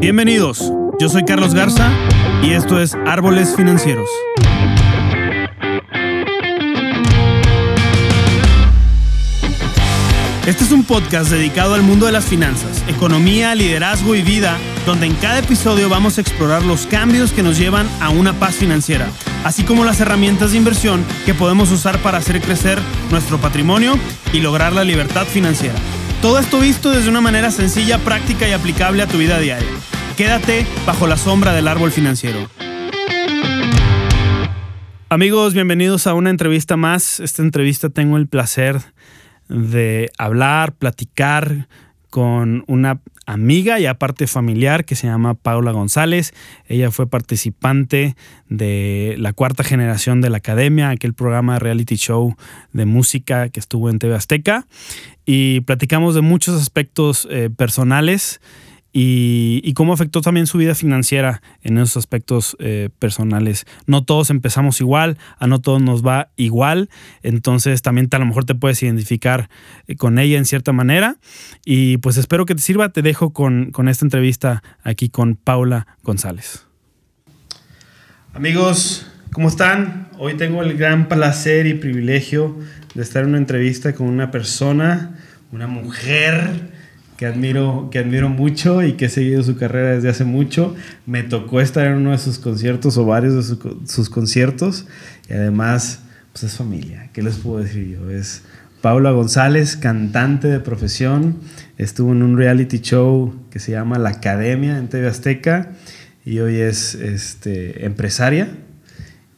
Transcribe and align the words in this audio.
Bienvenidos, 0.00 0.72
yo 1.00 1.08
soy 1.08 1.24
Carlos 1.24 1.54
Garza 1.54 1.90
y 2.40 2.52
esto 2.52 2.80
es 2.80 2.94
Árboles 3.04 3.56
Financieros. 3.56 4.08
Este 10.46 10.62
es 10.62 10.70
un 10.70 10.84
podcast 10.84 11.32
dedicado 11.32 11.74
al 11.74 11.82
mundo 11.82 12.06
de 12.06 12.12
las 12.12 12.26
finanzas, 12.26 12.84
economía, 12.86 13.56
liderazgo 13.56 14.14
y 14.14 14.22
vida, 14.22 14.56
donde 14.86 15.06
en 15.06 15.14
cada 15.16 15.40
episodio 15.40 15.88
vamos 15.88 16.16
a 16.16 16.20
explorar 16.20 16.62
los 16.62 16.86
cambios 16.86 17.32
que 17.32 17.42
nos 17.42 17.58
llevan 17.58 17.88
a 18.00 18.10
una 18.10 18.34
paz 18.34 18.54
financiera, 18.54 19.08
así 19.42 19.64
como 19.64 19.84
las 19.84 20.00
herramientas 20.00 20.52
de 20.52 20.58
inversión 20.58 21.04
que 21.26 21.34
podemos 21.34 21.72
usar 21.72 21.98
para 21.98 22.18
hacer 22.18 22.40
crecer 22.40 22.78
nuestro 23.10 23.38
patrimonio 23.38 23.98
y 24.32 24.38
lograr 24.38 24.72
la 24.72 24.84
libertad 24.84 25.26
financiera. 25.26 25.74
Todo 26.22 26.38
esto 26.38 26.60
visto 26.60 26.92
desde 26.92 27.10
una 27.10 27.20
manera 27.20 27.50
sencilla, 27.50 27.98
práctica 27.98 28.48
y 28.48 28.52
aplicable 28.52 29.02
a 29.02 29.08
tu 29.08 29.18
vida 29.18 29.40
diaria. 29.40 29.68
Quédate 30.18 30.66
bajo 30.84 31.06
la 31.06 31.16
sombra 31.16 31.52
del 31.52 31.68
árbol 31.68 31.92
financiero. 31.92 32.40
Amigos, 35.08 35.54
bienvenidos 35.54 36.08
a 36.08 36.14
una 36.14 36.30
entrevista 36.30 36.76
más. 36.76 37.20
Esta 37.20 37.42
entrevista 37.42 37.88
tengo 37.88 38.16
el 38.16 38.26
placer 38.26 38.80
de 39.48 40.10
hablar, 40.18 40.72
platicar 40.72 41.68
con 42.10 42.64
una 42.66 43.00
amiga 43.26 43.78
y 43.78 43.86
aparte 43.86 44.26
familiar 44.26 44.84
que 44.84 44.96
se 44.96 45.06
llama 45.06 45.34
Paula 45.34 45.70
González. 45.70 46.34
Ella 46.66 46.90
fue 46.90 47.08
participante 47.08 48.16
de 48.48 49.14
la 49.18 49.32
cuarta 49.32 49.62
generación 49.62 50.20
de 50.20 50.30
la 50.30 50.38
Academia, 50.38 50.90
aquel 50.90 51.14
programa 51.14 51.52
de 51.52 51.58
reality 51.60 51.94
show 51.94 52.34
de 52.72 52.86
música 52.86 53.50
que 53.50 53.60
estuvo 53.60 53.88
en 53.88 54.00
TV 54.00 54.16
Azteca. 54.16 54.66
Y 55.24 55.60
platicamos 55.60 56.16
de 56.16 56.22
muchos 56.22 56.60
aspectos 56.60 57.28
eh, 57.30 57.50
personales 57.56 58.40
y, 59.00 59.72
cómo 59.74 59.92
afectó 59.92 60.22
también 60.22 60.48
su 60.48 60.58
vida 60.58 60.74
financiera 60.74 61.40
en 61.62 61.78
esos 61.78 61.98
aspectos 61.98 62.56
eh, 62.58 62.88
personales. 62.98 63.64
No 63.86 64.02
todos 64.02 64.30
empezamos 64.30 64.80
igual, 64.80 65.18
a 65.38 65.46
no 65.46 65.60
todos 65.60 65.80
nos 65.80 66.04
va 66.04 66.30
igual, 66.36 66.90
entonces 67.22 67.80
también 67.82 68.08
a 68.10 68.18
lo 68.18 68.26
mejor 68.26 68.44
te 68.44 68.56
puedes 68.56 68.82
identificar 68.82 69.50
eh, 69.86 69.94
con 69.94 70.18
ella 70.18 70.36
en 70.36 70.46
cierta 70.46 70.72
manera 70.72 71.16
y 71.64 71.98
pues 71.98 72.16
espero 72.16 72.44
que 72.44 72.56
te 72.56 72.60
sirva, 72.60 72.88
te 72.88 73.02
dejo 73.02 73.32
con, 73.32 73.70
con 73.70 73.88
esta 73.88 74.04
entrevista 74.04 74.64
aquí 74.82 75.08
con 75.10 75.36
Paula 75.36 75.86
González. 76.02 76.66
Amigos, 78.34 79.06
¿cómo 79.32 79.48
están? 79.48 80.08
Hoy 80.18 80.34
tengo 80.34 80.60
el 80.62 80.76
gran 80.76 81.06
placer 81.06 81.68
y 81.68 81.74
privilegio 81.74 82.58
de 82.96 83.02
estar 83.02 83.22
en 83.22 83.28
una 83.28 83.38
entrevista 83.38 83.92
con 83.92 84.08
una 84.08 84.32
persona, 84.32 85.20
una 85.52 85.68
mujer, 85.68 86.77
que 87.18 87.26
admiro, 87.26 87.88
que 87.90 87.98
admiro 87.98 88.28
mucho 88.28 88.82
y 88.82 88.92
que 88.92 89.06
he 89.06 89.08
seguido 89.08 89.42
su 89.42 89.56
carrera 89.56 89.96
desde 89.96 90.08
hace 90.08 90.24
mucho. 90.24 90.74
Me 91.04 91.24
tocó 91.24 91.60
estar 91.60 91.86
en 91.88 91.94
uno 91.94 92.12
de 92.12 92.18
sus 92.18 92.38
conciertos 92.38 92.96
o 92.96 93.04
varios 93.04 93.48
de 93.48 93.56
sus 93.86 94.08
conciertos 94.08 94.86
y 95.28 95.32
además 95.34 96.00
pues 96.32 96.44
es 96.44 96.56
familia. 96.56 97.10
¿Qué 97.12 97.22
les 97.22 97.36
puedo 97.36 97.58
decir 97.58 97.88
yo? 97.88 98.08
Es 98.08 98.44
Paula 98.80 99.10
González, 99.10 99.76
cantante 99.76 100.46
de 100.46 100.60
profesión, 100.60 101.38
estuvo 101.76 102.12
en 102.12 102.22
un 102.22 102.36
reality 102.36 102.78
show 102.78 103.34
que 103.50 103.58
se 103.58 103.72
llama 103.72 103.98
La 103.98 104.10
Academia 104.10 104.78
en 104.78 104.88
TV 104.88 105.08
Azteca 105.08 105.72
y 106.24 106.38
hoy 106.38 106.60
es 106.60 106.94
este, 106.94 107.84
empresaria 107.84 108.48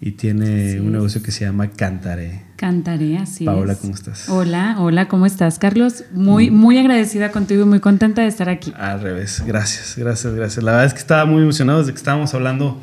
y 0.02 0.12
tiene 0.12 0.80
un 0.80 0.92
negocio 0.92 1.22
que 1.22 1.30
se 1.30 1.44
llama 1.44 1.68
Cantaré. 1.68 2.42
Cantaré, 2.56 3.18
así 3.18 3.44
Paola, 3.44 3.74
¿cómo 3.74 3.92
estás? 3.94 4.28
Hola, 4.30 4.76
hola, 4.78 5.08
¿cómo 5.08 5.26
estás, 5.26 5.58
Carlos? 5.58 6.04
Muy, 6.12 6.50
mm. 6.50 6.54
muy 6.54 6.78
agradecida 6.78 7.30
contigo 7.30 7.62
y 7.62 7.66
muy 7.66 7.80
contenta 7.80 8.22
de 8.22 8.28
estar 8.28 8.48
aquí. 8.48 8.72
Al 8.76 9.02
revés, 9.02 9.42
gracias, 9.46 9.96
gracias, 9.98 10.34
gracias. 10.34 10.64
La 10.64 10.72
verdad 10.72 10.86
es 10.86 10.94
que 10.94 11.00
estaba 11.00 11.26
muy 11.26 11.42
emocionado 11.42 11.80
desde 11.80 11.92
que 11.92 11.98
estábamos 11.98 12.32
hablando 12.32 12.80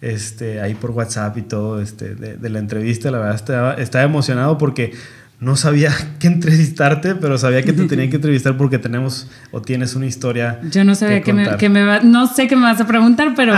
este, 0.00 0.60
ahí 0.60 0.74
por 0.74 0.90
WhatsApp 0.90 1.38
y 1.38 1.42
todo 1.42 1.80
este, 1.80 2.16
de, 2.16 2.50
la 2.50 2.58
entrevista. 2.58 3.12
La 3.12 3.18
verdad 3.18 3.36
estaba, 3.36 3.74
estaba 3.74 4.04
emocionado 4.04 4.58
porque 4.58 4.92
no 5.38 5.54
sabía 5.54 5.92
qué 6.18 6.26
entrevistarte, 6.26 7.14
pero 7.14 7.38
sabía 7.38 7.62
que 7.62 7.72
te 7.74 7.84
tenía 7.88 8.10
que 8.10 8.16
entrevistar 8.16 8.56
porque 8.56 8.80
tenemos 8.80 9.28
o 9.52 9.62
tienes 9.62 9.94
una 9.94 10.06
historia. 10.06 10.60
Yo 10.72 10.82
no 10.82 10.96
sabía 10.96 11.22
que, 11.22 11.32
me, 11.32 11.56
que 11.58 11.68
me 11.68 11.84
va, 11.84 12.00
no 12.00 12.26
sé 12.26 12.48
qué 12.48 12.56
me 12.56 12.62
vas 12.62 12.80
a 12.80 12.88
preguntar, 12.88 13.34
pero 13.36 13.54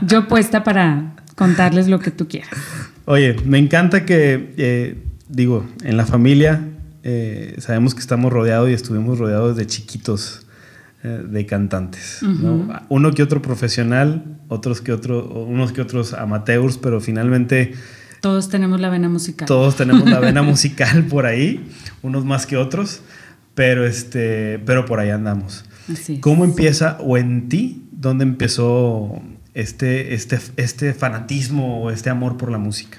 yo 0.00 0.28
puesta 0.28 0.64
para 0.64 1.17
contarles 1.38 1.86
lo 1.86 2.00
que 2.00 2.10
tú 2.10 2.26
quieras. 2.26 2.50
Oye, 3.04 3.36
me 3.44 3.58
encanta 3.58 4.04
que, 4.04 4.54
eh, 4.56 4.98
digo, 5.28 5.64
en 5.84 5.96
la 5.96 6.04
familia 6.04 6.66
eh, 7.04 7.54
sabemos 7.58 7.94
que 7.94 8.00
estamos 8.00 8.32
rodeados 8.32 8.68
y 8.68 8.72
estuvimos 8.72 9.18
rodeados 9.18 9.56
de 9.56 9.64
chiquitos 9.68 10.46
eh, 11.04 11.22
de 11.30 11.46
cantantes. 11.46 12.22
Uno 12.88 13.12
que 13.12 13.22
otro 13.22 13.40
profesional, 13.40 14.40
otros 14.48 14.80
que 14.80 14.92
otro, 14.92 15.44
unos 15.44 15.70
que 15.70 15.80
otros 15.80 16.12
amateurs, 16.12 16.76
pero 16.76 17.00
finalmente... 17.00 17.72
Todos 18.20 18.48
tenemos 18.48 18.80
la 18.80 18.88
vena 18.88 19.08
musical. 19.08 19.46
Todos 19.46 19.76
tenemos 19.76 20.10
la 20.10 20.18
vena 20.18 20.42
musical 20.52 21.04
por 21.04 21.24
ahí, 21.24 21.70
unos 22.02 22.24
más 22.24 22.46
que 22.46 22.56
otros, 22.56 23.00
pero, 23.54 23.86
este, 23.86 24.58
pero 24.66 24.86
por 24.86 24.98
ahí 24.98 25.10
andamos. 25.10 25.64
¿Cómo 26.20 26.44
empieza 26.44 26.98
o 27.00 27.16
en 27.16 27.48
ti, 27.48 27.84
dónde 27.92 28.24
empezó 28.24 29.22
este, 29.58 30.14
este, 30.14 30.38
este 30.56 30.94
fanatismo 30.94 31.82
o 31.82 31.90
este 31.90 32.10
amor 32.10 32.36
por 32.36 32.50
la 32.50 32.58
música? 32.58 32.98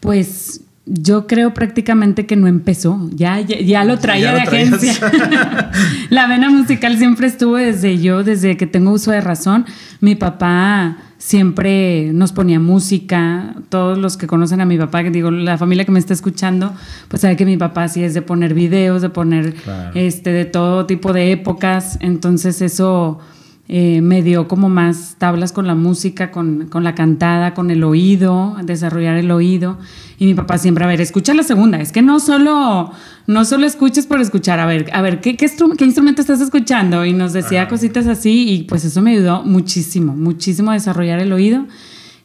Pues 0.00 0.60
yo 0.86 1.26
creo 1.26 1.54
prácticamente 1.54 2.26
que 2.26 2.36
no 2.36 2.46
empezó, 2.46 3.08
ya, 3.14 3.40
ya, 3.40 3.84
lo 3.84 3.98
traía 3.98 4.34
de 4.34 4.42
agencia. 4.42 4.92
la 6.10 6.26
vena 6.26 6.50
musical 6.50 6.98
siempre 6.98 7.26
estuvo 7.26 7.56
desde 7.56 7.98
yo, 7.98 8.22
desde 8.22 8.58
que 8.58 8.66
tengo 8.66 8.90
uso 8.90 9.12
de 9.12 9.22
razón. 9.22 9.64
Mi 10.00 10.14
papá 10.14 10.98
siempre 11.16 12.10
nos 12.12 12.32
ponía 12.32 12.60
música. 12.60 13.54
Todos 13.70 13.96
los 13.96 14.18
que 14.18 14.26
conocen 14.26 14.60
a 14.60 14.66
mi 14.66 14.76
papá, 14.76 15.02
que 15.02 15.10
digo, 15.10 15.30
la 15.30 15.56
familia 15.56 15.86
que 15.86 15.92
me 15.92 15.98
está 15.98 16.12
escuchando, 16.12 16.74
pues 17.08 17.22
sabe 17.22 17.36
que 17.36 17.46
mi 17.46 17.56
papá 17.56 17.88
sí 17.88 18.04
es 18.04 18.12
de 18.12 18.20
poner 18.20 18.52
videos, 18.52 19.00
de 19.00 19.08
poner 19.08 19.54
este, 19.94 20.32
de 20.32 20.44
todo 20.44 20.84
tipo 20.84 21.14
de 21.14 21.32
épocas. 21.32 21.96
Entonces 22.02 22.60
eso 22.60 23.20
eh, 23.66 24.02
me 24.02 24.22
dio 24.22 24.46
como 24.46 24.68
más 24.68 25.16
tablas 25.16 25.50
con 25.50 25.66
la 25.66 25.74
música, 25.74 26.30
con, 26.30 26.68
la 26.70 26.94
cantada, 26.94 27.54
con 27.54 27.70
el 27.70 27.82
oído, 27.82 28.56
desarrollar 28.62 29.16
el 29.16 29.30
oído. 29.30 29.78
Y 30.18 30.26
mi 30.26 30.34
papá 30.34 30.58
siempre, 30.58 30.84
a 30.84 30.86
ver, 30.86 31.00
escucha 31.00 31.32
la 31.32 31.42
segunda. 31.42 31.80
Es 31.80 31.90
que 31.90 32.02
no 32.02 32.20
solo, 32.20 32.92
no 33.26 33.44
solo 33.46 33.66
escuches 33.66 34.06
por 34.06 34.20
escuchar, 34.20 34.60
a 34.60 34.66
ver, 34.66 34.90
a 34.92 35.00
ver, 35.00 35.22
¿qué, 35.22 35.36
qué, 35.36 35.46
instrumento 35.80 36.20
estás 36.20 36.42
escuchando? 36.42 37.06
Y 37.06 37.14
nos 37.14 37.32
decía 37.32 37.66
cositas 37.68 38.06
así 38.06 38.50
y 38.50 38.62
pues 38.64 38.84
eso 38.84 39.00
me 39.00 39.12
ayudó 39.12 39.42
muchísimo, 39.44 40.14
muchísimo 40.14 40.70
a 40.70 40.74
desarrollar 40.74 41.20
el 41.20 41.32
oído. 41.32 41.66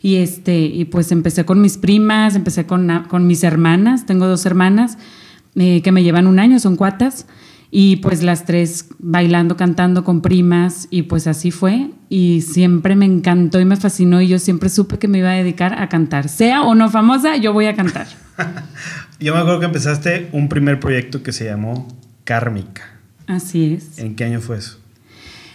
Y, 0.02 0.18
este, 0.18 0.60
y 0.60 0.86
pues 0.86 1.12
empecé 1.12 1.46
con 1.46 1.62
mis 1.62 1.78
primas, 1.78 2.36
empecé 2.36 2.66
con, 2.66 3.06
con 3.08 3.28
mis 3.28 3.44
hermanas, 3.44 4.06
tengo 4.06 4.28
dos 4.28 4.46
hermanas 4.46 4.98
eh, 5.56 5.82
que 5.82 5.92
me 5.92 6.04
llevan 6.04 6.28
un 6.28 6.40
año, 6.40 6.60
son 6.60 6.76
cuatas. 6.76 7.26
Y 7.72 7.98
pues 7.98 8.24
las 8.24 8.46
tres 8.46 8.88
bailando, 8.98 9.56
cantando 9.56 10.04
con 10.04 10.22
primas 10.22 10.88
y 10.90 11.04
pues 11.04 11.28
así 11.28 11.52
fue. 11.52 11.92
Y 12.10 12.42
siempre 12.42 12.96
me 12.96 13.06
encantó 13.06 13.60
y 13.60 13.66
me 13.66 13.76
fascinó 13.76 14.22
y 14.22 14.28
yo 14.28 14.40
siempre 14.40 14.70
supe 14.70 14.98
que 14.98 15.08
me 15.08 15.20
iba 15.20 15.30
a 15.30 15.36
dedicar 15.36 15.80
a 15.80 15.88
cantar. 15.88 16.30
Sea 16.30 16.64
o 16.64 16.74
no 16.74 16.90
famosa, 16.90 17.38
yo 17.38 17.54
voy 17.54 17.68
a 17.68 17.76
cantar. 17.76 18.08
yo 19.20 19.34
me 19.34 19.40
acuerdo 19.40 19.60
que 19.60 19.66
empezaste 19.68 20.30
un 20.32 20.50
primer 20.50 20.80
proyecto 20.80 21.22
que 21.22 21.32
se 21.32 21.46
llamó 21.46 21.88
Kármica. 22.24 23.00
Así 23.28 23.76
es. 23.76 24.00
¿En 24.00 24.16
qué 24.16 24.24
año 24.24 24.42
fue 24.42 24.58
eso? 24.58 24.80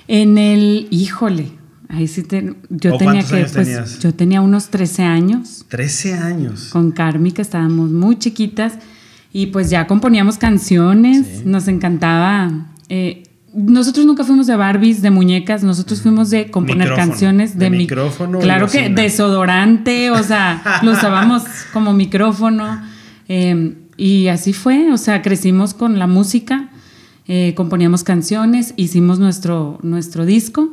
En 0.06 0.38
el, 0.38 0.86
híjole, 0.90 1.50
ahí 1.88 2.06
sí 2.06 2.22
te, 2.22 2.54
yo 2.68 2.96
tenía 2.96 3.24
que, 3.24 3.46
pues, 3.52 3.98
yo 3.98 4.14
tenía 4.14 4.40
unos 4.40 4.68
13 4.68 5.02
años. 5.02 5.64
13 5.68 6.14
años. 6.14 6.68
Con 6.70 6.92
Kármica 6.92 7.42
estábamos 7.42 7.90
muy 7.90 8.16
chiquitas 8.18 8.74
y 9.36 9.46
pues 9.46 9.68
ya 9.68 9.88
componíamos 9.88 10.38
canciones, 10.38 11.44
nos 11.44 11.66
encantaba. 11.66 12.68
Eh, 12.88 13.24
nosotros 13.52 14.06
nunca 14.06 14.22
fuimos 14.22 14.46
de 14.46 14.54
Barbies, 14.54 15.02
de 15.02 15.10
muñecas, 15.10 15.64
nosotros 15.64 16.02
fuimos 16.02 16.30
de 16.30 16.52
componer 16.52 16.94
canciones 16.94 17.58
de, 17.58 17.68
micrófono. 17.68 18.38
Claro 18.38 18.68
que 18.68 18.90
desodorante, 18.90 20.12
o 20.12 20.22
sea, 20.22 20.80
lo 20.82 20.92
usábamos 20.92 21.42
como 21.72 21.92
micrófono. 21.92 22.80
Em, 23.26 23.74
y 23.96 24.28
así 24.28 24.52
fue, 24.52 24.92
o 24.92 24.98
sea, 24.98 25.20
crecimos 25.20 25.74
con 25.74 25.98
la 25.98 26.06
música, 26.06 26.70
eh, 27.26 27.54
componíamos 27.56 28.04
canciones, 28.04 28.72
hicimos 28.76 29.18
nuestro, 29.18 29.80
nuestro 29.82 30.26
disco 30.26 30.70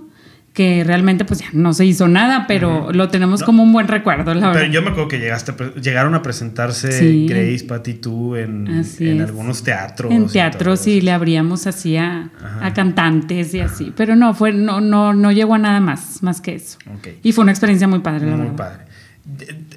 que 0.53 0.83
realmente 0.83 1.23
pues 1.23 1.39
ya 1.39 1.47
no 1.53 1.73
se 1.73 1.85
hizo 1.85 2.09
nada, 2.09 2.45
pero 2.45 2.91
lo 2.91 3.07
tenemos 3.07 3.41
como 3.41 3.63
un 3.63 3.71
buen 3.71 3.87
recuerdo, 3.87 4.33
la 4.33 4.51
Pero 4.51 4.65
yo 4.65 4.81
me 4.81 4.89
acuerdo 4.89 5.07
que 5.07 5.19
llegaste, 5.19 5.53
llegaron 5.81 6.13
a 6.13 6.21
presentarse 6.21 7.25
Grace, 7.25 7.63
Patty, 7.65 7.93
tú 7.93 8.35
en, 8.35 8.83
en 8.99 9.21
algunos 9.21 9.63
teatros. 9.63 10.11
En 10.11 10.27
teatros 10.27 10.87
y, 10.87 10.99
le 10.99 11.11
abríamos 11.11 11.67
así 11.67 11.95
a, 11.95 12.31
cantantes 12.75 13.53
y 13.53 13.61
así, 13.61 13.93
pero 13.95 14.15
no, 14.15 14.33
fue, 14.33 14.51
no, 14.51 14.81
no, 14.81 15.13
no 15.13 15.31
llegó 15.31 15.55
a 15.55 15.57
nada 15.57 15.79
más, 15.79 16.21
más 16.21 16.41
que 16.41 16.55
eso. 16.55 16.77
Y 17.23 17.31
fue 17.31 17.43
una 17.43 17.51
experiencia 17.51 17.87
muy 17.87 17.99
padre. 17.99 18.25
Muy 18.25 18.55
padre. 18.55 18.83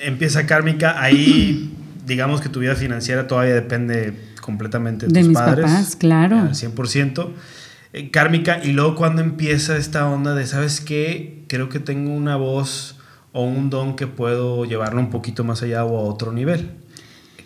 Empieza 0.01 0.45
Kármica, 0.47 1.01
ahí 1.01 1.73
digamos 2.07 2.41
que 2.41 2.49
tu 2.49 2.61
vida 2.61 2.75
financiera 2.75 3.29
todavía 3.29 3.55
depende 3.55 4.13
completamente 4.41 5.07
de, 5.07 5.21
tus 5.21 5.29
mis 5.29 5.39
padres. 5.39 5.67
Papás, 5.67 5.97
claro. 5.97 6.41
Al 6.41 6.55
100%. 6.55 7.29
Eh, 7.95 8.11
kármica 8.11 8.61
y 8.63 8.73
luego 8.73 8.97
cuando 8.97 9.23
empieza 9.23 9.77
esta 9.77 10.09
onda 10.09 10.35
de, 10.35 10.47
¿sabes 10.47 10.81
qué? 10.81 11.45
Creo 11.47 11.69
que 11.69 11.79
tengo 11.79 12.13
una 12.13 12.35
voz 12.35 12.99
o 13.31 13.45
un 13.45 13.71
don 13.71 13.95
que 13.95 14.09
puedo 14.09 14.65
llevarlo 14.65 14.99
un 15.01 15.11
poquito 15.11 15.45
más 15.45 15.63
allá 15.63 15.85
o 15.85 15.97
a 15.97 16.03
otro 16.03 16.33
nivel. 16.33 16.71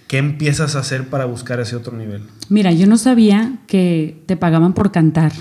¿Qué 0.06 0.16
empiezas 0.16 0.74
a 0.74 0.78
hacer 0.78 1.08
para 1.08 1.26
buscar 1.26 1.60
ese 1.60 1.76
otro 1.76 1.94
nivel? 1.94 2.22
Mira, 2.48 2.72
yo 2.72 2.86
no 2.86 2.96
sabía 2.96 3.58
que 3.66 4.22
te 4.24 4.38
pagaban 4.38 4.72
por 4.72 4.90
cantar. 4.90 5.32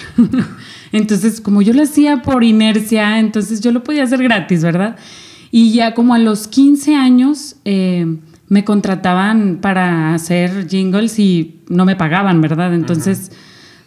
entonces, 0.92 1.40
como 1.40 1.62
yo 1.62 1.72
lo 1.72 1.84
hacía 1.84 2.22
por 2.22 2.44
inercia, 2.44 3.18
entonces 3.20 3.62
yo 3.62 3.72
lo 3.72 3.86
podía 3.86 4.04
hacer 4.04 4.22
gratis, 4.22 4.62
¿verdad? 4.62 4.98
Y 5.52 5.72
ya 5.72 5.94
como 5.94 6.16
a 6.16 6.20
los 6.20 6.50
15 6.50 6.96
años 6.96 7.56
eh, 7.64 8.18
me 8.50 8.66
contrataban 8.66 9.60
para 9.62 10.14
hacer 10.14 10.68
jingles 10.68 11.18
y 11.18 11.62
no 11.70 11.86
me 11.86 11.96
pagaban, 11.96 12.42
¿verdad? 12.42 12.74
Entonces, 12.74 13.32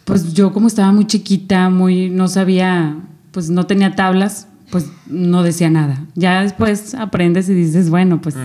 pues 0.05 0.33
yo 0.33 0.51
como 0.53 0.67
estaba 0.67 0.91
muy 0.91 1.05
chiquita, 1.05 1.69
muy, 1.69 2.09
no 2.09 2.27
sabía, 2.27 2.95
pues 3.31 3.49
no 3.49 3.65
tenía 3.65 3.95
tablas, 3.95 4.47
pues 4.69 4.87
no 5.07 5.43
decía 5.43 5.69
nada. 5.69 6.05
Ya 6.15 6.41
después 6.41 6.95
aprendes 6.95 7.49
y 7.49 7.53
dices, 7.53 7.89
bueno, 7.89 8.21
pues 8.21 8.35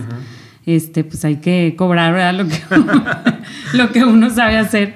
este, 0.65 1.03
pues 1.03 1.23
hay 1.23 1.37
que 1.37 1.75
cobrar 1.77 2.33
Lo, 2.35 2.47
que 2.47 2.61
uno, 2.71 3.05
lo 3.73 3.91
que 3.91 4.03
uno 4.03 4.29
sabe 4.29 4.57
hacer. 4.57 4.95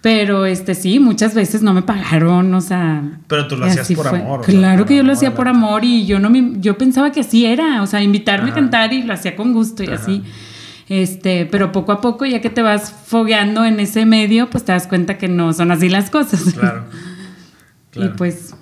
Pero 0.00 0.46
este 0.46 0.76
sí, 0.76 1.00
muchas 1.00 1.34
veces 1.34 1.60
no 1.60 1.74
me 1.74 1.82
pagaron, 1.82 2.54
o 2.54 2.60
sea. 2.60 3.02
Pero 3.26 3.48
tú 3.48 3.56
lo 3.56 3.66
hacías 3.66 3.90
por 3.92 4.06
amor. 4.06 4.42
Claro 4.42 4.86
que 4.86 4.96
yo 4.96 5.02
lo 5.02 5.12
hacía 5.12 5.34
por 5.34 5.48
amor 5.48 5.84
y 5.84 6.06
yo 6.06 6.20
no 6.20 6.30
me, 6.30 6.52
yo 6.60 6.78
pensaba 6.78 7.10
que 7.10 7.20
así 7.20 7.44
era, 7.44 7.82
o 7.82 7.86
sea, 7.88 8.00
invitarme 8.00 8.52
a 8.52 8.54
cantar 8.54 8.92
y 8.92 9.02
lo 9.02 9.12
hacía 9.12 9.34
con 9.34 9.52
gusto 9.52 9.82
y 9.82 9.88
así. 9.88 10.22
Este, 10.88 11.46
pero 11.46 11.70
poco 11.70 11.92
a 11.92 12.00
poco, 12.00 12.24
ya 12.24 12.40
que 12.40 12.50
te 12.50 12.62
vas 12.62 12.92
fogueando 12.92 13.64
en 13.64 13.78
ese 13.78 14.06
medio, 14.06 14.48
pues 14.48 14.64
te 14.64 14.72
das 14.72 14.86
cuenta 14.86 15.18
que 15.18 15.28
no 15.28 15.52
son 15.52 15.70
así 15.70 15.88
las 15.88 16.10
cosas. 16.10 16.54
Claro. 16.54 16.84
Y 17.94 18.06
pues. 18.10 18.54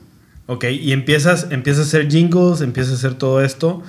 Ok, 0.46 0.64
y 0.64 0.93
empiezas, 0.93 1.49
empiezas 1.50 1.84
a 1.84 1.88
hacer 1.88 2.08
jingles, 2.11 2.62
empiezas 2.62 2.93
a 2.93 2.96
hacer 2.96 3.14
todo 3.14 3.43
esto. 3.43 3.82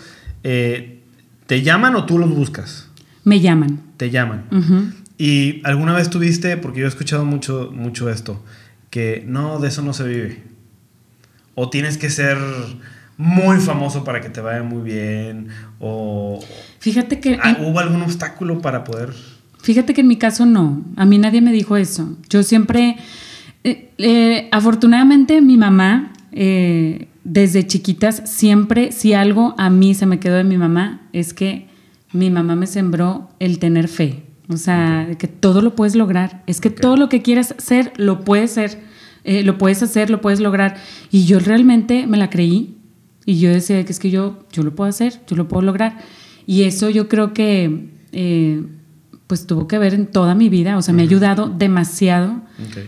Eh, 0.43 0.99
¿Te 1.45 1.61
llaman 1.61 1.95
o 1.95 2.05
tú 2.05 2.17
los 2.17 2.29
buscas? 2.29 2.89
Me 3.23 3.39
llaman. 3.39 3.79
Te 3.95 4.09
llaman. 4.09 4.45
Y 5.17 5.61
alguna 5.63 5.93
vez 5.93 6.09
tuviste, 6.09 6.57
porque 6.57 6.81
yo 6.81 6.85
he 6.85 6.89
escuchado 6.89 7.23
mucho, 7.23 7.71
mucho 7.73 8.09
esto, 8.09 8.43
que 8.89 9.23
no, 9.25 9.59
de 9.59 9.69
eso 9.69 9.81
no 9.83 9.93
se 9.93 10.05
vive. 10.05 10.43
O 11.55 11.69
tienes 11.69 11.97
que 11.97 12.09
ser 12.09 12.37
muy 13.17 13.57
famoso 13.57 14.03
para 14.03 14.21
que 14.21 14.29
te 14.29 14.41
vaya 14.41 14.63
muy 14.63 14.81
bien. 14.81 15.47
O. 15.79 16.39
Fíjate 16.79 17.19
que. 17.19 17.39
Ah, 17.41 17.57
¿Hubo 17.59 17.79
algún 17.79 18.01
obstáculo 18.01 18.61
para 18.61 18.83
poder.? 18.83 19.13
Fíjate 19.61 19.93
que 19.93 20.01
en 20.01 20.07
mi 20.07 20.17
caso 20.17 20.45
no. 20.45 20.83
A 20.95 21.05
mí 21.05 21.17
nadie 21.17 21.41
me 21.41 21.51
dijo 21.51 21.77
eso. 21.77 22.15
Yo 22.29 22.43
siempre. 22.43 22.97
Eh, 23.63 23.91
eh, 23.97 24.49
afortunadamente, 24.51 25.41
mi 25.41 25.57
mamá. 25.57 26.13
Eh, 26.31 27.07
desde 27.23 27.67
chiquitas 27.67 28.21
siempre, 28.23 28.93
si 28.93 29.13
algo 29.13 29.53
a 29.57 29.69
mí 29.69 29.93
se 29.93 30.05
me 30.05 30.17
quedó 30.17 30.35
de 30.35 30.45
mi 30.45 30.57
mamá, 30.57 31.01
es 31.11 31.33
que 31.33 31.67
mi 32.13 32.29
mamá 32.29 32.55
me 32.55 32.67
sembró 32.67 33.29
el 33.39 33.59
tener 33.59 33.89
fe. 33.89 34.23
O 34.49 34.55
sea, 34.55 35.09
que 35.19 35.27
todo 35.27 35.61
lo 35.61 35.75
puedes 35.75 35.95
lograr. 35.95 36.41
Es 36.47 36.61
que 36.61 36.69
todo 36.69 36.95
lo 36.95 37.09
que 37.09 37.21
quieras 37.21 37.53
ser, 37.57 37.91
lo 37.97 38.21
puedes 38.21 38.51
ser. 38.51 38.79
Eh, 39.25 39.43
lo 39.43 39.57
puedes 39.57 39.83
hacer, 39.83 40.09
lo 40.09 40.21
puedes 40.21 40.39
lograr. 40.39 40.77
Y 41.11 41.25
yo 41.25 41.39
realmente 41.39 42.07
me 42.07 42.15
la 42.15 42.29
creí. 42.29 42.76
Y 43.27 43.39
yo 43.39 43.51
decía 43.51 43.83
que 43.83 43.91
es 43.91 43.99
que 43.99 44.09
yo, 44.09 44.39
yo 44.53 44.63
lo 44.63 44.73
puedo 44.73 44.89
hacer, 44.89 45.21
yo 45.27 45.35
lo 45.35 45.49
puedo 45.49 45.61
lograr. 45.61 45.97
Y 46.45 46.63
eso 46.63 46.89
yo 46.89 47.09
creo 47.09 47.33
que 47.33 47.89
eh, 48.13 48.63
pues 49.27 49.45
tuvo 49.45 49.67
que 49.67 49.77
ver 49.77 49.93
en 49.93 50.07
toda 50.07 50.33
mi 50.33 50.47
vida. 50.47 50.77
O 50.77 50.81
sea, 50.81 50.93
me 50.93 51.01
ha 51.01 51.05
ayudado 51.05 51.49
demasiado 51.49 52.41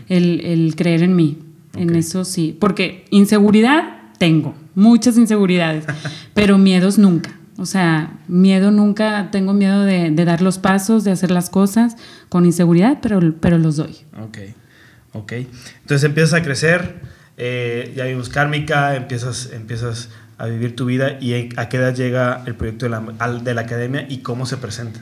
el, 0.08 0.40
el, 0.40 0.74
creer 0.76 1.02
en 1.02 1.14
mí. 1.14 1.36
En 1.76 1.94
eso 1.94 2.24
sí. 2.24 2.56
Porque 2.58 3.04
inseguridad 3.10 3.98
tengo 4.16 4.54
muchas 4.74 5.18
inseguridades, 5.18 5.84
pero 6.34 6.56
miedos 6.56 6.96
nunca. 6.96 7.38
O 7.58 7.66
sea, 7.66 8.18
miedo 8.26 8.70
nunca, 8.70 9.28
tengo 9.30 9.52
miedo 9.52 9.84
de, 9.84 10.10
dar 10.24 10.40
los 10.40 10.56
pasos, 10.56 11.04
de 11.04 11.10
hacer 11.10 11.30
las 11.30 11.50
cosas 11.50 11.96
con 12.30 12.46
inseguridad, 12.46 13.00
pero, 13.02 13.34
pero 13.38 13.58
los 13.58 13.76
doy. 13.76 13.98
Ok, 14.18 14.38
ok. 15.12 15.32
Entonces 15.82 16.04
empiezas 16.04 16.32
a 16.32 16.42
crecer, 16.42 17.00
eh, 17.36 17.92
ya 17.94 18.06
vimos 18.06 18.30
kármica, 18.30 18.96
empiezas, 18.96 19.50
empiezas 19.52 20.08
a 20.40 20.46
vivir 20.46 20.74
tu 20.74 20.86
vida 20.86 21.18
y 21.20 21.50
a 21.56 21.68
qué 21.68 21.76
edad 21.76 21.94
llega 21.94 22.42
el 22.46 22.54
proyecto 22.54 22.86
de 22.86 22.90
la, 22.90 23.00
de 23.42 23.54
la 23.54 23.60
academia 23.60 24.06
y 24.08 24.18
cómo 24.18 24.46
se 24.46 24.56
presenta. 24.56 25.00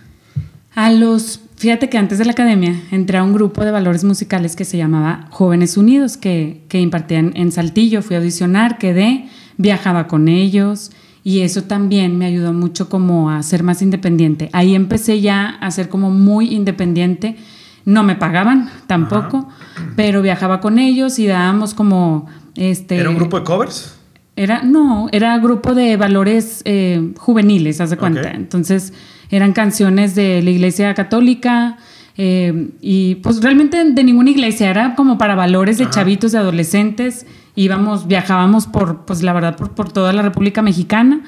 A 0.75 0.91
los, 0.91 1.41
fíjate 1.57 1.89
que 1.89 1.97
antes 1.97 2.19
de 2.19 2.25
la 2.25 2.33
academia 2.33 2.75
entré 2.91 3.19
a 3.19 3.23
un 3.23 3.33
grupo 3.33 3.65
de 3.65 3.71
valores 3.71 4.05
musicales 4.05 4.57
que 4.57 4.65
se 4.65 4.77
llamaba 4.77 5.27
Jóvenes 5.31 5.77
Unidos, 5.77 6.17
que, 6.17 6.63
que 6.69 6.81
impartían 6.81 7.33
en 7.37 7.53
Saltillo. 7.53 8.03
Fui 8.03 8.17
a 8.17 8.19
audicionar, 8.19 8.79
quedé, 8.79 9.29
viajaba 9.57 10.09
con 10.09 10.29
ellos 10.29 10.91
y 11.23 11.41
eso 11.41 11.65
también 11.65 12.19
me 12.19 12.27
ayudó 12.27 12.53
mucho 12.53 12.89
como 12.89 13.31
a 13.31 13.43
ser 13.43 13.63
más 13.63 13.83
independiente. 13.83 14.51
Ahí 14.53 14.75
empecé 14.75 15.21
ya 15.21 15.51
a 15.61 15.71
ser 15.71 15.89
como 15.89 16.11
muy 16.11 16.55
independiente. 16.55 17.37
No 17.85 18.03
me 18.03 18.17
pagaban 18.17 18.71
tampoco, 18.87 19.49
pero 19.95 20.21
viajaba 20.21 20.61
con 20.61 20.79
ellos 20.79 21.19
y 21.19 21.27
dábamos 21.27 21.75
como... 21.75 22.27
Este, 22.55 22.97
¿Era 22.97 23.11
un 23.11 23.17
grupo 23.17 23.39
de 23.39 23.45
covers? 23.45 23.98
Era, 24.39 24.63
no, 24.63 25.09
era 25.11 25.37
grupo 25.39 25.75
de 25.75 25.97
valores 25.97 26.63
eh, 26.65 27.13
juveniles, 27.17 27.81
haz 27.81 27.91
de 27.91 27.97
cuenta. 27.97 28.31
Entonces 28.31 28.93
eran 29.31 29.53
canciones 29.53 30.15
de 30.15 30.43
la 30.43 30.51
iglesia 30.51 30.95
católica 30.95 31.77
eh, 32.17 32.69
y 32.81 33.17
pues 33.17 33.43
realmente 33.43 33.85
de 33.85 34.05
ninguna 34.05 34.31
iglesia, 34.31 34.71
era 34.71 34.95
como 34.95 35.19
para 35.19 35.35
valores 35.35 35.79
de 35.79 35.91
chavitos, 35.91 36.31
de 36.31 36.39
adolescentes. 36.39 37.27
Íbamos, 37.57 38.07
viajábamos 38.07 38.69
por, 38.69 39.05
pues 39.07 39.25
la 39.25 39.33
verdad, 39.33 39.57
por, 39.57 39.73
por 39.73 39.91
toda 39.91 40.13
la 40.13 40.23
República 40.23 40.63
Mexicana 40.63 41.23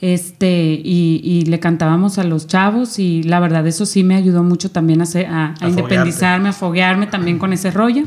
este, 0.00 0.80
y, 0.84 1.44
le 1.46 1.60
cantábamos 1.60 2.18
a 2.18 2.24
los 2.24 2.48
chavos 2.48 2.98
y 2.98 3.22
la 3.22 3.38
verdad 3.40 3.66
eso 3.66 3.86
sí 3.86 4.02
me 4.02 4.16
ayudó 4.16 4.42
mucho 4.42 4.70
también 4.70 5.00
a, 5.00 5.54
a, 5.60 5.68
independizarme, 5.68 6.48
a 6.48 6.52
foguearme 6.52 7.06
también 7.06 7.38
con 7.38 7.52
ese 7.52 7.70
rollo. 7.70 8.02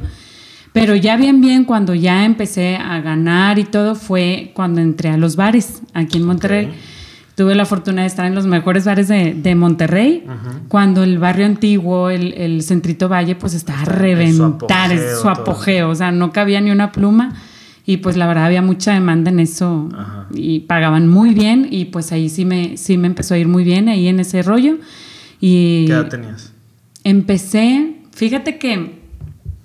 Pero 0.74 0.96
ya 0.96 1.18
bien, 1.18 1.42
bien, 1.42 1.66
cuando 1.66 1.94
ya 1.94 2.26
empecé 2.26 2.78
a 2.78 3.02
ganar 3.02 3.60
y 3.60 3.66
todo, 3.66 3.96
fue 3.96 4.52
cuando 4.54 4.80
entré 4.80 5.10
a 5.10 5.18
los 5.18 5.36
bares 5.36 5.82
aquí 5.94 6.18
en 6.18 6.24
Monterrey. 6.24 6.70
Tuve 7.36 7.56
la 7.56 7.66
fortuna 7.66 8.02
de 8.02 8.08
estar 8.08 8.26
en 8.26 8.36
los 8.36 8.46
mejores 8.46 8.86
bares 8.86 9.08
de, 9.08 9.56
Monterrey, 9.56 10.26
cuando 10.68 11.04
el 11.04 11.18
barrio 11.18 11.46
antiguo, 11.46 12.10
el, 12.10 12.62
Centrito 12.64 13.10
Valle, 13.10 13.36
pues 13.36 13.54
estaba 13.54 13.82
a 13.82 13.86
reventar, 13.86 14.92
es 14.92 15.20
su 15.20 15.28
apogeo, 15.28 15.90
o 15.90 15.96
sea, 15.96 16.12
no 16.12 16.32
cabía 16.32 16.62
ni 16.62 16.72
una 16.72 16.92
pluma. 16.92 17.34
Y 17.84 17.98
pues 17.98 18.16
la 18.16 18.28
verdad 18.28 18.46
había 18.46 18.62
mucha 18.62 18.94
demanda 18.94 19.32
en 19.32 19.40
eso 19.40 19.90
y 20.34 20.62
pagaban 20.62 21.08
muy 21.08 21.34
bien. 21.34 21.68
Y 21.70 21.86
pues 21.86 22.12
ahí 22.12 22.30
sí 22.30 22.46
me, 22.46 22.78
sí 22.78 22.98
me 22.98 23.08
empezó 23.08 23.34
a 23.34 23.40
ir 23.40 23.48
muy 23.48 23.63
bien, 23.63 23.90
ahí 23.90 24.08
en 24.08 24.20
ese 24.20 24.44
rollo. 24.44 24.78
Y 25.42 25.88
¿Qué 25.88 25.94
edad 25.94 26.08
tenías? 26.08 26.54
Empecé, 27.04 27.96
fíjate 28.13 28.60
que 28.60 29.00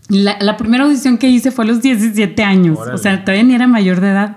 la, 0.09 0.57
primera 0.57 0.85
audición 0.85 1.19
que 1.19 1.29
hice 1.29 1.51
fue 1.51 1.65
a 1.65 1.69
los 1.69 1.83
17 1.83 2.43
años, 2.45 2.79
o 2.79 2.99
sea, 2.99 3.25
todavía 3.25 3.45
ni 3.45 3.55
era 3.55 3.67
mayor 3.67 4.01
de 4.01 4.11
edad. 4.11 4.37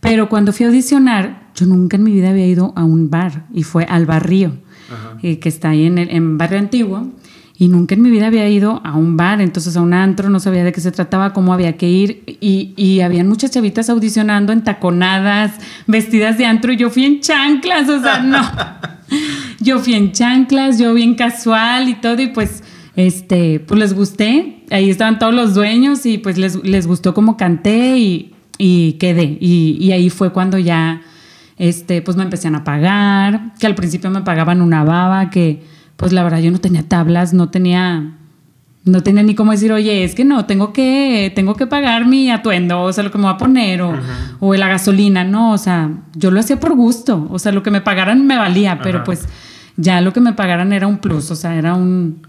Pero 0.00 0.28
cuando 0.28 0.52
fui 0.52 0.64
a 0.64 0.68
audicionar, 0.68 1.50
yo 1.54 1.66
nunca 1.66 1.96
en 1.96 2.04
mi 2.04 2.12
vida 2.12 2.30
había 2.30 2.46
ido 2.46 2.72
a 2.76 2.84
un 2.84 3.10
bar 3.10 3.46
y 3.52 3.62
fue 3.62 3.84
al 3.84 4.06
barrio, 4.06 4.56
eh, 5.22 5.38
que 5.38 5.48
está 5.48 5.70
ahí 5.70 5.86
en 5.86 5.98
el 5.98 6.10
en 6.10 6.38
barrio 6.38 6.58
antiguo. 6.58 7.12
Y 7.58 7.68
nunca 7.68 7.94
en 7.94 8.02
mi 8.02 8.10
vida 8.10 8.26
había 8.26 8.46
ido 8.50 8.82
a 8.84 8.96
un 8.96 9.16
bar, 9.16 9.40
entonces 9.40 9.78
a 9.78 9.80
un 9.80 9.94
antro, 9.94 10.28
no 10.28 10.40
sabía 10.40 10.62
de 10.62 10.72
qué 10.72 10.82
se 10.82 10.92
trataba, 10.92 11.32
cómo 11.32 11.54
había 11.54 11.78
que 11.78 11.88
ir. 11.88 12.22
Y, 12.40 12.74
y 12.76 13.00
habían 13.00 13.28
muchas 13.28 13.50
chavitas 13.50 13.88
audicionando 13.88 14.52
en 14.52 14.62
taconadas, 14.62 15.54
vestidas 15.86 16.36
de 16.36 16.44
antro, 16.44 16.72
y 16.72 16.76
yo 16.76 16.90
fui 16.90 17.06
en 17.06 17.20
chanclas, 17.20 17.88
o 17.88 18.00
sea, 18.00 18.20
no. 18.20 18.42
yo 19.60 19.78
fui 19.78 19.94
en 19.94 20.12
chanclas, 20.12 20.78
yo 20.78 20.92
bien 20.92 21.14
casual 21.14 21.88
y 21.88 21.94
todo, 21.94 22.20
y 22.20 22.26
pues, 22.26 22.62
este, 22.96 23.60
pues 23.60 23.78
les 23.78 23.94
gusté. 23.94 24.64
Ahí 24.70 24.90
estaban 24.90 25.18
todos 25.18 25.34
los 25.34 25.54
dueños 25.54 26.04
y 26.06 26.18
pues 26.18 26.38
les, 26.38 26.56
les 26.64 26.86
gustó 26.86 27.14
cómo 27.14 27.36
canté 27.36 27.98
y, 27.98 28.34
y 28.58 28.94
quedé. 28.94 29.38
Y, 29.40 29.78
y 29.80 29.92
ahí 29.92 30.10
fue 30.10 30.32
cuando 30.32 30.58
ya 30.58 31.02
este, 31.58 32.02
pues 32.02 32.16
me 32.16 32.22
empecé 32.22 32.48
a 32.48 32.64
pagar, 32.64 33.54
que 33.58 33.66
al 33.66 33.74
principio 33.74 34.10
me 34.10 34.22
pagaban 34.22 34.60
una 34.60 34.84
baba, 34.84 35.30
que 35.30 35.62
pues 35.96 36.12
la 36.12 36.22
verdad 36.22 36.38
yo 36.40 36.50
no 36.50 36.58
tenía 36.58 36.82
tablas, 36.82 37.32
no 37.32 37.48
tenía, 37.48 38.12
no 38.84 39.02
tenía 39.02 39.22
ni 39.22 39.34
cómo 39.34 39.52
decir, 39.52 39.72
oye, 39.72 40.04
es 40.04 40.14
que 40.14 40.24
no, 40.24 40.44
tengo 40.44 40.72
que, 40.72 41.32
tengo 41.34 41.54
que 41.54 41.66
pagar 41.66 42.06
mi 42.06 42.30
atuendo, 42.30 42.82
o 42.82 42.92
sea, 42.92 43.04
lo 43.04 43.10
que 43.10 43.18
me 43.18 43.24
voy 43.24 43.34
a 43.34 43.38
poner, 43.38 43.80
o, 43.82 43.94
o 44.40 44.54
la 44.54 44.68
gasolina, 44.68 45.24
no, 45.24 45.52
o 45.52 45.58
sea, 45.58 45.90
yo 46.14 46.30
lo 46.30 46.40
hacía 46.40 46.60
por 46.60 46.74
gusto, 46.74 47.26
o 47.30 47.38
sea, 47.38 47.52
lo 47.52 47.62
que 47.62 47.70
me 47.70 47.80
pagaran 47.80 48.26
me 48.26 48.36
valía, 48.36 48.80
pero 48.82 49.02
pues 49.04 49.26
ya 49.76 50.00
lo 50.02 50.12
que 50.12 50.20
me 50.20 50.34
pagaran 50.34 50.72
era 50.72 50.86
un 50.86 50.98
plus, 50.98 51.30
o 51.30 51.36
sea, 51.36 51.56
era 51.56 51.74
un... 51.74 52.20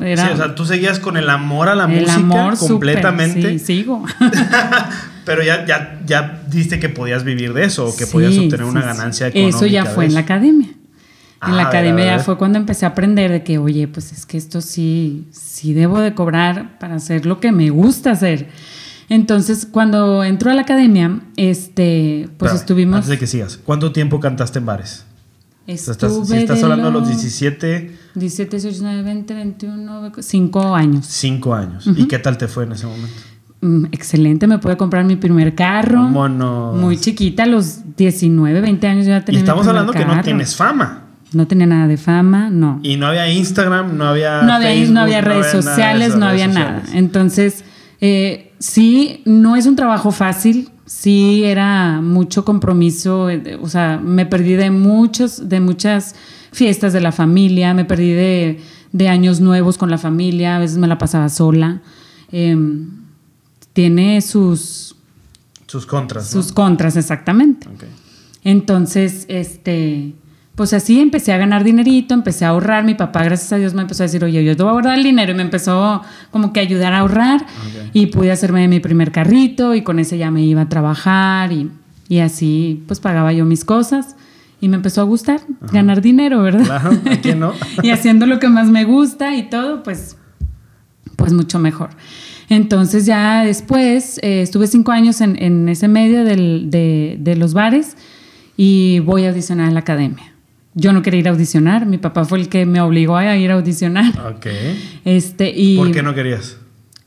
Era, 0.00 0.26
sí, 0.26 0.32
o 0.32 0.36
sea, 0.36 0.54
tú 0.54 0.64
seguías 0.64 0.98
con 0.98 1.16
el 1.16 1.28
amor 1.28 1.68
a 1.68 1.74
la 1.74 1.86
música 1.86 2.14
amor 2.14 2.58
completamente. 2.58 3.58
sí, 3.58 3.64
sigo. 3.64 4.04
Pero 5.24 5.42
ya, 5.42 5.66
ya, 5.66 6.00
ya 6.06 6.42
diste 6.48 6.80
que 6.80 6.88
podías 6.88 7.22
vivir 7.22 7.52
de 7.52 7.64
eso, 7.64 7.86
o 7.86 7.96
que 7.96 8.06
podías 8.06 8.38
obtener 8.38 8.64
una 8.64 8.80
ganancia 8.80 9.26
económica. 9.26 9.56
Eso 9.56 9.66
ya 9.66 9.84
fue 9.84 10.06
en 10.06 10.14
la 10.14 10.20
academia. 10.20 10.68
En 11.46 11.56
la 11.56 11.64
ah, 11.64 11.68
academia 11.68 12.04
ya 12.04 12.18
fue 12.18 12.36
cuando 12.36 12.58
empecé 12.58 12.86
a 12.86 12.90
aprender 12.90 13.30
de 13.30 13.44
que, 13.44 13.58
oye, 13.58 13.86
pues 13.86 14.10
es 14.10 14.26
que 14.26 14.36
esto 14.36 14.60
sí, 14.60 15.28
sí 15.30 15.72
debo 15.72 16.00
de 16.00 16.14
cobrar 16.14 16.78
para 16.78 16.96
hacer 16.96 17.26
lo 17.26 17.38
que 17.38 17.52
me 17.52 17.70
gusta 17.70 18.12
hacer. 18.12 18.48
Entonces, 19.08 19.66
cuando 19.70 20.24
entró 20.24 20.50
a 20.50 20.54
la 20.54 20.62
academia, 20.62 21.20
este, 21.36 22.28
pues 22.38 22.54
estuvimos... 22.54 22.96
Antes 22.96 23.10
de 23.10 23.18
que 23.18 23.26
sigas, 23.26 23.56
¿cuánto 23.56 23.92
tiempo 23.92 24.18
cantaste 24.18 24.58
en 24.58 24.66
bares? 24.66 25.04
Estuve 25.68 26.24
si 26.24 26.36
estás 26.36 26.62
hablando 26.62 26.86
de 26.86 26.92
los 26.92 27.08
17... 27.08 27.98
17, 28.14 28.50
18, 28.56 28.68
19, 28.68 29.02
20, 29.02 29.34
21, 29.34 30.12
5 30.18 30.74
años. 30.74 31.06
5 31.06 31.54
años. 31.54 31.86
¿Y 31.94 32.08
qué 32.08 32.18
tal 32.18 32.38
te 32.38 32.48
fue 32.48 32.64
en 32.64 32.72
ese 32.72 32.86
momento? 32.86 33.14
Mm, 33.60 33.86
excelente, 33.92 34.46
me 34.46 34.58
pude 34.58 34.78
comprar 34.78 35.04
mi 35.04 35.16
primer 35.16 35.54
carro. 35.54 36.04
Muy 36.04 36.96
chiquita, 36.96 37.42
a 37.42 37.46
los 37.46 37.96
19, 37.96 38.62
20 38.62 38.86
años 38.86 39.06
ya 39.06 39.22
tenía. 39.24 39.40
Y 39.40 39.42
estamos 39.42 39.66
hablando 39.66 39.92
que 39.92 40.04
no 40.04 40.20
tienes 40.22 40.56
fama. 40.56 41.04
No 41.32 41.46
tenía 41.46 41.66
nada 41.66 41.86
de 41.86 41.98
fama, 41.98 42.48
no. 42.48 42.80
Y 42.82 42.96
no 42.96 43.06
había 43.06 43.30
Instagram, 43.30 43.98
no 43.98 44.06
había. 44.06 44.40
No 44.42 44.54
había, 44.54 44.90
no 44.90 45.00
había 45.00 45.20
redes 45.20 45.50
sociales, 45.50 46.16
no 46.16 46.26
había 46.26 46.48
nada. 46.48 46.82
Entonces, 46.94 47.64
eh, 48.00 48.52
sí, 48.58 49.20
no 49.26 49.54
es 49.54 49.66
un 49.66 49.76
trabajo 49.76 50.12
fácil. 50.12 50.70
Sí, 50.88 51.44
era 51.44 52.00
mucho 52.00 52.44
compromiso. 52.44 53.28
Eh, 53.28 53.58
o 53.60 53.68
sea, 53.68 54.00
me 54.02 54.24
perdí 54.24 54.54
de 54.54 54.70
muchos, 54.70 55.48
de 55.48 55.60
muchas 55.60 56.14
fiestas 56.50 56.94
de 56.94 57.00
la 57.00 57.12
familia, 57.12 57.74
me 57.74 57.84
perdí 57.84 58.10
de, 58.12 58.60
de 58.92 59.08
años 59.08 59.40
nuevos 59.40 59.76
con 59.76 59.90
la 59.90 59.98
familia, 59.98 60.56
a 60.56 60.58
veces 60.58 60.78
me 60.78 60.86
la 60.86 60.96
pasaba 60.96 61.28
sola. 61.28 61.82
Eh, 62.32 62.56
tiene 63.74 64.22
sus... 64.22 64.96
Sus 65.66 65.84
contras. 65.84 66.30
Sus 66.30 66.52
contras, 66.52 66.96
exactamente. 66.96 67.68
Entonces, 68.42 69.26
este, 69.28 70.14
pues 70.58 70.72
así 70.72 70.98
empecé 70.98 71.32
a 71.32 71.38
ganar 71.38 71.62
dinerito, 71.62 72.14
empecé 72.14 72.44
a 72.44 72.48
ahorrar. 72.48 72.82
Mi 72.82 72.96
papá, 72.96 73.22
gracias 73.22 73.52
a 73.52 73.58
Dios, 73.58 73.74
me 73.74 73.82
empezó 73.82 74.02
a 74.02 74.06
decir, 74.06 74.24
oye, 74.24 74.42
yo 74.42 74.56
te 74.56 74.64
voy 74.64 74.70
a 74.70 74.72
guardar 74.72 74.98
el 74.98 75.04
dinero. 75.04 75.30
Y 75.30 75.36
me 75.36 75.42
empezó 75.42 76.02
como 76.32 76.52
que 76.52 76.58
a 76.58 76.64
ayudar 76.64 76.94
a 76.94 76.98
ahorrar. 76.98 77.46
Y 77.92 78.06
pude 78.06 78.32
hacerme 78.32 78.66
mi 78.66 78.80
primer 78.80 79.12
carrito 79.12 79.76
y 79.76 79.82
con 79.82 80.00
ese 80.00 80.18
ya 80.18 80.32
me 80.32 80.42
iba 80.42 80.62
a 80.62 80.68
trabajar 80.68 81.52
y, 81.52 81.70
y 82.08 82.18
así 82.18 82.82
pues 82.88 82.98
pagaba 82.98 83.32
yo 83.32 83.44
mis 83.44 83.64
cosas. 83.64 84.16
Y 84.60 84.68
me 84.68 84.74
empezó 84.74 85.00
a 85.00 85.04
gustar 85.04 85.42
ganar 85.70 86.02
dinero, 86.02 86.42
¿verdad? 86.42 86.64
Claro, 86.64 86.90
¿a 86.90 87.34
no? 87.36 87.52
y 87.84 87.90
haciendo 87.90 88.26
lo 88.26 88.40
que 88.40 88.48
más 88.48 88.66
me 88.66 88.84
gusta 88.84 89.36
y 89.36 89.48
todo, 89.48 89.84
pues, 89.84 90.16
pues 91.14 91.32
mucho 91.32 91.60
mejor. 91.60 91.90
Entonces 92.48 93.06
ya 93.06 93.44
después 93.44 94.18
eh, 94.24 94.42
estuve 94.42 94.66
cinco 94.66 94.90
años 94.90 95.20
en, 95.20 95.68
ese 95.68 95.86
medio 95.86 96.24
de, 96.24 97.34
los 97.36 97.54
bares 97.54 97.96
y 98.56 98.98
voy 98.98 99.24
a 99.24 99.28
audicionar 99.28 99.68
a 99.68 99.70
la 99.70 99.78
academia. 99.78 100.32
Yo 100.78 100.92
no 100.92 101.02
quería 101.02 101.20
ir 101.20 101.28
a 101.28 101.32
audicionar, 101.32 101.86
mi 101.86 101.98
papá 101.98 102.24
fue 102.24 102.38
el 102.38 102.48
que 102.48 102.64
me 102.66 102.80
obligó 102.80 103.16
a 103.16 103.36
ir 103.36 103.50
a 103.50 103.54
audicionar. 103.54 104.12
Ok. 104.36 104.46
Este, 105.04 105.52
y, 105.54 105.76
¿Por 105.76 105.90
qué 105.90 106.02
no 106.02 106.14
querías? 106.14 106.56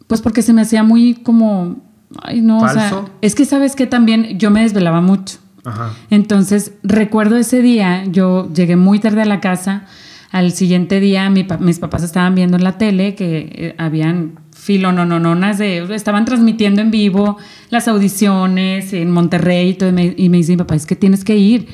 Pues 0.08 0.22
porque 0.22 0.42
se 0.42 0.54
me 0.54 0.62
hacía 0.62 0.84
muy 0.84 1.16
como... 1.16 1.90
Ay, 2.22 2.42
no, 2.42 2.60
o 2.60 2.68
sea, 2.68 3.06
es 3.22 3.36
que 3.36 3.46
sabes 3.46 3.76
que 3.76 3.88
también 3.88 4.38
yo 4.38 4.52
me 4.52 4.62
desvelaba 4.62 5.00
mucho. 5.00 5.38
Ajá. 5.64 5.94
Entonces, 6.10 6.74
recuerdo 6.84 7.38
ese 7.38 7.62
día, 7.62 8.04
yo 8.06 8.52
llegué 8.54 8.76
muy 8.76 9.00
tarde 9.00 9.22
a 9.22 9.26
la 9.26 9.40
casa. 9.40 9.86
Al 10.32 10.52
siguiente 10.52 11.00
día, 11.00 11.30
mis 11.30 11.80
papás 11.80 12.04
estaban 12.04 12.36
viendo 12.36 12.58
en 12.58 12.64
la 12.64 12.78
tele 12.78 13.16
que 13.16 13.50
eh, 13.54 13.76
habían 13.78 14.42
filononononas 14.62 15.58
de, 15.58 15.80
estaban 15.96 16.24
transmitiendo 16.24 16.82
en 16.82 16.92
vivo 16.92 17.38
las 17.72 17.88
audiciones 17.88 18.94
en 18.94 19.10
Monterrey 19.10 19.70
y 19.70 19.74
todo, 19.74 19.90
y 19.90 20.30
me, 20.30 20.38
dice 20.38 20.52
mi 20.52 20.58
papá, 20.58 20.76
es 20.76 20.86
que 20.86 20.96
tienes 20.96 21.24
que 21.24 21.36
ir. 21.36 21.68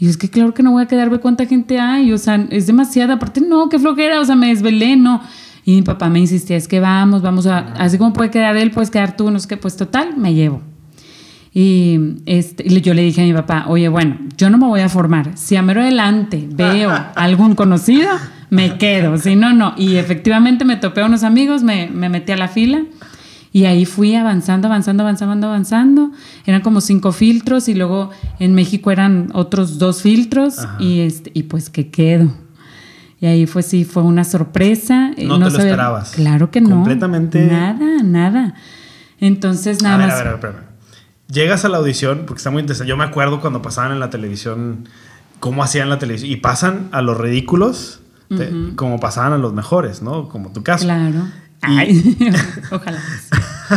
Y 0.00 0.08
es 0.08 0.16
que 0.16 0.30
claro 0.30 0.54
que 0.54 0.62
no 0.62 0.72
voy 0.72 0.82
a 0.82 0.86
quedarme 0.86 1.18
cuánta 1.18 1.44
gente 1.44 1.78
hay, 1.78 2.10
o 2.10 2.16
sea, 2.16 2.46
es 2.48 2.66
demasiada, 2.66 3.14
aparte 3.14 3.42
no, 3.42 3.68
qué 3.68 3.78
flojera, 3.78 4.18
o 4.18 4.24
sea, 4.24 4.34
me 4.34 4.48
desvelé, 4.48 4.96
no. 4.96 5.20
Y 5.66 5.74
mi 5.74 5.82
papá 5.82 6.08
me 6.08 6.18
insistía, 6.18 6.56
es 6.56 6.66
que 6.66 6.80
vamos, 6.80 7.20
vamos 7.20 7.46
a, 7.46 7.58
así 7.74 7.98
como 7.98 8.14
puede 8.14 8.30
quedar 8.30 8.56
él, 8.56 8.70
puedes 8.70 8.90
quedar 8.90 9.14
tú, 9.14 9.30
no 9.30 9.38
sé 9.38 9.46
qué, 9.46 9.58
pues 9.58 9.76
total, 9.76 10.16
me 10.16 10.32
llevo. 10.32 10.62
Y 11.52 11.98
este, 12.24 12.66
yo 12.80 12.94
le 12.94 13.02
dije 13.02 13.20
a 13.20 13.24
mi 13.24 13.34
papá, 13.34 13.66
oye, 13.68 13.88
bueno, 13.88 14.16
yo 14.38 14.48
no 14.48 14.56
me 14.56 14.66
voy 14.66 14.80
a 14.80 14.88
formar. 14.88 15.36
Si 15.36 15.56
a 15.56 15.62
mero 15.62 15.82
adelante 15.82 16.48
veo 16.50 16.90
algún 17.14 17.54
conocido, 17.54 18.08
me 18.48 18.78
quedo, 18.78 19.18
si 19.18 19.36
no, 19.36 19.52
no. 19.52 19.74
Y 19.76 19.96
efectivamente 19.96 20.64
me 20.64 20.76
topé 20.76 21.02
a 21.02 21.06
unos 21.06 21.24
amigos, 21.24 21.62
me, 21.62 21.88
me 21.88 22.08
metí 22.08 22.32
a 22.32 22.38
la 22.38 22.48
fila 22.48 22.84
y 23.52 23.64
ahí 23.64 23.84
fui 23.84 24.14
avanzando, 24.14 24.68
avanzando, 24.68 25.02
avanzando, 25.02 25.46
avanzando. 25.46 26.10
Eran 26.46 26.60
como 26.60 26.80
cinco 26.80 27.12
filtros 27.12 27.68
y 27.68 27.74
luego 27.74 28.10
en 28.38 28.54
México 28.54 28.90
eran 28.90 29.30
otros 29.32 29.78
dos 29.78 30.02
filtros 30.02 30.56
y, 30.78 31.00
este, 31.00 31.30
y 31.34 31.44
pues 31.44 31.70
que 31.70 31.90
quedo. 31.90 32.32
Y 33.20 33.26
ahí 33.26 33.46
fue 33.46 33.62
sí, 33.62 33.84
fue 33.84 34.02
una 34.02 34.24
sorpresa. 34.24 35.10
No, 35.18 35.38
te 35.38 35.50
lo 35.50 35.58
esperabas. 35.58 36.12
Claro 36.12 36.50
que 36.50 36.60
no. 36.60 36.70
Completamente. 36.70 37.44
Nada, 37.44 38.02
nada. 38.02 38.54
Entonces, 39.18 39.82
nada 39.82 39.98
más. 39.98 40.14
A 40.14 40.24
ver, 40.24 40.28
a 40.28 40.36
ver, 40.36 40.54
Llegas 41.30 41.64
a 41.64 41.68
la 41.68 41.78
audición, 41.78 42.24
porque 42.26 42.38
está 42.38 42.50
muy 42.50 42.60
interesante. 42.60 42.88
Yo 42.88 42.96
me 42.96 43.04
acuerdo 43.04 43.40
cuando 43.40 43.62
pasaban 43.62 43.92
en 43.92 44.00
la 44.00 44.10
televisión, 44.10 44.88
cómo 45.38 45.62
hacían 45.62 45.88
la 45.88 45.98
televisión. 45.98 46.30
Y 46.30 46.36
pasan 46.36 46.88
a 46.92 47.02
los 47.02 47.18
ridículos 47.18 48.00
como 48.76 49.00
pasaban 49.00 49.32
a 49.32 49.38
los 49.38 49.52
mejores, 49.52 50.02
¿no? 50.02 50.28
Como 50.28 50.52
tu 50.52 50.62
caso. 50.62 50.84
Claro. 50.84 51.26
Ay, 51.62 52.16
ojalá. 52.70 53.00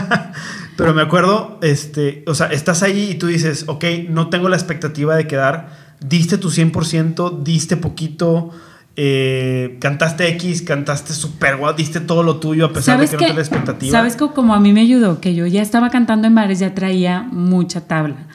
Pero 0.77 0.93
me 0.93 1.01
acuerdo, 1.01 1.59
este, 1.61 2.23
o 2.27 2.33
sea, 2.33 2.47
estás 2.47 2.83
ahí 2.83 3.11
y 3.11 3.15
tú 3.15 3.27
dices, 3.27 3.65
ok, 3.67 3.83
no 4.09 4.29
tengo 4.29 4.49
la 4.49 4.55
expectativa 4.55 5.15
de 5.15 5.27
quedar, 5.27 5.69
diste 5.99 6.37
tu 6.37 6.49
100%, 6.49 7.43
diste 7.43 7.77
poquito, 7.77 8.51
eh, 8.95 9.77
cantaste 9.79 10.27
X, 10.29 10.61
cantaste 10.61 11.13
super 11.13 11.57
guau, 11.57 11.75
diste 11.75 11.99
todo 11.99 12.21
lo 12.21 12.37
tuyo 12.37 12.67
a 12.67 12.73
pesar 12.73 12.99
de 12.99 13.07
que, 13.07 13.13
no 13.13 13.17
tenías 13.17 13.37
expectativa. 13.39 13.91
¿Sabes 13.91 14.15
que 14.15 14.27
como 14.27 14.53
a 14.53 14.59
mí 14.59 14.71
me 14.71 14.81
ayudó? 14.81 15.19
Que 15.19 15.33
yo 15.33 15.47
ya 15.47 15.63
estaba 15.63 15.89
cantando 15.89 16.27
en 16.27 16.35
bares, 16.35 16.59
ya 16.59 16.75
traía 16.75 17.23
mucha 17.23 17.81
tabla. 17.81 18.27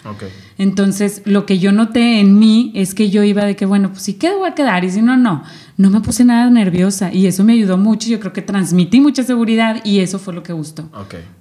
Entonces, 0.57 1.23
lo 1.25 1.47
que 1.47 1.61
yo 1.61 1.71
noté 1.71 2.19
en 2.19 2.41
mí 2.41 2.73
es 2.75 2.95
que 2.95 3.09
yo 3.09 3.23
iba 3.23 3.45
de 3.45 3.55
que, 3.55 3.67
bueno, 3.67 3.91
pues 3.91 4.03
si 4.03 4.15
quedo, 4.15 4.39
voy 4.39 4.49
a 4.49 4.55
quedar, 4.55 4.85
y 4.85 4.91
si 4.91 5.01
no, 5.01 5.17
no. 5.17 5.45
No 5.77 5.91
me 5.91 6.01
puse 6.01 6.25
nada 6.25 6.51
nerviosa 6.51 7.13
y 7.13 7.29
eso 7.29 7.45
me 7.45 7.53
ayudó 7.53 7.79
mucho. 7.79 8.09
Yo 8.09 8.19
creo 8.19 8.33
que 8.33 8.43
transmití 8.43 9.01
mucha 9.01 9.23
seguridad 9.23 9.81
y 9.85 10.01
eso 10.01 10.19
fue 10.19 10.35
lo 10.35 10.43
que 10.43 10.53
gustó. 10.53 10.91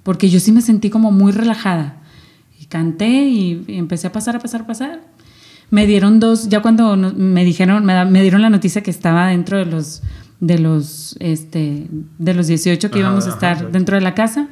Porque 0.04 0.30
yo 0.30 0.38
sí 0.38 0.52
me 0.52 0.60
sentí 0.60 0.90
como 0.90 1.10
muy 1.10 1.32
relajada. 1.32 1.96
Y 2.60 2.66
canté 2.66 3.08
y 3.08 3.64
empecé 3.66 4.06
a 4.06 4.12
pasar, 4.12 4.36
a 4.36 4.38
pasar, 4.38 4.60
a 4.60 4.66
pasar 4.68 5.00
me 5.70 5.86
dieron 5.86 6.18
dos, 6.18 6.48
ya 6.48 6.62
cuando 6.62 6.96
me 6.96 7.44
dijeron, 7.44 7.84
me, 7.84 8.22
dieron 8.22 8.42
la 8.42 8.50
noticia 8.50 8.82
que 8.82 8.90
estaba 8.90 9.28
dentro 9.28 9.58
de 9.58 9.66
los, 9.66 10.02
de 10.40 10.58
los, 10.58 11.16
este, 11.20 11.86
de 12.18 12.34
los 12.34 12.46
18 12.46 12.90
que 12.90 12.98
íbamos 12.98 13.26
a 13.26 13.30
estar 13.30 13.70
dentro 13.70 13.96
de 13.96 14.00
la 14.00 14.14
casa. 14.14 14.48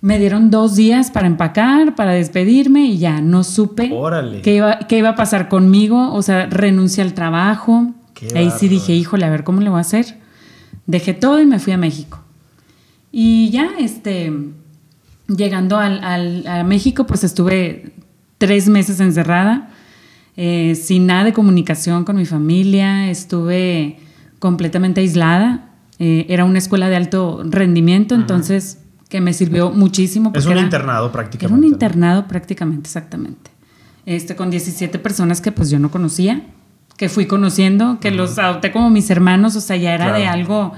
Me 0.00 0.18
dieron 0.18 0.50
dos 0.50 0.76
días 0.76 1.10
para 1.10 1.26
empacar, 1.26 1.94
para 1.94 2.12
despedirme 2.12 2.86
y 2.86 2.98
ya 2.98 3.20
no 3.20 3.44
supe 3.44 3.92
qué 4.42 4.54
iba, 4.54 4.78
qué 4.78 4.98
iba 4.98 5.10
a 5.10 5.14
pasar 5.14 5.48
conmigo. 5.48 6.12
O 6.14 6.22
sea, 6.22 6.46
renuncié 6.46 7.02
al 7.02 7.12
trabajo. 7.12 7.92
Ahí 8.34 8.50
sí 8.56 8.68
dije, 8.68 8.94
híjole, 8.94 9.26
a 9.26 9.30
ver 9.30 9.44
cómo 9.44 9.60
le 9.60 9.68
voy 9.68 9.78
a 9.78 9.82
hacer. 9.82 10.16
Dejé 10.86 11.12
todo 11.12 11.40
y 11.40 11.46
me 11.46 11.58
fui 11.58 11.72
a 11.72 11.76
México. 11.76 12.22
Y 13.12 13.50
ya, 13.50 13.68
este, 13.78 14.32
llegando 15.26 15.76
al, 15.76 16.02
al, 16.02 16.46
a 16.46 16.64
México, 16.64 17.06
pues 17.06 17.24
estuve 17.24 17.92
tres 18.38 18.68
meses 18.68 19.00
encerrada 19.00 19.69
eh, 20.42 20.74
sin 20.74 21.04
nada 21.04 21.24
de 21.24 21.34
comunicación 21.34 22.04
con 22.04 22.16
mi 22.16 22.24
familia, 22.24 23.10
estuve 23.10 23.98
completamente 24.38 25.02
aislada. 25.02 25.68
Eh, 25.98 26.24
era 26.30 26.46
una 26.46 26.56
escuela 26.56 26.88
de 26.88 26.96
alto 26.96 27.42
rendimiento, 27.44 28.14
entonces 28.14 28.78
que 29.10 29.20
me 29.20 29.34
sirvió 29.34 29.70
muchísimo. 29.70 30.32
Es 30.34 30.46
un 30.46 30.56
internado 30.56 31.12
prácticamente. 31.12 31.44
Era 31.44 31.54
un 31.58 31.70
internado 31.70 32.26
prácticamente, 32.26 32.88
exactamente. 32.88 33.50
Este, 34.06 34.34
con 34.34 34.48
17 34.48 34.98
personas 34.98 35.42
que 35.42 35.52
pues 35.52 35.68
yo 35.68 35.78
no 35.78 35.90
conocía, 35.90 36.40
que 36.96 37.10
fui 37.10 37.26
conociendo, 37.26 38.00
que 38.00 38.10
los 38.10 38.38
adopté 38.38 38.72
como 38.72 38.88
mis 38.88 39.10
hermanos, 39.10 39.56
o 39.56 39.60
sea, 39.60 39.76
ya 39.76 39.92
era 39.92 40.10
de 40.14 40.26
algo, 40.26 40.72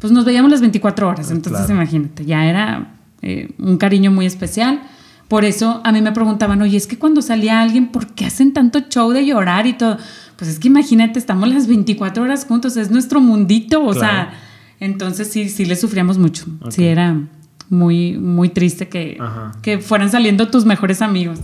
pues 0.00 0.12
nos 0.12 0.24
veíamos 0.24 0.50
las 0.50 0.60
24 0.60 1.08
horas, 1.08 1.30
entonces 1.30 1.70
imagínate, 1.70 2.24
ya 2.24 2.46
era 2.46 2.96
eh, 3.22 3.54
un 3.60 3.76
cariño 3.76 4.10
muy 4.10 4.26
especial. 4.26 4.82
Por 5.28 5.44
eso 5.44 5.80
a 5.84 5.92
mí 5.92 6.02
me 6.02 6.12
preguntaban, 6.12 6.60
oye, 6.62 6.76
es 6.76 6.86
que 6.86 6.98
cuando 6.98 7.22
salía 7.22 7.62
alguien, 7.62 7.88
¿por 7.88 8.08
qué 8.08 8.26
hacen 8.26 8.52
tanto 8.52 8.80
show 8.88 9.10
de 9.10 9.24
llorar 9.24 9.66
y 9.66 9.72
todo? 9.72 9.96
Pues 10.36 10.50
es 10.50 10.58
que 10.58 10.68
imagínate, 10.68 11.18
estamos 11.18 11.48
las 11.48 11.66
24 11.66 12.22
horas 12.22 12.44
juntos, 12.44 12.76
es 12.76 12.90
nuestro 12.90 13.20
mundito, 13.20 13.84
o 13.84 13.94
sea, 13.94 14.34
entonces 14.80 15.30
sí, 15.30 15.48
sí 15.48 15.64
le 15.64 15.76
sufríamos 15.76 16.18
mucho. 16.18 16.44
Sí, 16.68 16.84
era 16.84 17.16
muy, 17.70 18.18
muy 18.18 18.50
triste 18.50 18.88
que, 18.88 19.18
que 19.62 19.78
fueran 19.78 20.10
saliendo 20.10 20.48
tus 20.48 20.64
mejores 20.64 21.00
amigos. 21.00 21.40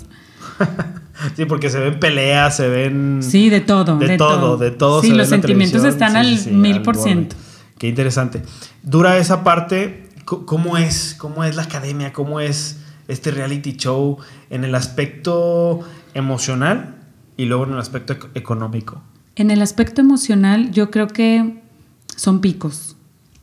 sí, 1.36 1.46
porque 1.46 1.70
se 1.70 1.80
ven 1.80 1.98
peleas, 1.98 2.56
se 2.56 2.68
ven... 2.68 3.20
Sí, 3.22 3.48
de 3.48 3.60
todo. 3.60 3.96
De, 3.96 4.16
todo, 4.18 4.56
de 4.56 4.70
todo. 4.72 5.00
Sí, 5.00 5.12
los 5.12 5.28
sentimientos 5.28 5.84
están 5.84 6.16
al 6.16 6.38
mil 6.52 6.82
por 6.82 6.96
ciento. 6.96 7.36
Qué 7.78 7.88
interesante. 7.88 8.42
Dura 8.82 9.16
esa 9.16 9.42
parte, 9.42 10.08
¿cómo 10.24 10.76
es? 10.76 11.14
¿Cómo 11.16 11.44
es 11.44 11.56
la 11.56 11.62
academia? 11.62 12.12
¿Cómo 12.12 12.40
es 12.40 12.76
este 13.10 13.30
reality 13.30 13.76
show 13.76 14.18
en 14.50 14.64
el 14.64 14.74
aspecto 14.74 15.80
emocional 16.14 16.96
y 17.36 17.46
luego 17.46 17.64
en 17.64 17.72
el 17.72 17.78
aspecto 17.78 18.16
económico? 18.34 19.02
En 19.36 19.50
el 19.50 19.62
aspecto 19.62 20.00
emocional 20.00 20.70
yo 20.70 20.90
creo 20.90 21.08
que 21.08 21.62
son 22.16 22.40
picos. 22.40 22.96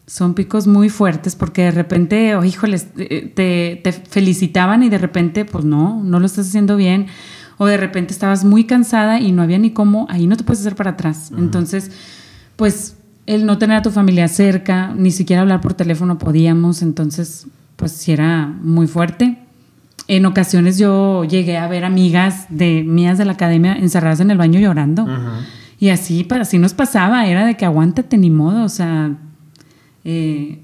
son 0.06 0.36
picos 0.36 0.68
muy 0.68 0.90
fuertes 0.90 1.36
porque 1.36 1.64
de 1.64 1.72
repente, 1.72 2.36
oh, 2.36 2.44
híjoles, 2.44 2.88
eh, 2.98 3.32
te, 3.36 3.82
te, 3.84 3.92
felicitaban 3.92 4.84
y 4.84 4.90
de 4.90 4.98
repente, 4.98 5.44
pues 5.44 5.66
no, 5.66 6.02
no 6.02 6.20
lo 6.20 6.26
estás 6.26 6.48
haciendo 6.48 6.78
bien. 6.78 7.08
O 7.58 7.66
de 7.66 7.76
repente 7.76 8.14
estabas 8.14 8.46
muy 8.46 8.66
cansada 8.66 9.20
y 9.20 9.32
no 9.32 9.42
había 9.42 9.58
ni 9.58 9.72
cómo, 9.72 10.06
ahí 10.10 10.28
no 10.28 10.38
te 10.38 10.44
puedes 10.44 10.62
hacer 10.62 10.76
para 10.76 10.92
atrás. 10.92 11.32
Entonces, 11.36 11.92
pues 12.56 12.98
el 13.26 13.46
no 13.46 13.58
tener 13.58 13.78
a 13.78 13.82
tu 13.82 13.92
familia 13.92 14.28
cerca, 14.28 14.94
ni 14.96 15.12
siquiera 15.12 15.42
hablar 15.42 15.62
por 15.62 15.74
teléfono 15.74 16.18
podíamos, 16.18 16.82
entonces, 16.82 17.48
pues 17.76 17.92
sí 17.92 18.14
era 18.14 18.48
muy 18.48 18.88
fuerte. 18.88 19.38
En 20.08 20.26
ocasiones 20.26 20.78
yo 20.78 21.26
llegué 21.26 21.58
a 21.58 21.68
ver 21.68 21.84
amigas 21.84 22.46
de 22.50 22.84
mías 22.84 23.18
de 23.18 23.26
la 23.26 23.34
academia 23.34 23.74
encerradas 23.74 24.20
en 24.22 24.32
el 24.32 24.38
baño 24.38 24.60
llorando. 24.60 25.06
Y 25.80 25.90
así, 25.90 26.28
así 26.30 26.58
nos 26.58 26.74
pasaba, 26.74 27.28
era 27.28 27.46
de 27.46 27.56
que 27.56 27.66
aguántate 27.66 28.18
ni 28.18 28.32
modo, 28.32 28.64
o 28.64 28.70
sea, 28.70 29.12
eh, 30.04 30.60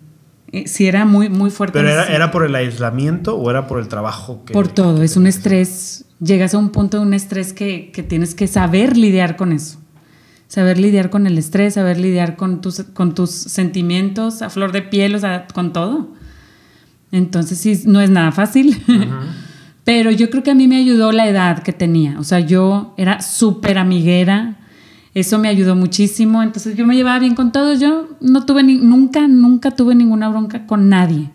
eh, 0.51 0.67
sí 0.67 0.87
era 0.87 1.05
muy, 1.05 1.29
muy 1.29 1.51
fuerte. 1.51 1.79
¿Pero 1.79 1.89
era, 1.89 2.31
por 2.31 2.45
el 2.45 2.55
aislamiento 2.55 3.35
o 3.35 3.49
era 3.49 3.67
por 3.67 3.79
el 3.79 3.87
trabajo? 3.87 4.43
por 4.53 4.67
todo, 4.69 5.03
es 5.03 5.17
un 5.17 5.27
estrés. 5.27 6.05
Llegas 6.19 6.53
a 6.53 6.57
un 6.57 6.69
punto 6.69 6.97
de 6.97 7.03
un 7.03 7.13
estrés 7.13 7.53
que, 7.53 7.91
tienes 8.07 8.33
que 8.33 8.47
saber 8.47 8.95
lidiar 8.95 9.35
con 9.35 9.51
eso. 9.51 9.79
Saber 10.47 10.79
lidiar 10.79 11.09
con 11.09 11.27
el 11.27 11.37
estrés, 11.37 11.73
saber 11.73 11.99
lidiar 11.99 12.35
con 12.35 12.61
tus, 12.61 12.83
con 12.93 13.13
tus 13.13 13.31
sentimientos 13.31 14.41
a 14.41 14.49
flor 14.49 14.71
de 14.71 14.83
piel, 14.83 15.15
o 15.15 15.19
sea, 15.19 15.47
con 15.53 15.73
todo. 15.73 16.09
Entonces 17.13 17.57
sí, 17.57 17.83
no 17.85 18.01
es 18.01 18.09
nada 18.09 18.33
fácil. 18.33 18.83
Pero 19.85 20.11
yo 20.11 20.29
creo 20.29 20.43
que 20.43 20.51
a 20.51 20.55
mí 20.55 20.67
me 20.67 20.75
ayudó 20.77 21.13
la 21.13 21.27
edad 21.29 21.63
que 21.63 21.71
tenía. 21.71 22.19
O 22.19 22.25
sea, 22.25 22.41
yo 22.41 22.93
era 22.97 23.21
súper 23.21 23.77
amiguera 23.77 24.57
eso 25.13 25.37
me 25.37 25.47
ayudó 25.47 25.75
muchísimo. 25.75 26.41
Entonces 26.41 26.75
yo 26.75 26.85
me 26.85 26.95
llevaba 26.95 27.19
bien 27.19 27.35
con 27.35 27.51
todos. 27.51 27.79
Yo 27.79 28.09
no 28.21 28.45
tuve 28.45 28.63
ni, 28.63 28.75
nunca, 28.75 29.27
nunca 29.27 29.71
tuve 29.71 29.95
ninguna 29.95 30.29
bronca 30.29 30.65
con 30.65 30.89
nadie. 30.89 31.29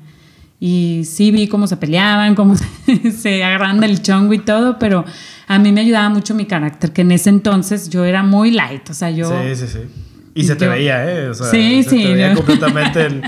Y 0.60 1.02
sí 1.04 1.30
vi 1.30 1.46
cómo 1.46 1.68
se 1.68 1.76
peleaban, 1.76 2.34
cómo 2.34 2.56
se 3.16 3.44
agarraban 3.44 3.80
del 3.80 4.02
chongo 4.02 4.34
y 4.34 4.40
todo, 4.40 4.78
pero 4.80 5.04
a 5.46 5.58
mí 5.60 5.70
me 5.70 5.82
ayudaba 5.82 6.08
mucho 6.08 6.34
mi 6.34 6.46
carácter, 6.46 6.92
que 6.92 7.02
en 7.02 7.12
ese 7.12 7.30
entonces 7.30 7.88
yo 7.88 8.04
era 8.04 8.24
muy 8.24 8.50
light. 8.50 8.90
O 8.90 8.94
sea, 8.94 9.10
yo. 9.10 9.30
Sí, 9.30 9.54
sí, 9.54 9.66
sí. 9.68 9.78
Y, 10.34 10.44
se 10.44 10.56
te 10.56 10.68
veía, 10.68 11.04
¿eh? 11.10 11.28
O 11.28 11.34
sea, 11.34 11.46
sí, 11.46 11.82
se 11.84 11.90
sí. 11.90 12.02
Te 12.02 12.12
veía 12.14 12.34
completamente 12.34 13.00
el. 13.06 13.22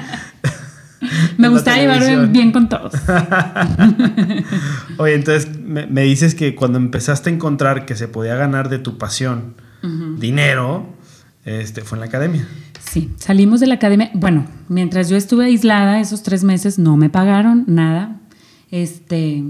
Me 1.37 1.49
gustaba 1.49 1.77
llevar 1.77 2.29
bien 2.29 2.53
con 2.53 2.69
todos. 2.69 2.93
Oye, 4.99 5.15
entonces 5.15 5.59
me, 5.59 5.87
me 5.87 6.03
dices 6.03 6.35
que 6.35 6.55
cuando 6.55 6.79
empezaste 6.79 7.31
a 7.31 7.33
encontrar 7.33 7.87
que 7.87 7.97
se 7.97 8.09
podía 8.09 8.35
ganar 8.35 8.69
de 8.69 8.79
tu 8.79 8.99
pasión, 8.99 9.55
dinero, 10.19 10.87
este, 11.45 11.83
fue 11.83 11.97
en 11.97 12.01
la 12.01 12.07
academia. 12.07 12.47
Sí, 12.91 13.11
salimos 13.17 13.61
de 13.61 13.67
la 13.67 13.75
academia. 13.75 14.11
Bueno, 14.15 14.47
mientras 14.69 15.09
yo 15.09 15.17
estuve 15.17 15.47
aislada 15.47 16.01
esos 16.01 16.23
tres 16.23 16.45
meses, 16.45 16.79
no 16.79 16.97
me 16.97 17.09
pagaron 17.09 17.65
nada. 17.67 18.21
Este, 18.71 19.45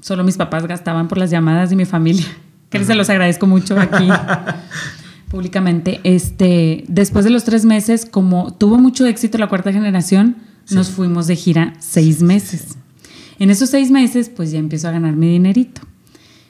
solo 0.00 0.24
mis 0.24 0.36
papás 0.36 0.66
gastaban 0.66 1.08
por 1.08 1.18
las 1.18 1.30
llamadas 1.30 1.70
de 1.70 1.76
mi 1.76 1.84
familia, 1.84 2.26
que 2.70 2.84
se 2.84 2.94
los 2.94 3.08
agradezco 3.10 3.46
mucho 3.46 3.78
aquí 3.78 4.08
públicamente. 5.28 6.00
Este, 6.04 6.84
después 6.88 7.24
de 7.24 7.30
los 7.30 7.44
tres 7.44 7.64
meses, 7.64 8.04
como 8.04 8.54
tuvo 8.54 8.78
mucho 8.78 9.06
éxito 9.06 9.38
la 9.38 9.48
cuarta 9.48 9.72
generación, 9.72 10.36
nos 10.70 10.90
fuimos 10.90 11.26
de 11.26 11.36
gira 11.36 11.74
seis 11.80 12.22
meses. 12.22 12.76
En 13.38 13.50
esos 13.50 13.70
seis 13.70 13.90
meses, 13.90 14.28
pues 14.28 14.52
ya 14.52 14.58
empiezo 14.58 14.88
a 14.88 14.92
ganar 14.92 15.14
mi 15.14 15.28
dinerito. 15.28 15.80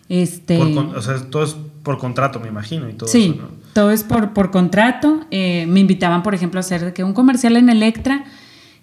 Este, 0.08 0.60
o 0.60 1.00
sea, 1.00 1.16
todo 1.30 1.44
es 1.44 1.56
por 1.82 1.98
contrato, 1.98 2.38
me 2.38 2.48
imagino, 2.48 2.88
y 2.88 2.92
todo 2.92 3.08
sí, 3.08 3.40
todo 3.72 3.90
es 3.90 4.04
por, 4.04 4.32
por 4.34 4.50
contrato. 4.50 5.20
Eh, 5.30 5.64
me 5.66 5.80
invitaban, 5.80 6.22
por 6.22 6.34
ejemplo, 6.34 6.58
a 6.58 6.60
hacer 6.60 6.84
de 6.84 6.92
que 6.92 7.02
un 7.02 7.14
comercial 7.14 7.56
en 7.56 7.70
Electra 7.70 8.24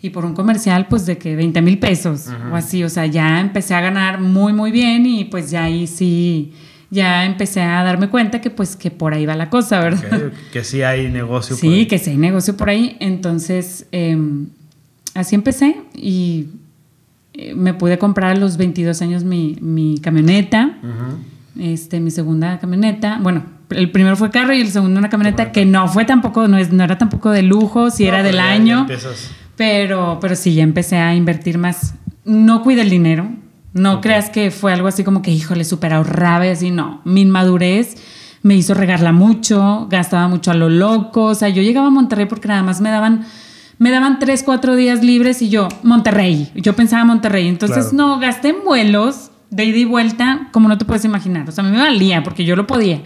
y 0.01 0.09
por 0.09 0.25
un 0.25 0.33
comercial, 0.33 0.87
pues 0.89 1.05
de 1.05 1.17
que 1.17 1.35
20 1.35 1.61
mil 1.61 1.77
pesos 1.77 2.27
o 2.51 2.55
así. 2.55 2.83
O 2.83 2.89
sea, 2.89 3.05
ya 3.05 3.39
empecé 3.39 3.75
a 3.75 3.81
ganar 3.81 4.19
muy, 4.21 4.53
muy 4.53 4.71
bien 4.71 5.05
y 5.05 5.25
pues 5.25 5.51
ya 5.51 5.65
ahí 5.65 5.87
sí, 5.87 6.53
ya 6.89 7.25
empecé 7.25 7.61
a 7.61 7.83
darme 7.83 8.09
cuenta 8.09 8.41
que 8.41 8.49
pues 8.49 8.75
que 8.75 8.91
por 8.91 9.13
ahí 9.13 9.25
va 9.25 9.35
la 9.35 9.49
cosa, 9.49 9.79
¿verdad? 9.81 10.31
que 10.51 10.63
sí 10.63 10.81
hay 10.81 11.09
negocio. 11.11 11.55
Sí, 11.59 11.67
por 11.67 11.75
ahí. 11.75 11.85
que 11.85 11.99
sí 11.99 12.09
hay 12.11 12.17
negocio 12.17 12.57
por 12.57 12.69
ahí. 12.69 12.97
Entonces, 12.99 13.87
em, 13.91 14.47
así 15.19 15.35
empecé 15.35 15.81
y 15.95 16.47
eh, 17.33 17.53
me 17.55 17.73
pude 17.73 17.97
comprar 17.97 18.31
a 18.31 18.35
los 18.35 18.57
22 18.57 19.01
años 19.01 19.23
mi, 19.23 19.57
mi 19.61 19.99
camioneta 19.99 20.77
este, 21.59 21.99
mi 21.99 22.11
segunda 22.11 22.59
camioneta. 22.59 23.19
Bueno, 23.21 23.43
el 23.69 23.91
primero 23.91 24.15
fue 24.15 24.31
carro 24.31 24.53
y 24.53 24.61
el 24.61 24.69
segundo 24.69 24.99
una 24.99 25.09
camioneta 25.09 25.51
que 25.51 25.65
no 25.65 25.87
fue 25.87 26.05
tampoco, 26.05 26.47
no, 26.47 26.57
es, 26.57 26.71
no 26.71 26.83
era 26.83 26.97
tampoco 26.97 27.31
de 27.31 27.43
lujo, 27.43 27.91
si 27.91 28.05
era 28.05 28.23
del 28.23 28.39
año. 28.39 28.87
pero, 29.55 30.19
pero 30.21 30.35
sí, 30.35 30.53
ya 30.53 30.63
empecé 30.63 30.97
a 30.97 31.15
invertir 31.15 31.57
más. 31.57 31.95
No 32.25 32.63
cuide 32.63 32.81
el 32.81 32.89
dinero. 32.89 33.29
No 33.73 34.01
creas 34.01 34.29
que 34.29 34.49
fue 34.49 34.73
algo 34.73 34.87
así 34.87 35.03
como 35.03 35.21
que, 35.21 35.31
híjole, 35.31 35.63
súper 35.63 35.93
ahorraba 35.93 36.47
y 36.47 36.49
así, 36.49 36.71
no. 36.71 37.01
Mi 37.05 37.21
inmadurez 37.21 37.95
me 38.41 38.55
hizo 38.55 38.73
regarla 38.73 39.11
mucho, 39.11 39.87
gastaba 39.89 40.27
mucho 40.27 40.51
a 40.51 40.55
lo 40.55 40.69
loco. 40.69 41.25
O 41.25 41.35
sea, 41.35 41.49
yo 41.49 41.61
llegaba 41.61 41.87
a 41.87 41.91
Monterrey 41.91 42.25
porque 42.25 42.47
nada 42.47 42.63
más 42.63 42.81
me 42.81 42.89
daban 42.89 43.25
me 43.79 43.91
daban 43.91 44.19
tres, 44.19 44.43
cuatro 44.43 44.75
días 44.75 45.03
libres 45.03 45.41
y 45.41 45.49
yo, 45.49 45.69
Monterrey. 45.83 46.51
Yo 46.53 46.75
pensaba 46.75 47.05
Monterrey. 47.05 47.47
Entonces, 47.47 47.93
no, 47.93 48.19
gasté 48.19 48.49
en 48.49 48.63
vuelos 48.65 49.31
de 49.49 49.63
ida 49.63 49.77
y 49.77 49.85
vuelta, 49.85 50.49
como 50.51 50.67
no 50.67 50.77
te 50.77 50.83
puedes 50.83 51.05
imaginar. 51.05 51.47
O 51.47 51.51
sea, 51.53 51.63
me 51.63 51.77
valía 51.77 52.21
porque 52.21 52.43
yo 52.43 52.57
lo 52.57 52.67
podía. 52.67 53.01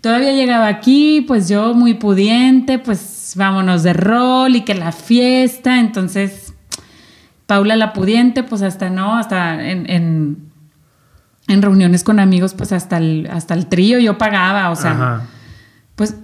Todavía 0.00 0.32
llegaba 0.32 0.66
aquí, 0.66 1.20
pues 1.20 1.48
yo 1.48 1.74
muy 1.74 1.94
pudiente, 1.94 2.78
pues 2.78 3.34
vámonos 3.36 3.82
de 3.82 3.92
rol 3.92 4.56
y 4.56 4.62
que 4.62 4.74
la 4.74 4.92
fiesta. 4.92 5.78
Entonces, 5.78 6.54
Paula 7.44 7.76
la 7.76 7.92
pudiente, 7.92 8.42
pues 8.42 8.62
hasta 8.62 8.88
no, 8.88 9.18
hasta 9.18 9.70
en, 9.70 10.48
en, 11.48 11.62
reuniones 11.62 12.02
con 12.02 12.18
amigos, 12.18 12.54
pues 12.54 12.72
hasta 12.72 12.96
el, 12.96 13.28
hasta 13.30 13.52
el 13.52 13.66
trío 13.66 13.98
yo 13.98 14.16
pagaba, 14.16 14.70
o 14.70 14.76
sea, 14.76 15.22
pues 15.96 16.14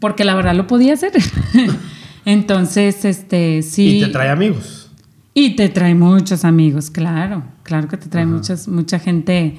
porque 0.00 0.24
la 0.24 0.34
verdad 0.34 0.54
lo 0.54 0.66
podía 0.66 0.94
hacer. 0.94 1.12
Entonces, 2.24 3.04
este, 3.04 3.62
sí. 3.62 3.98
Y 3.98 4.00
te 4.00 4.08
trae 4.08 4.30
amigos. 4.30 4.90
Y 5.34 5.56
te 5.56 5.68
trae 5.68 5.94
muchos 5.94 6.44
amigos, 6.44 6.90
claro, 6.90 7.42
claro 7.62 7.88
que 7.88 7.96
te 7.96 8.08
trae 8.08 8.26
muchas, 8.26 8.68
mucha 8.68 8.98
gente 8.98 9.56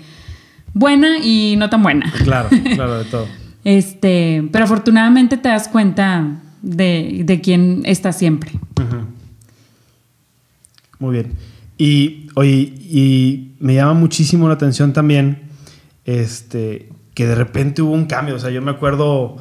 buena 0.74 1.18
y 1.18 1.56
no 1.58 1.70
tan 1.70 1.82
buena. 1.82 2.12
Claro, 2.24 2.50
claro, 2.76 3.00
de 3.00 3.06
todo. 3.06 3.28
este, 3.64 4.48
pero 4.52 4.66
afortunadamente 4.66 5.38
te 5.38 5.50
das 5.50 5.68
cuenta 5.68 6.42
de, 6.62 7.40
quién 7.44 7.82
está 7.86 8.14
siempre. 8.14 8.52
Muy 11.00 11.14
bien. 11.14 11.34
Y, 11.78 12.28
oye, 12.36 12.52
y 12.52 13.56
me 13.60 13.74
llama 13.74 13.94
muchísimo 13.94 14.48
la 14.48 14.54
atención 14.54 14.94
también 14.94 15.42
este, 16.06 16.90
que 17.14 17.26
de 17.26 17.36
repente 17.36 17.82
hubo 17.82 17.94
un 17.94 18.06
cambio. 18.06 18.36
O 18.36 18.40
sea, 18.40 18.52
yo 18.52 18.62
me 18.62 18.72
acuerdo 18.72 19.38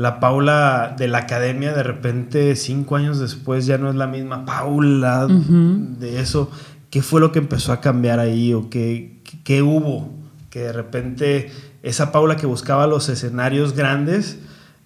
la 0.00 0.18
Paula 0.18 0.94
de 0.96 1.08
la 1.08 1.18
academia 1.18 1.74
de 1.74 1.82
repente 1.82 2.56
cinco 2.56 2.96
años 2.96 3.18
después 3.18 3.66
ya 3.66 3.76
no 3.76 3.90
es 3.90 3.96
la 3.96 4.06
misma 4.06 4.46
Paula 4.46 5.26
de 5.28 6.20
eso. 6.22 6.50
¿Qué 6.88 7.02
fue 7.02 7.20
lo 7.20 7.32
que 7.32 7.38
empezó 7.38 7.70
a 7.70 7.82
cambiar 7.82 8.18
ahí 8.18 8.54
o 8.54 8.70
qué, 8.70 9.20
qué, 9.44 9.60
hubo? 9.60 10.10
Que 10.48 10.60
de 10.60 10.72
repente 10.72 11.50
esa 11.82 12.12
Paula 12.12 12.38
que 12.38 12.46
buscaba 12.46 12.86
los 12.86 13.10
escenarios 13.10 13.74
grandes 13.74 14.38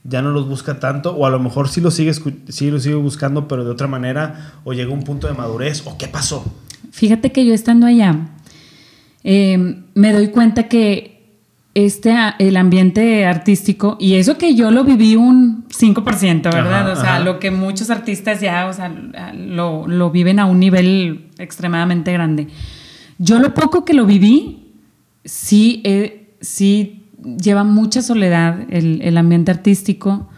ya 0.03 0.21
no 0.21 0.33
los 0.33 0.49
busca 0.49 0.81
tanto 0.81 1.15
o 1.15 1.27
a 1.27 1.31
lo 1.31 1.39
mejor 1.39 1.69
sí 1.69 1.81
lo 1.81 1.93
sigue, 1.93 2.13
sí 2.49 2.73
lo 2.73 2.81
sigue 2.81 2.97
buscando 2.97 3.47
pero 3.47 3.65
de 3.65 3.71
otra 3.71 3.87
manera 3.87 4.55
o 4.65 4.73
llegó 4.73 4.95
a 4.95 4.97
un 4.97 5.05
punto 5.05 5.29
de 5.29 5.35
madurez 5.35 5.87
o 5.87 5.97
qué 5.97 6.09
pasó. 6.09 6.45
Fíjate 6.91 7.31
que 7.31 7.47
yo 7.47 7.55
estando 7.55 7.87
allá 7.87 8.31
eh, 9.23 9.77
me 9.95 10.13
doy 10.13 10.29
cuenta 10.29 10.67
que 10.67 11.14
este, 11.75 12.15
el 12.39 12.57
ambiente 12.57 13.27
artístico, 13.27 13.97
y 14.01 14.15
eso 14.15 14.39
que 14.39 14.55
yo 14.55 14.71
lo 14.71 14.85
viví 14.85 15.17
un 15.17 15.67
5%, 15.69 16.43
¿verdad? 16.45 16.93
o 16.93 16.97
sea, 16.97 17.19
lo 17.21 17.41
que 17.41 17.51
muchos 17.51 17.91
artistas 17.91 18.41
ya, 18.41 18.67
o 18.67 18.73
sea, 18.73 18.89
lo, 19.35 19.87
lo, 19.89 20.11
viven 20.11 20.39
a 20.39 20.47
un 20.47 20.61
nivel 20.61 21.31
extremadamente 21.39 22.13
grande. 22.13 22.49
Yo 23.19 23.39
lo 23.39 23.55
poco 23.55 23.85
que 23.85 23.93
lo 23.93 24.07
viví, 24.07 24.73
sí, 25.25 25.83
eh, 25.85 26.37
sí 26.41 27.07
lleva 27.39 27.65
mucha 27.65 28.03
soledad 28.03 28.61
el, 28.71 29.01
el 29.03 29.17
ambiente 29.17 29.51
artístico. 29.51 30.29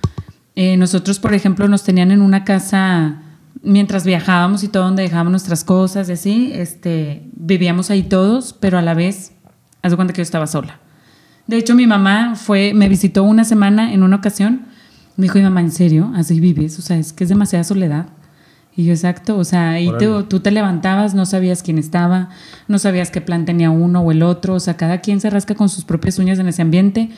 Eh, 0.55 0.77
nosotros, 0.77 1.19
por 1.19 1.35
ejemplo, 1.35 1.69
nos 1.69 1.83
tenían 1.83 2.11
en 2.13 2.23
una 2.23 2.45
casa 2.45 3.23
mientras 3.63 4.05
viajábamos 4.05 4.63
y 4.63 4.69
todo 4.69 4.85
donde 4.85 5.03
dejábamos 5.03 5.33
nuestras 5.33 5.65
cosas 5.65 6.09
y 6.09 6.13
así, 6.13 6.51
este, 6.55 7.23
vivíamos 7.35 7.91
ahí 7.91 8.05
todos, 8.05 8.53
pero 8.53 8.79
a 8.79 8.83
la 8.83 8.95
vez, 8.95 9.33
haz 9.83 9.91
de 9.91 9.97
cuenta 9.97 10.15
que 10.15 10.19
yo 10.19 10.23
estaba 10.23 10.47
sola. 10.47 10.81
De 11.47 11.57
hecho, 11.57 11.75
mi 11.75 11.87
mamá 11.87 12.35
fue, 12.35 12.73
me 12.75 12.89
visitó 12.89 13.23
una 13.23 13.45
semana 13.45 13.93
en 13.93 14.03
una 14.03 14.17
ocasión. 14.17 14.63
Me 15.17 15.25
dijo, 15.25 15.39
mi 15.39 15.45
mamá, 15.45 15.61
¿en 15.61 15.71
serio? 15.71 16.13
¿Así 16.15 16.41
vives? 16.41 16.79
O 16.79 16.83
sea, 16.83 16.99
es 16.99 17.13
que 17.13 17.25
es 17.25 17.31
demasiada 17.31 17.65
soledad. 17.65 18.07
Y 18.77 18.85
yo, 18.85 18.93
exacto, 18.93 19.39
o 19.39 19.45
sea, 19.45 19.71
ahí 19.71 19.91
tú 20.29 20.41
te 20.41 20.51
levantabas, 20.51 21.15
no 21.15 21.25
sabías 21.25 21.63
quién 21.63 21.79
estaba, 21.79 22.29
no 22.69 22.79
sabías 22.79 23.11
qué 23.11 23.23
plan 23.23 23.47
tenía 23.47 23.71
uno 23.71 24.03
o 24.03 24.13
el 24.13 24.23
otro, 24.23 24.53
o 24.53 24.61
sea, 24.61 24.77
cada 24.77 25.01
quien 25.01 25.19
se 25.19 25.31
rasca 25.31 25.55
con 25.55 25.71
sus 25.71 25.87
propias 25.87 26.19
uñas 26.19 26.39
en 26.39 26.47
ese 26.47 26.61
ambiente, 26.61 27.09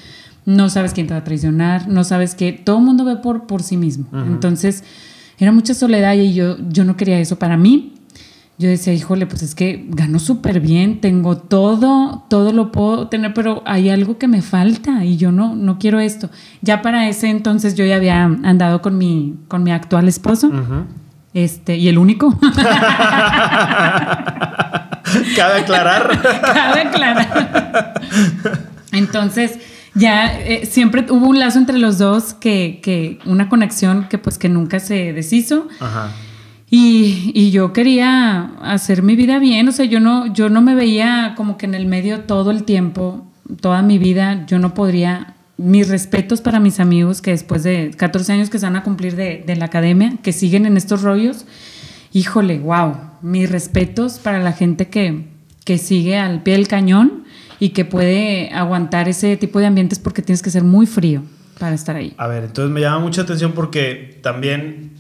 no 0.47 0.71
sabes 0.71 0.93
quién 0.93 1.09
te 1.09 1.15
va 1.15 1.21
a 1.21 1.25
traicionar, 1.25 1.89
no 1.89 2.05
sabes 2.05 2.37
que 2.37 2.53
todo 2.53 2.79
el 2.79 2.85
mundo 2.85 3.05
ve 3.05 3.17
por, 3.17 3.49
por 3.49 3.65
sí 3.65 3.77
mismo. 3.77 4.07
Entonces, 4.13 4.85
era 5.37 5.51
mucha 5.51 5.75
soledad 5.75 6.15
y 6.15 6.33
yo, 6.33 6.57
yo 6.69 6.85
no 6.85 6.97
quería 6.97 7.19
eso 7.19 7.41
para 7.41 7.57
mí. 7.57 7.95
Yo 8.61 8.69
decía, 8.69 8.93
híjole, 8.93 9.27
pues 9.27 9.43
es 9.43 9.55
que 9.55 9.87
gano 9.89 10.19
súper 10.19 10.59
bien, 10.59 11.01
tengo 11.01 11.37
todo, 11.39 12.25
todo 12.29 12.53
lo 12.53 12.73
puedo 12.73 13.07
tener, 13.07 13.33
pero 13.33 13.63
hay 13.67 13.89
algo 13.89 14.19
que 14.19 14.27
me 14.27 14.43
falta 14.43 15.05
y 15.05 15.17
yo 15.17 15.31
no, 15.31 15.55
no 15.55 15.79
quiero 15.79 16.01
esto. 16.01 16.29
Ya 16.61 16.83
para 16.83 17.09
ese 17.09 17.31
entonces 17.31 17.77
yo 17.77 17.85
ya 17.85 17.95
había 17.95 18.25
andado 18.25 18.83
con 18.83 18.99
mi, 18.99 19.37
con 19.47 19.63
mi 19.63 19.71
actual 19.71 20.09
esposo. 20.09 20.51
Este, 21.35 21.77
y 21.77 21.87
el 21.87 21.99
único. 21.99 22.37
Cabe 25.37 25.61
aclarar. 25.61 26.21
Cabe 26.21 26.81
aclarar. 26.81 27.95
Entonces, 28.91 29.61
ya 29.95 30.37
eh, 30.37 30.67
siempre 30.67 31.07
hubo 31.11 31.29
un 31.29 31.39
lazo 31.39 31.61
entre 31.61 31.79
los 31.79 31.99
dos 31.99 32.35
que, 32.35 32.81
que, 32.83 33.21
una 33.25 33.49
conexión 33.49 34.09
que 34.09 34.19
pues 34.19 34.37
que 34.37 34.49
nunca 34.49 34.81
se 34.81 35.13
deshizo. 35.13 35.69
Ajá. 35.79 36.11
Y, 36.71 37.33
y, 37.35 37.51
yo 37.51 37.73
quería 37.73 38.53
hacer 38.61 39.03
mi 39.03 39.17
vida 39.17 39.39
bien, 39.39 39.69
o 39.69 39.73
sea, 39.73 39.87
yo 39.87 40.01
no, 40.01 40.33
yo 40.35 40.51
no 40.51 40.61
me 40.61 40.75
veía 40.75 41.33
como 41.35 41.57
que 41.57 41.65
en 41.65 41.75
el 41.75 41.87
medio 41.87 42.21
todo 42.21 42.51
el 42.51 42.65
tiempo, 42.65 43.27
toda 43.63 43.81
mi 43.81 43.97
vida, 43.97 44.45
yo 44.47 44.59
no 44.59 44.75
podría, 44.75 45.35
mis 45.57 45.89
respetos 45.89 46.43
para 46.43 46.61
mis 46.61 46.79
amigos 46.79 47.23
que 47.23 47.31
después 47.31 47.63
de 47.63 47.91
14 47.97 48.33
años 48.35 48.51
que 48.51 48.59
se 48.59 48.67
van 48.67 48.77
a 48.77 48.83
cumplir 48.83 49.17
de, 49.17 49.43
de 49.47 49.57
la 49.57 49.65
academia, 49.65 50.19
que 50.23 50.33
siguen 50.33 50.67
en 50.67 50.77
estos 50.77 51.01
rollos, 51.01 51.47
híjole, 52.13 52.59
wow, 52.59 52.95
mis 53.23 53.51
respetos 53.51 54.19
para 54.19 54.39
la 54.39 54.53
gente 54.53 54.89
que, 54.89 55.25
que 55.65 55.79
sigue 55.79 56.19
al 56.19 56.43
pie 56.43 56.55
del 56.55 56.69
cañón 56.69 57.25
y 57.61 57.71
que 57.71 57.85
puede 57.85 58.51
aguantar 58.53 59.09
ese 59.09 59.37
tipo 59.37 59.59
de 59.59 59.67
ambientes 59.67 59.99
porque 59.99 60.23
tienes 60.23 60.43
que 60.43 60.51
ser 60.51 60.65
muy 60.65 60.87
frío 60.87 61.23
para 61.59 61.75
estar 61.75 61.97
ahí. 61.97 62.15
A 62.17 62.29
ver, 62.29 62.45
entonces 62.45 62.73
me 62.73 62.81
llama 62.81 63.01
mucha 63.01 63.23
atención 63.23 63.53
porque 63.53 64.19
también 64.23 64.93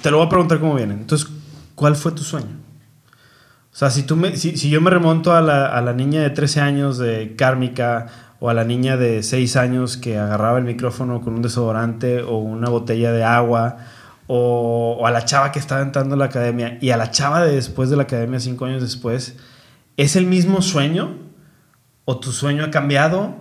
te 0.00 0.10
lo 0.10 0.18
voy 0.18 0.26
a 0.26 0.28
preguntar 0.28 0.60
cómo 0.60 0.74
viene. 0.74 0.94
Entonces, 0.94 1.28
¿cuál 1.74 1.96
fue 1.96 2.12
tu 2.12 2.22
sueño? 2.22 2.58
O 3.72 3.76
sea, 3.76 3.90
si, 3.90 4.02
tú 4.02 4.16
me, 4.16 4.36
si, 4.36 4.56
si 4.56 4.68
yo 4.68 4.80
me 4.80 4.90
remonto 4.90 5.32
a 5.32 5.40
la, 5.40 5.66
a 5.66 5.80
la, 5.80 5.92
niña 5.92 6.22
de 6.22 6.30
13 6.30 6.60
años 6.60 6.98
de 6.98 7.34
Kármica 7.36 8.06
o 8.40 8.50
a 8.50 8.54
la 8.54 8.64
niña 8.64 8.96
de 8.96 9.22
6 9.22 9.56
años 9.56 9.96
que 9.96 10.18
agarraba 10.18 10.58
el 10.58 10.64
micrófono 10.64 11.20
con 11.20 11.34
un 11.34 11.42
desodorante 11.42 12.22
o 12.22 12.38
una 12.38 12.68
botella 12.68 13.12
de 13.12 13.22
agua 13.22 13.76
o, 14.26 14.98
o 15.00 15.06
a 15.06 15.10
la 15.10 15.24
chava 15.24 15.52
que 15.52 15.58
estaba 15.58 15.82
entrando 15.82 16.14
a 16.16 16.18
la 16.18 16.24
academia 16.26 16.78
y 16.80 16.90
a 16.90 16.96
la 16.96 17.10
chava 17.10 17.44
de 17.44 17.54
después 17.54 17.90
de 17.90 17.96
la 17.96 18.02
academia, 18.04 18.40
5 18.40 18.64
años 18.64 18.82
después, 18.82 19.36
¿Es 20.00 20.16
el 20.16 20.24
mismo 20.24 20.62
sueño? 20.62 21.18
¿O 22.06 22.18
tu 22.18 22.32
sueño 22.32 22.64
ha 22.64 22.70
cambiado? 22.70 23.34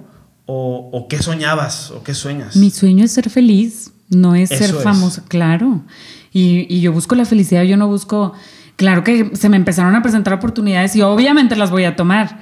¿O, 0.45 1.07
qué 1.09 1.21
soñabas? 1.21 1.89
¿O 1.91 2.03
qué 2.03 2.13
sueñas? 2.13 2.57
Mi 2.57 2.69
sueño 2.69 3.05
es 3.05 3.13
ser 3.13 3.29
feliz, 3.29 3.93
no 4.09 4.35
es 4.35 4.49
ser 4.49 4.73
famoso, 4.73 5.21
claro. 5.29 5.83
Y, 6.31 6.79
yo 6.79 6.93
busco 6.93 7.15
la 7.15 7.25
felicidad, 7.25 7.63
yo 7.63 7.77
no 7.77 7.87
busco... 7.87 8.33
Claro 8.75 9.03
que 9.03 9.35
se 9.35 9.49
me 9.49 9.57
empezaron 9.57 9.93
a 9.95 10.01
presentar 10.01 10.33
oportunidades 10.33 10.95
y 10.95 11.01
obviamente 11.01 11.57
las 11.57 11.69
voy 11.69 11.83
a 11.83 11.97
tomar. 11.97 12.39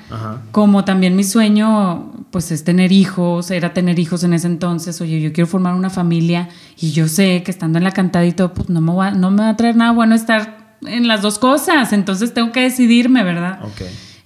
Como 0.51 0.85
también 0.85 1.15
mi 1.15 1.23
sueño, 1.23 2.11
pues 2.29 2.51
es 2.51 2.63
tener 2.63 2.91
hijos, 2.91 3.49
era 3.49 3.73
tener 3.73 3.97
hijos 3.97 4.23
en 4.23 4.33
ese 4.33 4.45
entonces. 4.45 5.01
Oye, 5.01 5.19
yo 5.19 5.33
quiero 5.33 5.47
formar 5.47 5.73
una 5.73 5.89
familia 5.89 6.49
y 6.79 6.91
yo 6.91 7.07
sé 7.07 7.41
que 7.41 7.49
estando 7.49 7.79
en 7.79 7.83
la 7.83 7.91
cantada 7.91 8.23
y 8.23 8.33
todo, 8.33 8.53
pues 8.53 8.69
no 8.69 8.81
me 8.81 8.93
va, 8.93 9.09
no 9.09 9.31
me 9.31 9.41
va 9.41 9.49
a 9.49 9.57
traer 9.57 9.77
nada 9.77 9.91
bueno 9.93 10.13
estar 10.13 10.77
en 10.85 11.07
las 11.07 11.23
dos 11.23 11.39
cosas. 11.39 11.91
Entonces 11.91 12.35
tengo 12.35 12.51
que 12.51 12.61
decidirme, 12.61 13.23
¿verdad? 13.23 13.59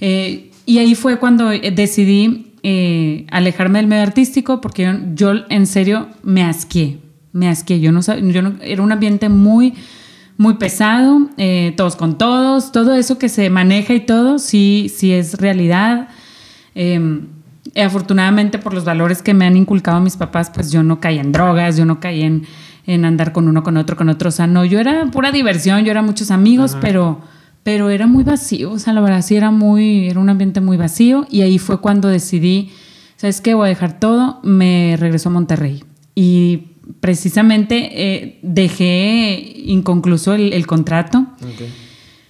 Eh, 0.01 0.51
y 0.65 0.79
ahí 0.79 0.95
fue 0.95 1.17
cuando 1.17 1.51
eh, 1.51 1.71
decidí 1.71 2.53
eh, 2.63 3.25
alejarme 3.31 3.79
del 3.79 3.87
medio 3.87 4.03
artístico 4.03 4.61
porque 4.61 4.99
yo, 5.15 5.33
en 5.49 5.65
serio 5.65 6.09
me 6.23 6.43
asqué, 6.43 6.99
me 7.33 7.47
asqué. 7.47 7.79
Yo 7.79 7.91
no, 7.91 8.01
yo 8.01 8.41
no 8.41 8.55
era 8.61 8.81
un 8.81 8.91
ambiente 8.91 9.29
muy, 9.29 9.73
muy 10.37 10.55
pesado, 10.55 11.29
todos 11.75 11.95
con 11.95 12.17
todos, 12.17 12.71
todo 12.71 12.93
eso 12.95 13.17
que 13.17 13.29
se 13.29 13.49
maneja 13.49 13.93
y 13.93 14.01
todo, 14.01 14.39
sí, 14.39 14.91
sí 14.93 15.11
es 15.13 15.35
realidad. 15.35 16.09
Em, 16.73 17.27
afortunadamente 17.75 18.57
por 18.57 18.73
los 18.73 18.85
valores 18.85 19.21
que 19.21 19.33
me 19.33 19.45
han 19.45 19.55
inculcado 19.55 20.01
mis 20.01 20.17
papás, 20.17 20.51
pues 20.53 20.71
yo 20.71 20.83
no 20.83 20.99
caí 20.99 21.19
en 21.19 21.31
drogas, 21.31 21.77
yo 21.77 21.85
no 21.85 21.99
caí 21.99 22.21
en, 22.23 22.45
en 22.85 23.05
andar 23.05 23.31
con 23.31 23.47
uno, 23.47 23.63
con 23.63 23.77
otro, 23.77 23.95
con 23.95 24.09
otro. 24.09 24.29
O 24.29 24.31
sea, 24.31 24.47
no, 24.47 24.65
yo 24.65 24.79
era 24.79 25.05
pura 25.11 25.31
diversión, 25.31 25.83
yo 25.83 25.91
era 25.91 26.01
muchos 26.01 26.31
amigos, 26.31 26.77
pero 26.81 27.21
pero 27.63 27.89
era 27.89 28.07
muy 28.07 28.23
vacío, 28.23 28.71
o 28.71 28.79
sea, 28.79 28.93
la 28.93 29.01
verdad 29.01 29.21
sí 29.21 29.35
era 29.35 29.51
muy, 29.51 30.09
era 30.09 30.19
un 30.19 30.29
ambiente 30.29 30.61
muy 30.61 30.77
vacío 30.77 31.27
y 31.29 31.41
ahí 31.41 31.59
fue 31.59 31.79
cuando 31.79 32.07
decidí, 32.07 32.71
¿sabes 33.17 33.39
qué? 33.41 33.53
Voy 33.53 33.67
a 33.67 33.69
dejar 33.69 33.99
todo, 33.99 34.39
me 34.43 34.97
regreso 34.97 35.29
a 35.29 35.31
Monterrey 35.31 35.83
y 36.15 36.70
precisamente 36.99 37.89
eh, 37.93 38.39
dejé 38.41 39.53
inconcluso 39.65 40.33
el, 40.33 40.67
contrato. 40.67 41.25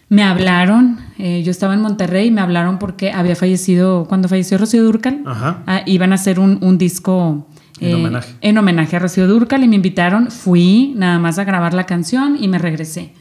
Me 0.09 0.23
hablaron, 0.23 0.99
eh, 1.17 1.41
yo 1.43 1.51
estaba 1.51 1.73
en 1.73 1.81
Monterrey, 1.81 2.31
me 2.31 2.41
hablaron 2.41 2.79
porque 2.79 3.11
había 3.11 3.35
fallecido, 3.35 4.05
cuando 4.07 4.27
falleció 4.27 4.57
Rocío 4.57 4.83
Durcal, 4.83 5.23
ah, 5.25 5.83
iban 5.85 6.11
a 6.11 6.15
hacer 6.15 6.39
un, 6.39 6.59
un 6.61 6.77
disco 6.77 7.47
en, 7.79 7.89
eh, 7.89 7.95
homenaje. 7.95 8.33
en 8.41 8.57
homenaje 8.57 8.95
a 8.97 8.99
Rocío 8.99 9.27
Durcal 9.27 9.63
y 9.63 9.67
me 9.67 9.77
invitaron, 9.77 10.29
fui 10.29 10.93
nada 10.95 11.17
más 11.17 11.39
a 11.39 11.45
grabar 11.45 11.73
la 11.73 11.85
canción 11.85 12.37
y 12.39 12.47
me 12.47 12.57
regresé. 12.57 13.13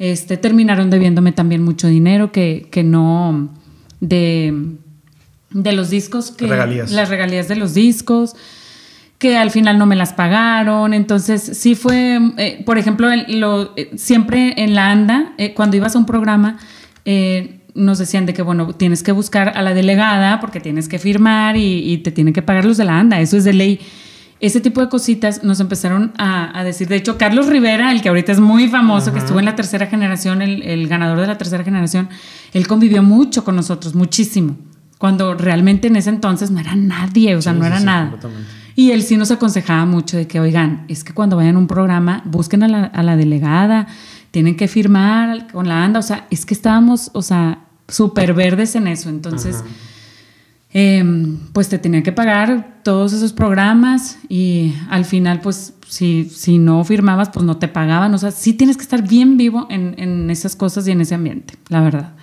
Este, 0.00 0.36
terminaron 0.36 0.90
debiéndome 0.90 1.30
también 1.30 1.62
mucho 1.62 1.86
dinero 1.86 2.32
que, 2.32 2.66
que 2.70 2.82
no 2.82 3.48
de, 4.00 4.72
de 5.50 5.72
los 5.72 5.88
discos 5.88 6.32
que 6.32 6.48
regalías. 6.48 6.90
las 6.90 7.08
regalías 7.08 7.46
de 7.46 7.54
los 7.54 7.74
discos 7.74 8.34
que 9.24 9.38
al 9.38 9.50
final 9.50 9.78
no 9.78 9.86
me 9.86 9.96
las 9.96 10.12
pagaron 10.12 10.92
entonces 10.92 11.42
sí 11.54 11.74
fue 11.74 12.20
eh, 12.36 12.62
por 12.66 12.76
ejemplo 12.76 13.08
lo, 13.28 13.72
eh, 13.74 13.90
siempre 13.96 14.52
en 14.62 14.74
la 14.74 14.90
anda 14.90 15.32
eh, 15.38 15.54
cuando 15.54 15.78
ibas 15.78 15.96
a 15.96 15.98
un 15.98 16.04
programa 16.04 16.58
nos 17.74 17.98
decían 17.98 18.26
de 18.26 18.34
que 18.34 18.42
bueno 18.42 18.74
tienes 18.74 19.02
que 19.02 19.12
buscar 19.12 19.56
a 19.56 19.62
la 19.62 19.72
delegada 19.72 20.40
porque 20.40 20.60
tienes 20.60 20.88
que 20.88 20.98
firmar 20.98 21.56
y, 21.56 21.90
y 21.90 21.98
te 21.98 22.12
tienen 22.12 22.34
que 22.34 22.42
pagar 22.42 22.66
los 22.66 22.76
de 22.76 22.84
la 22.84 23.00
anda 23.00 23.18
eso 23.18 23.38
es 23.38 23.44
de 23.44 23.54
ley 23.54 23.80
ese 24.40 24.60
tipo 24.60 24.82
de 24.82 24.90
cositas 24.90 25.42
nos 25.42 25.58
empezaron 25.60 26.12
a, 26.18 26.62
decir. 26.64 26.86
De 26.86 26.96
hecho, 26.96 27.16
Carlos 27.16 27.46
Rivera, 27.46 27.92
el 27.92 28.02
que 28.02 28.10
ahorita 28.10 28.32
es 28.32 28.40
muy 28.40 28.68
famoso, 28.68 29.10
que 29.10 29.20
estuvo 29.20 29.38
en 29.38 29.46
la 29.46 29.54
tercera 29.56 29.86
generación, 29.86 30.42
el, 30.42 30.86
ganador 30.86 31.18
de 31.20 31.28
la 31.28 31.38
tercera 31.38 31.64
generación, 31.64 32.10
él 32.52 32.66
convivió 32.66 33.02
mucho 33.02 33.42
con 33.42 33.56
nosotros, 33.56 33.94
muchísimo. 33.94 34.58
Cuando 34.98 35.34
realmente 35.34 35.88
en 35.88 35.96
ese 35.96 36.10
entonces 36.10 36.50
no 36.50 36.60
era 36.60 36.76
nadie, 36.76 37.36
o 37.36 37.40
sea, 37.40 37.54
no 37.54 37.64
era 37.64 37.80
nada. 37.80 38.18
Y 38.76 38.90
él 38.90 39.02
sí 39.02 39.16
nos 39.16 39.30
aconsejaba 39.30 39.86
mucho 39.86 40.16
de 40.16 40.26
que, 40.26 40.40
oigan, 40.40 40.84
es 40.88 41.04
que 41.04 41.12
cuando 41.12 41.36
vayan 41.36 41.56
a 41.56 41.58
un 41.58 41.66
programa, 41.66 42.22
busquen 42.24 42.62
a 42.64 43.02
la, 43.02 43.16
delegada, 43.16 43.86
tienen 44.30 44.56
que 44.56 44.66
firmar 44.68 45.50
con 45.52 45.68
la 45.68 45.84
ANDA, 45.84 46.00
o 46.00 46.02
sea, 46.02 46.26
es 46.30 46.44
que 46.44 46.54
estábamos, 46.54 47.10
o 47.14 47.22
sea, 47.22 47.60
súper 47.88 48.34
verdes 48.34 48.74
en 48.74 48.86
eso. 48.86 49.08
Entonces... 49.08 49.62
Em, 50.76 51.38
pues 51.52 51.68
te 51.68 51.78
tenía 51.78 52.02
que 52.02 52.10
pagar 52.10 52.80
todos 52.82 53.12
esos 53.12 53.32
programas 53.32 54.18
y 54.28 54.74
al 54.90 55.04
final 55.04 55.40
pues 55.40 55.72
si, 55.86 56.24
si 56.24 56.58
no 56.58 56.82
firmabas 56.82 57.30
pues 57.30 57.46
no 57.46 57.58
te 57.58 57.68
pagaban. 57.68 58.12
O 58.12 58.18
sea, 58.18 58.32
sí 58.32 58.54
tienes 58.54 58.76
que 58.76 58.82
estar 58.82 59.06
bien 59.06 59.36
vivo 59.36 59.68
en, 59.70 59.94
en 59.98 60.28
esas 60.30 60.56
cosas 60.56 60.88
y 60.88 60.90
en 60.90 61.00
ese 61.00 61.14
ambiente, 61.14 61.54
la 61.68 61.80
verdad. 61.80 62.14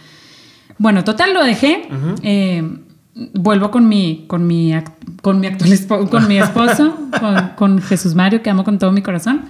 Bueno, 0.81 1.03
total 1.03 1.35
lo 1.35 1.43
dejé. 1.43 1.87
Em, 2.23 2.79
vuelvo 3.15 3.71
con 3.71 3.88
mi, 3.88 4.26
con 4.28 4.47
mi, 4.47 4.74
con 5.21 5.39
mi 5.39 5.47
actual 5.47 5.74
esposo, 5.74 6.10
con 6.10 6.28
mi 6.28 6.38
esposo, 6.38 6.97
con, 7.19 7.50
con 7.56 7.82
Jesús 7.82 8.15
Mario, 8.15 8.41
que 8.41 8.50
amo 8.50 8.63
con 8.63 8.80
todo 8.80 8.91
mi 8.91 9.02
corazón. 9.02 9.50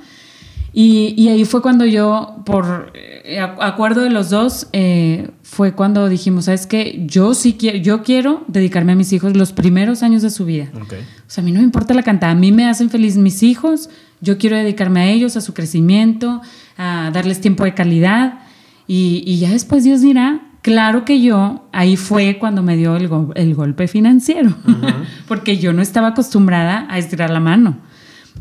Y, 0.73 1.13
y, 1.17 1.27
ahí 1.27 1.43
fue 1.43 1.61
cuando 1.61 1.85
yo, 1.85 2.43
por 2.45 2.93
eh, 2.95 3.41
acuerdo 3.41 4.01
de 4.01 4.09
los 4.09 4.29
dos, 4.29 4.67
eh, 4.71 5.29
fue 5.43 5.73
cuando 5.73 6.07
dijimos, 6.07 6.45
¿sabes 6.45 6.65
qué? 6.65 7.03
Yo 7.05 7.33
sí 7.33 7.57
quiero, 7.59 7.77
yo 7.79 8.03
quiero 8.03 8.45
dedicarme 8.47 8.93
a 8.93 8.95
mis 8.95 9.11
hijos 9.11 9.35
los 9.35 9.51
primeros 9.51 10.01
años 10.01 10.21
de 10.21 10.29
su 10.29 10.45
vida. 10.45 10.69
O 10.73 10.85
sea, 11.27 11.41
a 11.41 11.45
mí 11.45 11.51
no 11.51 11.59
me 11.59 11.65
importa 11.65 11.93
la 11.93 12.03
cantada, 12.03 12.31
a 12.31 12.35
mí 12.35 12.53
me 12.53 12.69
hacen 12.69 12.89
feliz 12.89 13.17
mis 13.17 13.43
hijos, 13.43 13.89
yo 14.21 14.37
quiero 14.37 14.55
dedicarme 14.55 15.01
a 15.01 15.09
ellos, 15.09 15.35
a 15.35 15.41
su 15.41 15.53
crecimiento, 15.53 16.41
a 16.77 17.11
darles 17.13 17.41
tiempo 17.41 17.65
de 17.65 17.73
calidad. 17.73 18.39
Y, 18.87 19.23
y 19.25 19.39
ya 19.39 19.49
después 19.49 19.83
Dios 19.83 19.99
dirá, 19.99 20.50
claro 20.61 21.05
que 21.05 21.21
yo, 21.21 21.67
ahí 21.71 21.97
fue 21.97 22.37
cuando 22.39 22.61
me 22.61 22.77
dio 22.77 22.95
el, 22.95 23.09
el 23.35 23.55
golpe 23.55 23.87
financiero, 23.87 24.53
porque 25.27 25.57
yo 25.57 25.73
no 25.73 25.81
estaba 25.81 26.09
acostumbrada 26.09 26.87
a 26.89 26.97
estirar 26.97 27.29
la 27.29 27.39
mano. 27.39 27.77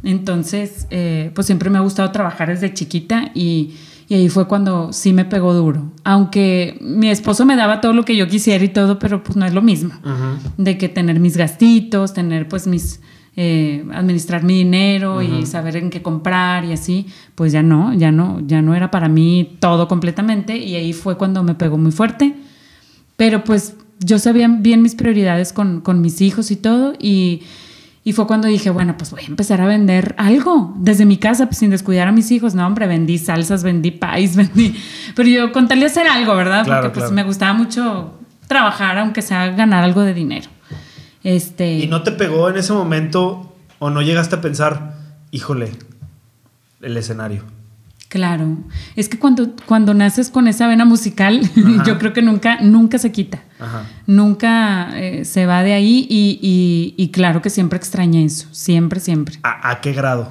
Entonces, 0.03 0.87
eh, 0.91 1.31
pues 1.35 1.47
siempre 1.47 1.71
me 1.71 1.79
ha 1.79 1.83
gustado 1.83 2.11
trabajar 2.11 2.49
desde 2.49 2.73
chiquita 2.73 3.31
y, 3.35 3.75
ahí 4.11 4.29
fue 4.29 4.49
cuando 4.49 4.93
sí 4.93 5.13
me 5.13 5.25
pegó 5.25 5.55
duro. 5.55 5.93
Aunque 6.03 6.77
mi 6.81 7.11
esposo 7.11 7.45
me 7.45 7.55
daba 7.55 7.81
todo 7.81 7.93
lo 7.93 8.05
que 8.05 8.17
yo 8.17 8.27
quisiera 8.27 8.65
y 8.65 8.69
todo, 8.69 8.99
pero 8.99 9.23
pues 9.23 9.37
no 9.37 9.47
es 9.47 9.55
lo 9.55 9.63
mismo. 9.63 9.93
De 10.57 10.79
que 10.79 10.89
tener 10.89 11.21
mis 11.21 11.37
gastitos, 11.37 12.13
tener 12.13 12.49
pues 12.49 12.67
mis... 12.67 13.01
Eh, 13.37 13.87
administrar 13.95 14.43
mi 14.43 14.55
dinero 14.55 15.23
y 15.23 15.47
saber 15.47 15.77
en 15.77 15.89
qué 15.89 16.03
comprar 16.03 16.65
y 16.65 16.73
así, 16.73 17.07
pues 17.37 17.53
ya 17.53 17.63
no, 17.63 17.95
ya 17.95 18.11
no, 18.11 18.41
ya 18.45 18.61
no 18.61 18.75
era 18.75 18.91
para 18.91 19.09
mí 19.09 19.57
todo 19.61 19.87
completamente 19.87 20.59
y 20.59 20.75
ahí 20.75 20.93
fue 20.93 21.17
cuando 21.17 21.43
me 21.43 21.55
pegó 21.55 21.79
muy 21.79 21.93
fuerte. 21.93 22.35
Pero 23.17 23.45
pues 23.45 23.77
yo 24.01 24.19
sabía 24.19 24.49
bien 24.49 24.83
mis 24.83 24.95
prioridades 24.95 25.53
con, 25.53 25.81
con 25.81 26.01
mis 26.01 26.21
hijos 26.21 26.51
y 26.51 26.57
todo 26.57 26.95
y 26.99 27.43
Y 28.03 28.13
fue 28.13 28.27
cuando 28.27 28.49
dije, 28.49 28.71
bueno, 28.71 28.97
pues 28.97 29.11
voy 29.11 29.23
a 29.23 29.27
empezar 29.27 29.61
a 29.61 29.67
vender 29.67 30.15
algo 30.17 30.75
desde 30.79 31.05
mi 31.05 31.19
casa, 31.19 31.47
pues 31.47 31.59
sin 31.59 31.71
descuidar 31.71 32.09
a 32.09 32.13
mis 32.13 32.31
hijos. 32.31 32.55
No, 32.55 32.67
hombre, 32.67 32.87
vendí 32.87 33.19
salsas, 33.19 33.63
vendí 33.63 33.91
pais, 33.91 34.37
vendí. 34.41 34.75
Pero 35.15 35.29
yo 35.29 35.53
con 35.53 35.69
tal 35.69 35.81
de 35.81 35.87
hacer 35.87 36.07
algo, 36.07 36.35
¿verdad? 36.35 36.67
Porque 36.67 36.89
pues 37.01 37.13
me 37.13 37.23
gustaba 37.25 37.53
mucho 37.53 38.15
trabajar, 38.49 38.99
aunque 38.99 39.21
sea 39.23 39.51
ganar 39.51 39.85
algo 39.85 40.01
de 40.01 40.15
dinero. 40.15 40.49
Este... 41.25 41.79
¿Y 41.79 41.87
no 41.87 42.03
te 42.03 42.13
pegó 42.13 42.49
en 42.49 42.57
ese 42.57 42.73
momento 42.73 43.55
o 43.79 43.91
no 43.91 44.03
llegaste 44.03 44.37
a 44.37 44.41
pensar, 44.41 44.95
híjole, 45.31 45.73
el 46.81 46.97
escenario? 46.97 47.45
Claro, 48.11 48.59
es 48.97 49.09
que 49.09 49.21
cuando, 49.21 49.55
cuando 49.67 49.95
naces 49.95 50.31
con 50.31 50.49
esa 50.49 50.67
vena 50.67 50.85
musical, 50.85 51.41
yo 51.87 51.97
creo 51.97 52.13
que 52.13 52.23
nunca, 52.23 52.61
nunca 52.61 52.99
se 52.99 53.13
quita, 53.13 53.45
nunca 54.05 54.99
eh, 54.99 55.25
se 55.25 55.47
va 55.47 55.63
de 55.63 55.75
ahí 55.75 56.09
y, 56.11 57.11
claro 57.13 57.41
que 57.41 57.51
siempre 57.51 57.77
extraña 57.77 58.21
eso, 58.21 58.49
siempre, 58.51 58.99
siempre. 58.99 59.37
¿A, 59.45 59.81
qué 59.81 59.93
grado? 59.93 60.29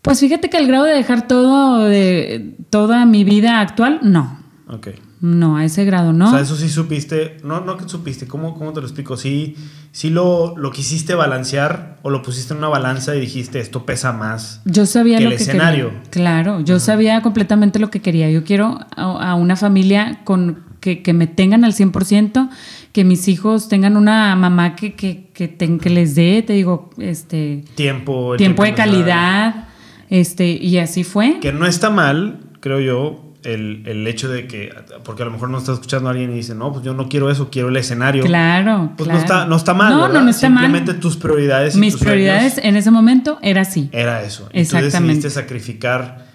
Pues 0.00 0.18
fíjate 0.20 0.48
que 0.48 0.56
el 0.56 0.66
grado 0.66 0.84
de 0.84 0.94
dejar 0.94 1.28
todo 1.28 1.84
de 1.84 2.56
toda 2.70 3.04
mi 3.04 3.24
vida 3.24 3.60
actual, 3.60 4.00
no. 4.02 4.43
Ok. 4.68 4.88
No, 5.20 5.56
a 5.56 5.64
ese 5.64 5.84
grado 5.84 6.12
no. 6.12 6.28
O 6.28 6.30
sea, 6.30 6.40
eso 6.40 6.56
sí 6.56 6.68
supiste, 6.68 7.36
no, 7.44 7.60
no 7.60 7.76
que 7.76 7.88
supiste, 7.88 8.26
¿cómo, 8.26 8.54
cómo 8.56 8.72
te 8.72 8.80
lo 8.80 8.86
explico? 8.86 9.16
Sí, 9.16 9.56
sí 9.92 10.10
lo, 10.10 10.56
lo 10.56 10.70
quisiste 10.70 11.14
balancear 11.14 11.98
o 12.02 12.10
lo 12.10 12.22
pusiste 12.22 12.54
en 12.54 12.58
una 12.58 12.68
balanza 12.68 13.14
y 13.14 13.20
dijiste, 13.20 13.60
esto 13.60 13.84
pesa 13.84 14.12
más. 14.12 14.62
Yo 14.64 14.86
sabía 14.86 15.18
que 15.18 15.24
lo 15.24 15.30
el 15.30 15.36
escenario. 15.36 15.92
Claro, 16.10 16.60
yo 16.60 16.80
sabía 16.80 17.20
completamente 17.20 17.78
lo 17.78 17.90
que 17.90 18.00
quería. 18.00 18.30
Yo 18.30 18.44
quiero 18.44 18.80
a, 18.96 19.34
una 19.34 19.56
familia 19.56 20.20
con 20.24 20.64
que, 20.80 21.12
me 21.14 21.26
tengan 21.26 21.64
al 21.64 21.72
100%, 21.72 22.50
que 22.92 23.04
mis 23.04 23.28
hijos 23.28 23.68
tengan 23.68 23.96
una 23.96 24.34
mamá 24.36 24.76
que, 24.76 24.94
que, 24.94 25.30
que, 25.32 25.90
les 25.90 26.14
dé, 26.14 26.42
te 26.42 26.52
digo, 26.54 26.90
este... 26.98 27.64
Tiempo. 27.74 28.36
Tiempo, 28.36 28.64
de 28.64 28.74
calidad. 28.74 29.68
Este, 30.10 30.50
y 30.50 30.78
así 30.78 31.04
fue. 31.04 31.38
Que 31.40 31.52
no 31.52 31.66
está 31.66 31.88
mal, 31.88 32.40
creo 32.60 32.80
yo, 32.80 33.23
el, 33.44 34.06
hecho 34.06 34.28
de 34.28 34.46
que, 34.46 34.74
porque 35.04 35.22
a 35.22 35.26
lo 35.26 35.32
mejor 35.32 35.50
no 35.50 35.58
está 35.58 35.72
escuchando 35.72 36.08
a 36.08 36.12
alguien 36.12 36.32
y 36.32 36.36
dice, 36.36 36.54
no, 36.54 36.72
pues 36.72 36.84
yo 36.84 36.94
no 36.94 37.08
quiero 37.08 37.30
eso, 37.30 37.50
quiero 37.50 37.68
el 37.68 37.76
escenario. 37.76 38.24
Claro. 38.24 38.92
Pues 38.96 39.08
No, 39.08 39.16
está, 39.16 39.46
no 39.46 39.56
está 39.56 39.74
mal. 39.74 39.92
No, 39.92 40.08
no, 40.08 40.22
no 40.22 40.30
está 40.30 40.46
Simplemente 40.48 40.94
tus 40.94 41.16
prioridades. 41.16 41.76
Mis 41.76 41.96
prioridades 41.96 42.58
en 42.58 42.76
ese 42.76 42.90
momento 42.90 43.38
era 43.42 43.62
así. 43.62 43.88
Era 43.92 44.22
eso. 44.22 44.48
Exactamente. 44.52 44.88
Y 44.88 44.90
tú 44.90 45.06
decidiste 45.06 45.30
sacrificar, 45.30 46.26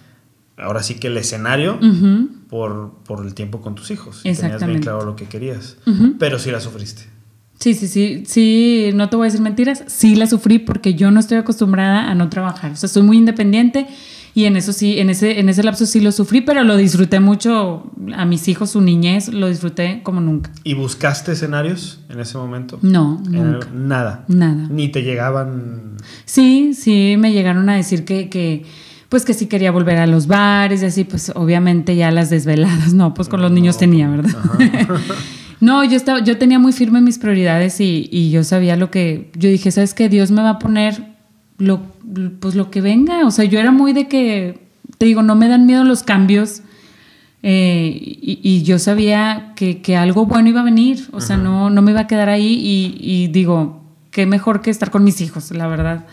ahora 0.58 0.84
sí 0.84 0.96
que 0.96 1.08
el 1.08 1.18
escenario, 1.18 1.80
por, 2.50 2.94
por 3.06 3.26
el 3.26 3.34
tiempo 3.34 3.62
con 3.62 3.76
tus 3.76 3.92
hijos. 3.92 4.22
Y 4.24 4.34
tenías 4.34 4.66
bien 4.66 4.82
claro 4.82 5.04
lo 5.04 5.16
que 5.16 5.26
querías. 5.26 5.78
Pero 6.20 6.40
sí 6.40 6.52
la 6.52 6.60
sufriste. 6.60 7.04
Sí, 7.60 7.74
sí, 7.74 7.90
sí, 7.90 8.24
sí, 8.26 8.92
no 8.94 9.10
te 9.10 9.18
voy 9.18 9.26
a 9.26 9.28
decir 9.28 9.42
mentiras, 9.42 9.84
sí 9.88 10.16
la 10.16 10.28
sufrí 10.28 10.60
porque 10.60 10.94
yo 10.94 11.12
no 11.12 11.20
estoy 11.20 11.38
acostumbrada 11.38 12.10
a 12.10 12.16
no 12.16 12.30
trabajar. 12.30 12.72
O 12.72 12.76
sea, 12.78 12.88
soy 12.88 13.04
muy 13.04 13.18
independiente 13.18 13.86
y 14.34 14.46
en 14.46 14.56
eso 14.58 14.74
sí, 14.74 15.00
en 15.00 15.10
ese, 15.10 15.40
en 15.40 15.50
ese 15.50 15.64
lapso 15.64 15.86
sí 15.86 16.00
lo 16.00 16.12
sufrí, 16.12 16.42
pero 16.42 16.64
lo 16.64 16.78
disfruté 16.78 17.20
mucho. 17.20 17.92
A 18.16 18.26
mis 18.26 18.48
hijos, 18.48 18.72
su 18.72 18.82
niñez, 18.82 19.30
lo 19.30 19.48
disfruté 19.48 20.02
como 20.04 20.22
nunca. 20.22 20.52
¿Y 20.64 20.74
buscaste 20.74 21.32
escenarios 21.34 22.00
en 22.10 22.20
ese 22.20 22.38
momento? 22.38 22.80
No, 22.82 23.22
nada. 23.74 24.26
Nada. 24.28 24.68
Ni 24.70 24.90
te 24.90 25.04
llegaban. 25.04 25.98
Sí, 26.26 26.74
sí, 26.74 27.16
me 27.18 27.34
llegaron 27.34 27.70
a 27.70 27.76
decir 27.76 28.06
que, 28.06 28.30
que 28.30 28.66
pues 29.10 29.26
que 29.26 29.34
sí 29.34 29.48
quería 29.48 29.72
volver 29.72 29.98
a 29.98 30.08
los 30.08 30.28
bares 30.28 30.84
y 30.84 30.86
así, 30.86 31.04
pues 31.04 31.32
obviamente 31.36 31.96
ya 31.96 32.12
las 32.12 32.30
desveladas, 32.30 32.94
no, 32.94 33.14
pues 33.14 33.28
con 33.28 33.42
los 33.42 33.52
niños 33.52 33.78
tenía, 33.78 34.08
¿verdad? 34.08 34.32
no, 35.60 35.84
yo 35.84 35.98
estaba, 35.98 36.24
yo 36.24 36.38
tenía 36.38 36.60
muy 36.60 36.72
firme 36.72 37.02
mis 37.02 37.18
prioridades 37.18 37.82
y, 37.82 38.08
y, 38.12 38.30
yo 38.30 38.44
sabía 38.44 38.76
lo 38.76 38.92
que, 38.92 39.32
yo 39.36 39.50
dije, 39.50 39.72
¿sabes 39.72 39.96
qué? 39.96 40.10
Dios 40.10 40.30
me 40.30 40.44
va 40.44 40.52
a 40.52 40.60
poner 40.60 41.09
lo, 41.60 41.82
pues 42.40 42.56
lo 42.56 42.72
que 42.72 42.82
venga. 42.82 43.26
O 43.26 43.32
sea, 43.32 43.46
yo 43.46 43.60
era 43.60 43.72
muy 43.72 43.94
de 43.94 44.08
que, 44.08 44.60
te 44.98 45.06
digo, 45.06 45.22
no 45.22 45.36
me 45.36 45.48
dan 45.48 45.66
miedo 45.66 45.84
los 45.84 46.02
cambios. 46.02 46.62
Eh, 47.44 47.98
y, 48.02 48.64
yo 48.64 48.80
sabía 48.80 49.54
que, 49.56 49.96
algo 49.96 50.26
bueno 50.26 50.50
iba 50.50 50.62
a 50.62 50.64
venir. 50.64 51.08
O 51.12 51.22
sea, 51.22 51.38
no, 51.38 51.70
no 51.70 51.82
me 51.82 51.92
iba 51.92 52.02
a 52.02 52.08
quedar 52.08 52.30
ahí. 52.30 52.60
Y, 53.00 53.28
digo, 53.28 53.84
qué 54.12 54.26
mejor 54.26 54.62
que 54.62 54.72
estar 54.72 54.90
con 54.90 55.04
mis 55.04 55.22
hijos, 55.22 55.52
la 55.52 55.68
verdad. 55.68 56.08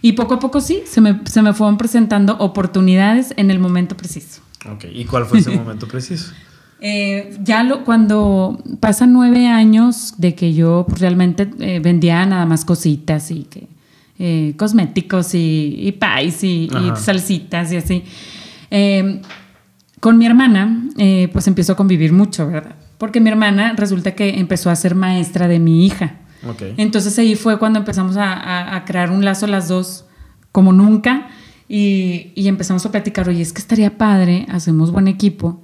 Y 0.00 0.12
poco 0.12 0.34
a 0.34 0.38
poco 0.38 0.60
sí, 0.60 0.82
se 0.86 1.00
me, 1.00 1.20
se 1.24 1.42
me 1.42 1.52
fueron 1.52 1.78
presentando 1.78 2.36
oportunidades 2.38 3.34
en 3.36 3.50
el 3.50 3.58
momento 3.58 3.96
preciso. 3.96 4.42
Ok, 4.70 4.84
¿y 4.92 5.04
cuál 5.04 5.26
fue 5.26 5.38
ese 5.38 5.50
momento 5.50 5.88
preciso? 5.88 6.32
Eh, 6.84 7.38
ya 7.44 7.62
lo, 7.62 7.84
cuando 7.84 8.60
pasan 8.80 9.12
nueve 9.12 9.46
años 9.46 10.14
de 10.18 10.34
que 10.34 10.52
yo 10.52 10.84
pues, 10.88 11.00
realmente 11.00 11.48
eh, 11.60 11.78
vendía 11.78 12.26
nada 12.26 12.44
más 12.44 12.64
cositas 12.64 13.30
y 13.30 13.44
que 13.44 13.68
eh, 14.18 14.54
cosméticos 14.56 15.34
y, 15.34 15.74
y 15.78 15.92
pies 15.92 16.44
y, 16.44 16.68
salsitas 16.96 17.72
y 17.72 17.76
así. 17.76 18.04
Em, 18.70 19.20
con 20.00 20.18
mi 20.18 20.26
hermana, 20.26 20.88
eh, 20.98 21.28
pues 21.32 21.46
empezó 21.46 21.72
a 21.72 21.76
convivir 21.76 22.12
mucho, 22.12 22.46
¿verdad? 22.48 22.76
Porque 22.98 23.20
mi 23.20 23.30
hermana 23.30 23.74
resulta 23.76 24.14
que 24.14 24.38
empezó 24.38 24.70
a 24.70 24.76
ser 24.76 24.94
maestra 24.94 25.48
de 25.48 25.58
mi 25.58 25.86
hija. 25.86 26.16
Entonces 26.76 27.16
ahí 27.18 27.36
fue 27.36 27.58
cuando 27.58 27.78
empezamos 27.78 28.16
a, 28.18 28.82
crear 28.84 29.12
un 29.12 29.24
lazo 29.24 29.46
las 29.46 29.68
dos 29.68 30.06
como 30.50 30.72
nunca 30.72 31.28
y, 31.68 32.32
y, 32.34 32.48
empezamos 32.48 32.84
a 32.84 32.90
platicar, 32.90 33.28
oye, 33.28 33.42
es 33.42 33.52
que 33.52 33.60
estaría 33.60 33.96
padre, 33.96 34.46
hacemos 34.50 34.90
buen 34.90 35.06
equipo 35.06 35.62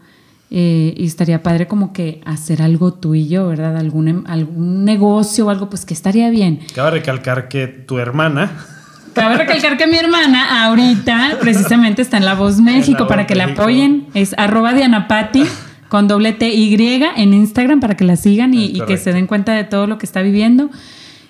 eh, 0.51 0.95
y 0.97 1.07
estaría 1.07 1.43
padre 1.43 1.67
como 1.67 1.93
que 1.93 2.21
hacer 2.25 2.63
algo 2.63 2.95
tú 2.95 3.15
y 3.15 3.29
yo, 3.29 3.49
¿verdad? 3.49 3.77
Algún, 3.77 4.09
em, 4.09 4.25
algún 4.27 4.85
negocio 4.85 5.47
o 5.47 5.51
algo, 5.51 5.69
pues 5.69 5.85
que 5.85 5.93
estaría 5.93 6.31
bien. 6.31 6.61
Cabe 6.75 6.93
recalcar 6.93 7.49
que 7.49 7.67
tu 7.67 7.99
hermana... 7.99 8.51
Cabe 9.15 9.37
recalcar 9.37 9.77
que 9.77 9.89
mi 9.89 9.97
hermana 9.97 10.67
ahorita 10.67 11.39
precisamente 11.41 12.03
está 12.03 12.19
en 12.19 12.25
La 12.25 12.35
Voz 12.35 12.61
México 12.61 13.09
para 13.09 13.27
que 13.27 13.35
la 13.35 13.47
apoyen. 13.47 14.07
Es 14.15 14.33
arroba 14.39 14.75
Dianapati 14.75 15.43
con 15.89 16.07
doble 16.07 16.35
T 16.35 16.49
Y 16.51 16.77
en 17.17 17.35
Instagram 17.35 17.81
para 17.81 17.97
que 17.97 18.05
la 18.05 18.15
sigan 18.15 18.55
y, 18.55 18.81
que 18.87 18.97
se 18.97 19.13
den 19.13 19.27
cuenta 19.27 19.55
de 19.55 19.65
todo 19.65 19.89
lo 19.89 19.99
que 19.99 20.07
está 20.07 20.23
viviendo 20.23 20.71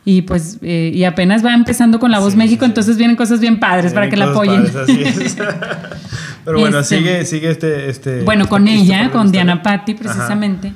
y 0.09 0.23
pues 0.23 0.59
eh, 0.63 0.91
y 0.95 1.05
apenas 1.05 1.45
va 1.45 1.53
empezando 1.53 1.99
con 1.99 2.11
La 2.11 2.19
Voz 2.19 2.35
México, 2.35 2.65
entonces 2.65 2.97
vienen 2.97 3.15
cosas 3.15 3.41
bien 3.41 3.61
padres 3.61 3.93
para 3.93 4.09
que 4.09 4.17
la 4.17 4.31
apoyen. 4.31 4.65
Pero 6.49 6.61
bueno, 6.61 6.79
este, 6.79 6.97
sigue, 6.97 7.25
sigue 7.27 7.51
este, 7.51 7.91
este 7.91 8.23
Bueno, 8.23 8.49
con 8.49 8.69
ella, 8.69 9.11
con 9.11 9.31
Diana 9.31 9.63
Patti, 9.63 9.93
precisamente. 9.93 10.73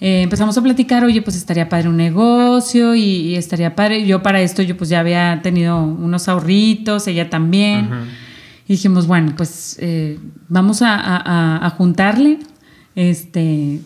Eh, 0.00 0.22
empezamos 0.22 0.56
a 0.56 0.62
platicar, 0.62 1.04
oye, 1.04 1.20
pues 1.20 1.36
estaría 1.36 1.68
padre 1.68 1.90
un 1.90 1.98
negocio 1.98 2.94
y, 2.94 3.36
estaría 3.36 3.76
padre. 3.76 4.06
Yo 4.06 4.22
para 4.22 4.40
esto, 4.40 4.62
yo 4.62 4.78
pues 4.78 4.88
ya 4.88 5.00
había 5.00 5.40
tenido 5.42 5.76
unos 5.76 6.26
ahorritos, 6.26 7.06
ella 7.06 7.28
también. 7.28 7.90
Y 8.66 8.72
dijimos, 8.72 9.06
bueno, 9.06 9.34
pues 9.36 9.76
eh, 9.80 10.18
vamos 10.48 10.80
a, 10.80 11.66
a, 11.66 11.68
juntarle 11.68 12.38
este, 12.94 13.80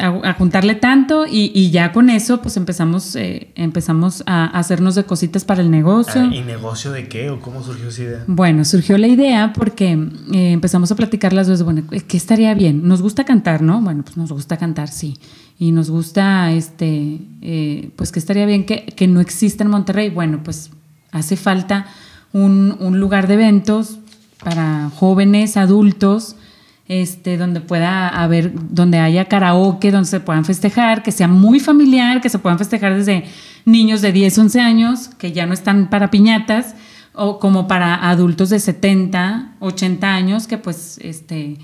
a, 0.00 0.32
juntarle 0.34 0.74
tanto 0.74 1.26
y, 1.28 1.70
ya 1.70 1.92
con 1.92 2.10
eso 2.10 2.40
pues 2.40 2.56
empezamos, 2.56 3.16
eh, 3.16 3.48
empezamos 3.54 4.22
a 4.26 4.46
hacernos 4.46 4.94
de 4.94 5.04
cositas 5.04 5.44
para 5.44 5.62
el 5.62 5.70
negocio. 5.70 6.22
Ah, 6.22 6.34
¿Y 6.34 6.42
negocio 6.42 6.92
de 6.92 7.08
qué 7.08 7.30
o 7.30 7.40
cómo 7.40 7.62
surgió 7.62 7.88
esa 7.88 8.02
idea? 8.02 8.24
Bueno, 8.26 8.64
surgió 8.64 8.98
la 8.98 9.06
idea 9.06 9.52
porque 9.52 9.92
eh, 9.92 10.52
empezamos 10.52 10.90
a 10.92 10.96
platicar 10.96 11.32
las 11.32 11.46
dos, 11.46 11.62
bueno, 11.62 11.82
¿qué 11.88 12.16
estaría 12.16 12.54
bien? 12.54 12.86
Nos 12.86 13.02
gusta 13.02 13.24
cantar, 13.24 13.62
¿no? 13.62 13.80
Bueno, 13.80 14.02
pues 14.02 14.16
nos 14.16 14.32
gusta 14.32 14.56
cantar, 14.56 14.88
sí. 14.88 15.18
Y 15.58 15.72
nos 15.72 15.90
gusta, 15.90 16.50
este, 16.52 17.18
eh, 17.40 17.90
pues 17.96 18.10
que 18.10 18.18
estaría 18.18 18.46
bien 18.46 18.66
que, 18.66 18.86
que, 18.86 19.06
no 19.06 19.20
exista 19.20 19.62
en 19.62 19.70
Monterrey. 19.70 20.10
Bueno, 20.10 20.40
pues 20.42 20.70
hace 21.12 21.36
falta 21.36 21.86
un, 22.32 22.76
un 22.80 22.98
lugar 22.98 23.28
de 23.28 23.34
eventos 23.34 23.98
para 24.42 24.90
jóvenes, 24.96 25.56
adultos, 25.56 26.36
este, 26.86 27.38
donde 27.38 27.60
pueda 27.60 28.08
haber, 28.08 28.52
donde 28.70 28.98
haya 28.98 29.26
karaoke, 29.26 29.90
donde 29.90 30.08
se 30.08 30.20
puedan 30.20 30.44
festejar, 30.44 31.02
que 31.02 31.12
sea 31.12 31.28
muy 31.28 31.60
familiar, 31.60 32.20
que 32.20 32.28
se 32.28 32.38
puedan 32.38 32.58
festejar 32.58 32.94
desde 32.94 33.24
niños 33.64 34.02
de 34.02 34.12
10, 34.12 34.38
11 34.38 34.60
años, 34.60 35.08
que 35.16 35.32
ya 35.32 35.46
no 35.46 35.54
están 35.54 35.88
para 35.88 36.10
piñatas, 36.10 36.74
o 37.14 37.38
como 37.38 37.68
para 37.68 38.10
adultos 38.10 38.50
de 38.50 38.58
70, 38.58 39.54
80 39.60 40.14
años, 40.14 40.46
que 40.46 40.58
pues, 40.58 40.98
este, 41.02 41.58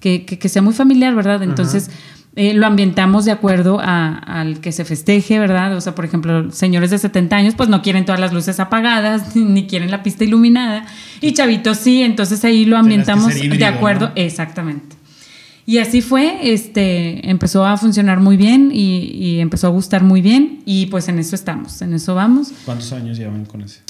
que, 0.00 0.24
que, 0.24 0.48
sea 0.48 0.62
muy 0.62 0.74
familiar, 0.74 1.14
¿verdad? 1.14 1.42
Entonces, 1.42 1.90
eh, 2.38 2.52
lo 2.52 2.66
ambientamos 2.66 3.24
de 3.24 3.32
acuerdo 3.32 3.80
al 3.80 4.60
que 4.60 4.70
se 4.70 4.84
festeje, 4.84 5.38
¿verdad? 5.38 5.74
O 5.74 5.80
sea, 5.80 5.94
por 5.94 6.04
ejemplo, 6.04 6.52
señores 6.52 6.90
de 6.90 6.98
70 6.98 7.34
años, 7.34 7.54
pues 7.56 7.70
no 7.70 7.80
quieren 7.80 8.04
todas 8.04 8.20
las 8.20 8.34
luces 8.34 8.60
apagadas, 8.60 9.34
ni 9.36 9.66
quieren 9.66 9.90
la 9.90 10.02
pista 10.02 10.22
iluminada, 10.24 10.84
y 11.22 11.32
chavitos 11.32 11.78
sí, 11.78 12.02
entonces 12.02 12.44
ahí 12.44 12.66
lo 12.66 12.76
ambientamos 12.76 13.34
de 13.34 13.64
acuerdo, 13.64 14.12
exactamente. 14.16 14.96
Y 15.64 15.78
así 15.78 16.02
fue, 16.02 16.52
este, 16.52 17.28
empezó 17.28 17.64
a 17.64 17.78
funcionar 17.78 18.20
muy 18.20 18.36
bien 18.36 18.70
y, 18.70 19.40
empezó 19.40 19.68
a 19.68 19.70
gustar 19.70 20.04
muy 20.04 20.20
bien, 20.20 20.60
y 20.66 20.86
pues 20.86 21.08
en 21.08 21.18
eso 21.18 21.34
estamos, 21.34 21.80
en 21.80 21.94
eso 21.94 22.14
vamos. 22.14 22.52
¿Cuántos 22.66 22.92
años 22.92 23.16
llevan 23.16 23.46
con 23.46 23.62
ese? 23.62 23.80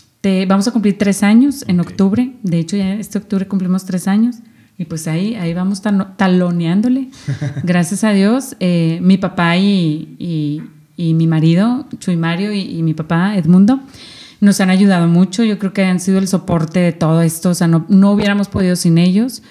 vamos 0.48 0.66
a 0.66 0.72
cumplir 0.72 0.98
tres 0.98 1.22
años 1.22 1.64
en 1.68 1.78
octubre, 1.78 2.32
de 2.42 2.58
hecho 2.58 2.76
ya 2.76 2.94
este 2.94 3.18
octubre 3.18 3.46
cumplimos 3.46 3.84
tres 3.84 4.08
años. 4.08 4.36
Y 4.78 4.84
pues 4.84 5.08
ahí, 5.08 5.34
ahí 5.36 5.54
vamos 5.54 5.82
taloneándole. 6.16 7.08
Gracias 7.62 8.04
a 8.04 8.12
Dios, 8.12 8.56
eh, 8.60 8.98
mi 9.00 9.16
papá 9.16 9.56
y, 9.56 10.62
y, 10.96 11.14
mi 11.14 11.26
marido, 11.26 11.86
Chuy 11.98 12.16
Mario, 12.16 12.52
y, 12.52 12.82
mi 12.82 12.94
papá, 12.94 13.36
Edmundo. 13.36 13.80
Nos 14.40 14.60
han 14.60 14.68
ayudado 14.68 15.08
mucho, 15.08 15.44
yo 15.44 15.58
creo 15.58 15.72
que 15.72 15.84
han 15.84 15.98
sido 15.98 16.18
el 16.18 16.28
soporte 16.28 16.80
de 16.80 16.92
todo 16.92 17.22
esto, 17.22 17.50
o 17.50 17.54
sea, 17.54 17.68
no, 17.68 17.86
no 17.88 18.12
hubiéramos 18.12 18.48
podido 18.48 18.76
sin 18.76 18.98
ellos. 18.98 19.42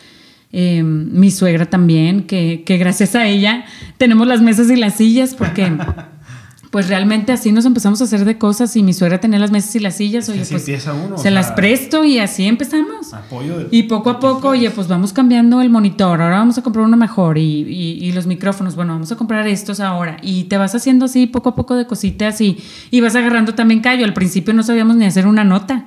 Em, 0.51 1.09
mi 1.11 1.31
suegra 1.31 1.65
también, 1.65 2.23
que, 2.27 2.63
que 2.65 2.77
gracias 2.77 3.15
a 3.15 3.27
ella 3.27 3.65
tenemos 3.97 4.27
las 4.27 4.41
mesas 4.41 4.69
y 4.69 4.75
las 4.75 4.95
sillas, 4.95 5.33
porque 5.33 5.71
pues 6.71 6.87
realmente 6.87 7.31
así 7.31 7.51
nos 7.51 7.65
empezamos 7.65 7.99
a 8.01 8.03
hacer 8.03 8.25
de 8.25 8.37
cosas 8.37 8.75
y 8.75 8.83
mi 8.83 8.93
suegra 8.93 9.19
tenía 9.19 9.39
las 9.39 9.51
mesas 9.51 9.75
y 9.75 9.79
las 9.79 9.95
sillas, 9.95 10.29
oye, 10.29 10.45
pues 10.49 10.63
se 10.63 11.31
las 11.31 11.51
presto 11.53 12.05
y 12.05 12.19
así 12.19 12.45
empezamos. 12.45 12.94
Apoyo 13.13 13.67
y 13.71 13.83
poco 13.83 14.09
a 14.09 14.19
poco, 14.19 14.49
oye, 14.49 14.69
pues 14.71 14.87
vamos 14.87 15.13
cambiando 15.13 15.61
el 15.61 15.69
monitor, 15.69 16.21
ahora 16.21 16.37
vamos 16.37 16.57
a 16.57 16.61
comprar 16.61 16.85
uno 16.85 16.97
mejor 16.97 17.37
y, 17.37 17.41
y, 17.43 18.11
los 18.11 18.27
micrófonos, 18.27 18.75
bueno, 18.75 18.93
vamos 18.93 19.11
a 19.11 19.15
comprar 19.15 19.47
estos 19.47 19.79
ahora. 19.79 20.17
Y 20.21 20.45
te 20.45 20.57
vas 20.57 20.75
haciendo 20.75 21.05
así 21.05 21.27
poco 21.27 21.49
a 21.49 21.55
poco 21.55 21.75
de 21.75 21.85
cositas 21.85 22.39
y, 22.41 22.57
y 22.91 23.01
vas 23.01 23.15
agarrando 23.15 23.53
también 23.53 23.81
callo. 23.81 24.05
Al 24.05 24.13
principio 24.13 24.53
no 24.53 24.63
sabíamos 24.63 24.95
ni 24.95 25.05
hacer 25.05 25.27
una 25.27 25.43
nota, 25.43 25.85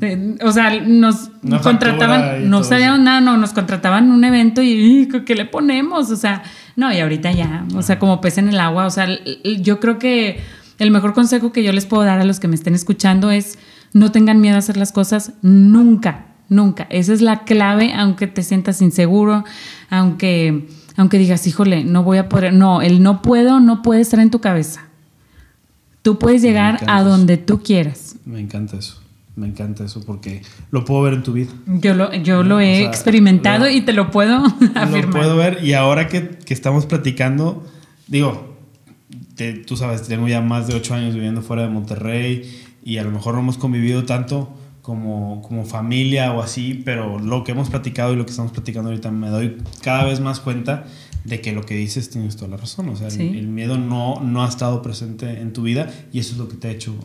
eh, 0.00 0.36
o 0.42 0.52
sea, 0.52 0.80
nos 0.80 1.30
contrataban, 1.62 2.48
no 2.48 2.62
sabíamos 2.64 3.00
nada, 3.00 3.20
no, 3.20 3.36
nos 3.36 3.52
contrataban 3.52 4.10
un 4.10 4.24
evento 4.24 4.62
y 4.62 5.08
¿qué 5.26 5.34
le 5.34 5.44
ponemos? 5.44 6.10
O 6.10 6.16
sea... 6.16 6.42
No, 6.76 6.90
y 6.90 6.98
ahorita 6.98 7.32
ya, 7.32 7.66
o 7.74 7.82
sea, 7.82 7.98
como 7.98 8.22
pez 8.22 8.38
en 8.38 8.48
el 8.48 8.58
agua, 8.58 8.86
o 8.86 8.90
sea, 8.90 9.06
yo 9.60 9.80
creo 9.80 9.98
que 9.98 10.40
el 10.78 10.90
mejor 10.90 11.12
consejo 11.12 11.52
que 11.52 11.62
yo 11.62 11.72
les 11.72 11.84
puedo 11.84 12.04
dar 12.04 12.20
a 12.20 12.24
los 12.24 12.40
que 12.40 12.48
me 12.48 12.54
estén 12.54 12.74
escuchando 12.74 13.30
es 13.30 13.58
no 13.92 14.12
tengan 14.12 14.40
miedo 14.40 14.56
a 14.56 14.60
hacer 14.60 14.78
las 14.78 14.90
cosas 14.90 15.32
nunca, 15.42 16.26
nunca. 16.50 16.86
Esa 16.90 17.14
es 17.14 17.22
la 17.22 17.44
clave, 17.44 17.94
aunque 17.94 18.26
te 18.26 18.42
sientas 18.42 18.82
inseguro, 18.82 19.44
aunque, 19.88 20.68
aunque 20.96 21.16
digas, 21.16 21.46
híjole, 21.46 21.84
no 21.84 22.02
voy 22.02 22.18
a 22.18 22.28
poder, 22.28 22.52
no, 22.52 22.82
el 22.82 23.02
no 23.02 23.22
puedo 23.22 23.60
no 23.60 23.80
puede 23.80 24.02
estar 24.02 24.20
en 24.20 24.30
tu 24.30 24.40
cabeza. 24.40 24.82
Tú 26.02 26.18
puedes 26.18 26.42
llegar 26.42 26.80
a 26.86 27.02
donde 27.02 27.38
tú 27.38 27.62
quieras. 27.62 28.16
Me 28.26 28.40
encanta 28.40 28.76
eso. 28.76 29.00
Me 29.36 29.46
encanta 29.46 29.84
eso 29.84 30.02
porque 30.04 30.42
lo 30.70 30.84
puedo 30.84 31.02
ver 31.02 31.14
en 31.14 31.22
tu 31.22 31.32
vida. 31.32 31.50
Yo 31.66 31.94
lo, 31.94 32.12
yo 32.12 32.42
lo 32.42 32.60
he 32.60 32.84
experimentado 32.84 33.70
y 33.70 33.80
te 33.80 33.92
lo 33.92 34.10
puedo 34.10 34.44
afirmar. 34.44 35.04
Lo 35.04 35.10
puedo 35.10 35.36
ver 35.36 35.64
y 35.64 35.72
ahora 35.72 36.08
que, 36.08 36.38
estamos 36.48 36.84
platicando, 36.84 37.64
digo, 38.06 38.56
tú 39.66 39.76
sabes, 39.76 40.02
tengo 40.02 40.28
ya 40.28 40.42
más 40.42 40.66
de 40.66 40.74
ocho 40.74 40.94
años 40.94 41.14
viviendo 41.14 41.40
fuera 41.40 41.62
de 41.62 41.68
Monterrey 41.68 42.42
y 42.84 42.98
a 42.98 43.04
lo 43.04 43.12
mejor 43.12 43.34
no 43.34 43.40
hemos 43.40 43.56
convivido 43.56 44.04
tanto 44.04 44.52
como, 44.90 45.40
como 45.42 45.64
familia 45.64 46.32
o 46.32 46.42
así, 46.42 46.82
pero 46.84 47.20
lo 47.20 47.44
que 47.44 47.52
hemos 47.52 47.70
platicado 47.70 48.12
y 48.12 48.16
lo 48.16 48.24
que 48.24 48.32
estamos 48.32 48.50
platicando 48.50 48.90
ahorita 48.90 49.12
me 49.12 49.28
doy 49.28 49.56
cada 49.82 50.02
vez 50.02 50.18
más 50.18 50.40
cuenta 50.40 50.84
de 51.22 51.40
que 51.40 51.52
lo 51.52 51.64
que 51.64 51.74
dices 51.74 52.10
tienes 52.10 52.34
toda 52.34 52.48
la 52.48 52.56
razón. 52.56 52.88
O 52.88 52.96
sea, 52.96 53.06
el, 53.06 53.46
miedo 53.46 53.78
no, 53.78 54.20
no 54.20 54.44
ha 54.44 54.48
estado 54.48 54.82
presente 54.82 55.40
en 55.40 55.52
tu 55.52 55.62
vida 55.62 55.88
y 56.12 56.18
eso 56.18 56.32
es 56.32 56.38
lo 56.38 56.48
que 56.48 56.56
te 56.56 56.66
ha 56.66 56.70
hecho 56.72 56.96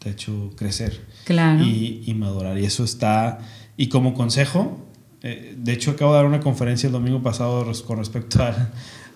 te 0.00 0.08
ha 0.08 0.12
hecho 0.12 0.50
crecer 0.56 1.00
y, 1.28 2.12
madurar. 2.16 2.58
Y 2.58 2.64
eso 2.64 2.82
está, 2.82 3.38
y 3.76 3.88
como 3.88 4.14
consejo, 4.14 4.84
eh, 5.22 5.54
de 5.56 5.72
hecho 5.72 5.92
acabo 5.92 6.12
de 6.12 6.16
dar 6.16 6.26
una 6.26 6.40
conferencia 6.40 6.88
el 6.88 6.92
domingo 6.92 7.22
pasado 7.22 7.70
con 7.86 7.98
respecto 7.98 8.44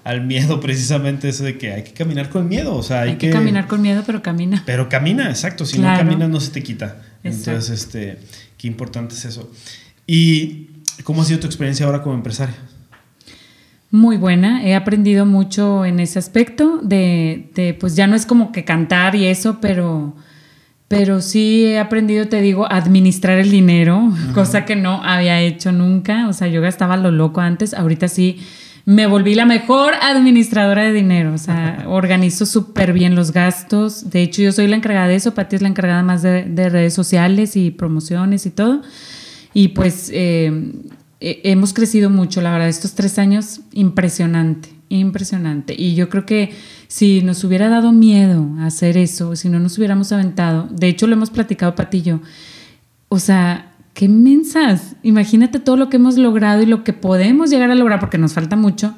al, 0.05 0.27
miedo, 0.27 0.61
precisamente 0.61 1.29
eso 1.29 1.43
de 1.43 1.59
que 1.59 1.73
hay 1.73 1.83
que 1.83 1.93
caminar 1.93 2.29
con 2.31 2.49
miedo. 2.49 2.77
O 2.77 2.83
sea, 2.85 3.03
hay, 3.03 3.17
que, 3.17 3.31
caminar 3.31 3.67
con 3.67 3.83
miedo, 3.83 4.05
pero 4.07 4.23
camina. 4.23 4.63
Pero 4.65 4.89
camina, 4.89 5.29
exacto. 5.29 5.65
Si 5.65 5.79
no 5.79 5.89
caminas, 5.97 6.29
no 6.29 6.41
se 6.41 6.53
te 6.53 6.63
quita. 6.63 7.03
Entonces, 7.25 7.71
este, 7.71 8.19
qué 8.59 8.67
importante 8.69 9.15
es 9.15 9.25
eso. 9.25 9.51
¿Y 10.07 10.69
cómo 11.05 11.23
ha 11.23 11.25
sido 11.25 11.41
tu 11.41 11.47
experiencia 11.47 11.87
ahora 11.87 12.03
como 12.03 12.15
empresaria? 12.15 12.57
Muy 13.91 14.17
buena, 14.17 14.65
he 14.65 14.75
aprendido 14.75 15.27
mucho 15.27 15.85
en 15.85 16.01
ese 16.01 16.19
aspecto 16.19 16.79
de, 16.83 17.51
de, 17.55 17.75
pues 17.75 17.95
ya 17.95 18.07
no 18.07 18.17
es 18.17 18.25
como 18.25 18.51
que 18.51 18.65
cantar 18.65 19.15
y 19.15 19.27
eso, 19.27 19.59
pero 19.61 20.15
pero 20.93 21.23
sí 21.23 21.65
he 21.65 21.79
aprendido, 21.79 22.29
te 22.29 22.43
digo, 22.43 22.71
administrar 22.71 23.39
el 23.39 23.51
dinero, 23.51 24.13
cosa 24.35 24.67
que 24.67 24.77
no 24.77 25.03
había 25.03 25.41
hecho 25.41 25.73
nunca. 25.73 26.29
O 26.29 26.35
sea, 26.35 26.49
yo 26.49 26.61
gastaba 26.61 26.99
lo 26.99 27.11
loco 27.11 27.41
antes, 27.41 27.73
ahorita 27.73 28.09
sí 28.09 28.41
me 28.85 29.07
volví 29.07 29.35
la 29.35 29.47
mejor 29.47 29.95
administradora 30.01 30.83
de 30.85 30.93
dinero. 30.93 31.33
O 31.35 31.39
sea, 31.39 31.85
organizo 31.89 32.47
súper 32.47 32.93
bien 32.93 33.15
los 33.15 33.33
gastos. 33.33 34.11
De 34.11 34.23
hecho, 34.23 34.43
yo 34.43 34.53
soy 34.53 34.67
la 34.67 34.77
encargada 34.77 35.09
de 35.09 35.17
eso, 35.17 35.35
Pati 35.35 35.57
es 35.57 35.63
la 35.63 35.69
encargada 35.69 36.03
más 36.03 36.23
de, 36.23 36.69
redes 36.69 36.95
sociales 36.95 37.57
y 37.57 37.71
promociones 37.71 38.47
y 38.47 38.51
todo. 38.51 38.83
Y 39.55 39.69
pues 39.69 40.11
eh, 40.13 40.73
hemos 41.21 41.73
crecido 41.73 42.11
mucho, 42.11 42.41
la 42.41 42.53
verdad, 42.53 42.69
estos 42.69 42.95
tres 42.95 43.19
años, 43.19 43.61
impresionante, 43.73 44.71
impresionante. 44.89 45.75
Y 45.77 45.95
yo 45.95 46.09
creo 46.09 46.27
que 46.27 46.53
si 46.89 47.23
nos 47.23 47.45
hubiera 47.45 47.69
dado 47.69 47.93
miedo 47.93 48.49
hacer 48.61 48.97
eso, 48.97 49.37
si 49.37 49.49
no 49.49 49.61
nos 49.61 49.79
hubiéramos 49.79 50.11
aventado, 50.13 50.69
de 50.71 50.89
hecho 50.89 51.07
lo 51.07 51.15
hemos 51.15 51.31
platicado 51.31 51.75
Patillo, 51.75 52.21
o 53.09 53.19
sea, 53.19 53.72
qué 53.95 54.09
mensas, 54.09 54.97
imagínate 55.03 55.61
todo 55.61 55.77
lo 55.77 55.89
que 55.89 55.97
hemos 55.97 56.17
logrado 56.17 56.63
y 56.63 56.67
lo 56.67 56.85
que 56.85 56.93
podemos 56.93 57.51
llegar 57.51 57.71
a 57.71 57.75
lograr, 57.75 58.01
porque 58.01 58.19
nos 58.19 58.33
falta 58.33 58.57
mucho, 58.57 58.95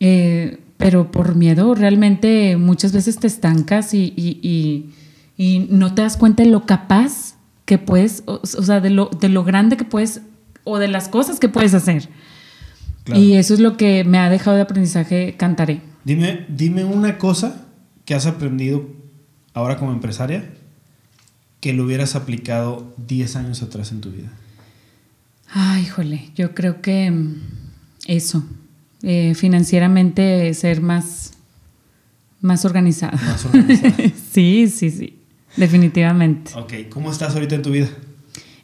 eh, 0.00 0.60
pero 0.76 1.10
por 1.10 1.34
miedo 1.34 1.74
realmente 1.74 2.56
muchas 2.56 2.92
veces 2.92 3.18
te 3.18 3.26
estancas 3.26 3.92
y, 3.94 4.92
no 5.68 5.94
te 5.94 6.02
das 6.02 6.16
cuenta 6.16 6.42
de 6.42 6.50
lo 6.50 6.64
capaz 6.64 7.34
que 7.66 7.78
puedes, 7.78 8.22
o, 8.26 8.44
sea, 8.46 8.80
de 8.80 8.90
lo, 8.90 9.10
de 9.20 9.28
lo 9.28 9.44
grande 9.44 9.76
que 9.76 9.84
puedes 9.84 10.22
o 10.64 10.78
de 10.78 10.88
las 10.88 11.08
cosas 11.08 11.38
que 11.38 11.48
puedes 11.48 11.74
hacer. 11.74 12.08
Y 13.14 13.34
eso 13.34 13.54
es 13.54 13.60
lo 13.60 13.76
que 13.76 14.02
me 14.04 14.18
ha 14.18 14.30
dejado 14.30 14.56
de 14.56 14.62
aprendizaje 14.62 15.36
Cantaré. 15.36 15.80
Dime, 16.04 16.46
dime 16.48 16.84
una 16.84 17.18
cosa 17.18 17.66
que 18.04 18.14
has 18.14 18.26
aprendido 18.26 18.86
ahora 19.52 19.76
como 19.76 19.92
empresaria 19.92 20.50
que 21.66 21.72
lo 21.72 21.82
hubieras 21.82 22.14
aplicado 22.14 22.94
10 23.08 23.34
años 23.34 23.60
atrás 23.60 23.90
en 23.90 24.00
tu 24.00 24.12
vida. 24.12 24.30
Ay, 25.50 25.82
híjole, 25.82 26.30
yo 26.36 26.54
creo 26.54 26.80
que 26.80 27.10
mm, 27.10 27.40
eso, 28.06 28.46
eh, 29.02 29.34
financieramente 29.34 30.54
ser 30.54 30.80
más, 30.80 31.32
más 32.40 32.64
organizado. 32.64 33.18
Más 33.20 33.44
organizado. 33.46 33.94
sí, 34.32 34.68
sí, 34.68 34.92
sí, 34.92 35.18
definitivamente. 35.56 36.52
Ok, 36.54 36.72
¿cómo 36.88 37.10
estás 37.10 37.34
ahorita 37.34 37.56
en 37.56 37.62
tu 37.62 37.72
vida? 37.72 37.88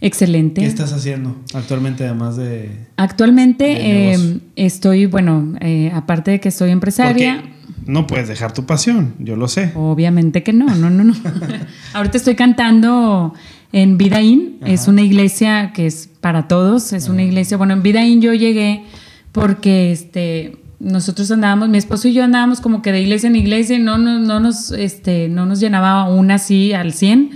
Excelente. 0.01 0.61
¿Qué 0.61 0.69
estás 0.69 0.93
haciendo 0.93 1.35
actualmente 1.55 2.05
además 2.05 2.37
de... 2.37 2.87
Actualmente 2.97 4.13
em, 4.13 4.39
estoy, 4.55 5.07
bueno, 5.07 5.57
eh, 5.61 5.91
aparte 5.93 6.31
de 6.31 6.41
que 6.41 6.53
soy 6.53 6.71
empresaria... 6.71 7.43
no 7.87 8.07
puedes 8.07 8.29
dejar 8.29 8.53
tu 8.53 8.65
pasión, 8.65 9.15
yo 9.19 9.37
lo 9.37 9.49
sé. 9.49 9.73
Obviamente 9.75 10.43
que 10.43 10.53
no, 10.53 10.67
no, 10.75 10.91
no, 10.91 11.05
no. 11.05 11.15
Ahorita 11.95 12.17
estoy 12.17 12.35
cantando 12.35 13.35
en 13.73 13.99
Vidaín, 13.99 14.59
es 14.65 14.89
una 14.89 15.03
iglesia 15.03 15.73
que 15.73 15.87
es 15.87 16.09
para 16.21 16.49
todos, 16.49 16.93
es 16.93 17.09
una 17.09 17.23
iglesia, 17.23 17.57
bueno, 17.57 17.73
en 17.73 17.83
Vidaín 17.83 18.21
yo 18.21 18.35
llegué 18.35 18.85
porque 19.33 19.93
este 19.93 20.59
nosotros 20.79 21.31
andábamos, 21.31 21.69
mi 21.69 21.79
esposo 21.79 22.09
y 22.09 22.13
yo 22.13 22.25
andábamos 22.25 22.61
como 22.61 22.83
que 22.83 22.91
de 22.91 23.01
iglesia 23.01 23.29
en 23.29 23.37
iglesia 23.37 23.77
y 23.77 23.79
no, 23.79 23.99
no, 23.99 24.19
no, 24.19 24.41
nos, 24.41 24.73
este, 24.73 25.29
no 25.29 25.47
nos 25.47 25.61
llenaba 25.61 26.11
una 26.11 26.35
así 26.35 26.73
al 26.73 26.93
100 26.93 27.31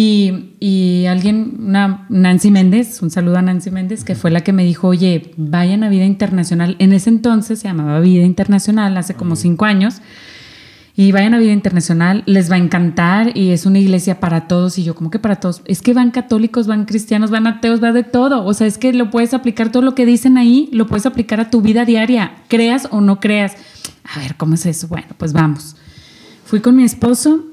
y, 0.00 1.06
alguien, 1.06 1.56
una 1.58 2.06
Nancy 2.08 2.52
Méndez, 2.52 3.02
un 3.02 3.10
saludo 3.10 3.38
a 3.38 3.42
Nancy 3.42 3.72
Méndez, 3.72 4.04
que 4.04 4.14
fue 4.14 4.30
la 4.30 4.42
que 4.42 4.52
me 4.52 4.62
dijo, 4.62 4.86
oye, 4.86 5.32
vayan 5.36 5.82
a 5.82 5.88
Vida 5.88 6.04
Internacional. 6.04 6.76
En 6.78 6.92
ese 6.92 7.10
entonces 7.10 7.58
se 7.58 7.66
llamaba 7.66 7.98
Vida 7.98 8.22
Internacional, 8.22 8.96
hace 8.96 9.14
como 9.14 9.34
cinco 9.34 9.64
años. 9.64 9.96
Y 10.94 11.10
vayan 11.10 11.34
a 11.34 11.38
Vida 11.38 11.50
Internacional, 11.50 12.22
les 12.26 12.48
va 12.48 12.54
a 12.54 12.58
encantar 12.58 13.36
y 13.36 13.50
es 13.50 13.66
una 13.66 13.80
iglesia 13.80 14.20
para 14.20 14.46
todos. 14.46 14.78
Y 14.78 14.84
yo, 14.84 14.94
como 14.94 15.10
que 15.10 15.18
para 15.18 15.40
todos? 15.40 15.62
Es 15.64 15.82
que 15.82 15.94
van 15.94 16.12
católicos, 16.12 16.68
van 16.68 16.84
cristianos, 16.84 17.32
van 17.32 17.48
ateos, 17.48 17.82
va 17.82 17.90
de 17.90 18.04
todo. 18.04 18.44
O 18.44 18.54
sea, 18.54 18.68
es 18.68 18.78
que 18.78 18.92
lo 18.92 19.10
puedes 19.10 19.34
aplicar, 19.34 19.72
todo 19.72 19.82
lo 19.82 19.96
que 19.96 20.06
dicen 20.06 20.38
ahí, 20.38 20.68
lo 20.72 20.86
puedes 20.86 21.06
aplicar 21.06 21.40
a 21.40 21.50
tu 21.50 21.60
vida 21.60 21.84
diaria, 21.84 22.36
creas 22.46 22.86
o 22.92 23.00
no 23.00 23.18
creas. 23.18 23.56
A 24.14 24.20
ver, 24.20 24.36
¿cómo 24.36 24.54
es 24.54 24.64
eso? 24.64 24.86
Bueno, 24.86 25.08
pues 25.16 25.32
vamos. 25.32 25.74
Fui 26.44 26.60
con 26.60 26.76
mi 26.76 26.84
esposo 26.84 27.47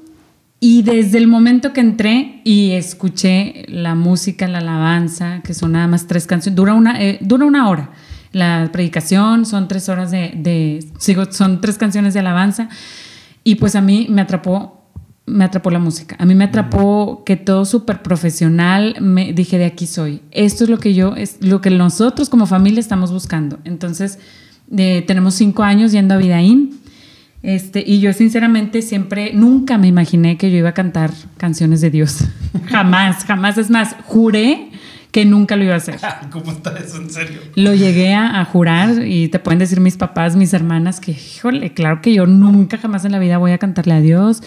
y 0.58 0.82
desde 0.82 1.18
el 1.18 1.28
momento 1.28 1.72
que 1.72 1.80
entré 1.80 2.40
y 2.44 2.72
escuché 2.72 3.66
la 3.68 3.94
música, 3.94 4.48
la 4.48 4.58
alabanza, 4.58 5.42
que 5.42 5.52
son 5.52 5.72
nada 5.72 5.86
más 5.86 6.06
tres 6.06 6.26
canciones, 6.26 6.56
dura 6.56 6.72
una, 6.72 7.00
eh, 7.02 7.18
dura 7.20 7.44
una 7.44 7.68
hora. 7.68 7.90
La 8.32 8.68
predicación 8.72 9.44
son 9.44 9.68
tres 9.68 9.88
horas 9.88 10.10
de, 10.10 10.84
sigo, 10.98 11.30
son 11.30 11.60
tres 11.60 11.76
canciones 11.76 12.14
de 12.14 12.20
alabanza. 12.20 12.68
Y 13.44 13.56
pues 13.56 13.76
a 13.76 13.82
mí 13.82 14.06
me 14.08 14.22
atrapó, 14.22 14.90
me 15.26 15.44
atrapó 15.44 15.70
la 15.70 15.78
música. 15.78 16.16
A 16.18 16.24
mí 16.24 16.34
me 16.34 16.44
atrapó 16.44 17.22
que 17.24 17.36
todo 17.36 17.64
súper 17.66 18.02
profesional. 18.02 18.96
Me 19.00 19.32
dije, 19.34 19.58
de 19.58 19.66
aquí 19.66 19.86
soy. 19.86 20.22
Esto 20.30 20.64
es 20.64 20.70
lo 20.70 20.78
que 20.78 20.94
yo, 20.94 21.14
es 21.16 21.36
lo 21.40 21.60
que 21.60 21.70
nosotros 21.70 22.30
como 22.30 22.46
familia 22.46 22.80
estamos 22.80 23.12
buscando. 23.12 23.58
Entonces, 23.64 24.18
eh, 24.76 25.04
tenemos 25.06 25.34
cinco 25.34 25.62
años 25.62 25.92
yendo 25.92 26.14
a 26.14 26.16
Vidaín 26.16 26.80
este, 27.42 27.84
y 27.86 28.00
yo 28.00 28.12
sinceramente 28.12 28.82
siempre, 28.82 29.32
nunca 29.32 29.78
me 29.78 29.86
imaginé 29.86 30.36
que 30.36 30.50
yo 30.50 30.58
iba 30.58 30.70
a 30.70 30.74
cantar 30.74 31.12
canciones 31.36 31.80
de 31.80 31.90
Dios. 31.90 32.24
jamás, 32.68 33.24
jamás. 33.24 33.58
Es 33.58 33.70
más, 33.70 33.96
juré 34.04 34.70
que 35.12 35.24
nunca 35.24 35.56
lo 35.56 35.64
iba 35.64 35.74
a 35.74 35.78
hacer. 35.78 35.96
¿Cómo 36.30 36.52
está 36.52 36.76
eso 36.78 36.96
en 36.96 37.10
serio? 37.10 37.40
Lo 37.54 37.74
llegué 37.74 38.14
a, 38.14 38.44
jurar 38.44 39.06
y 39.06 39.28
te 39.28 39.38
pueden 39.38 39.58
decir 39.58 39.80
mis 39.80 39.96
papás, 39.96 40.36
mis 40.36 40.52
hermanas, 40.52 41.00
que, 41.00 41.12
híjole, 41.12 41.72
claro 41.72 42.00
que 42.02 42.12
yo 42.12 42.26
nunca 42.26 42.78
jamás 42.78 43.04
en 43.04 43.12
la 43.12 43.18
vida 43.18 43.38
voy 43.38 43.52
a 43.52 43.58
cantarle 43.58 43.94
a 43.94 44.00
Dios. 44.00 44.42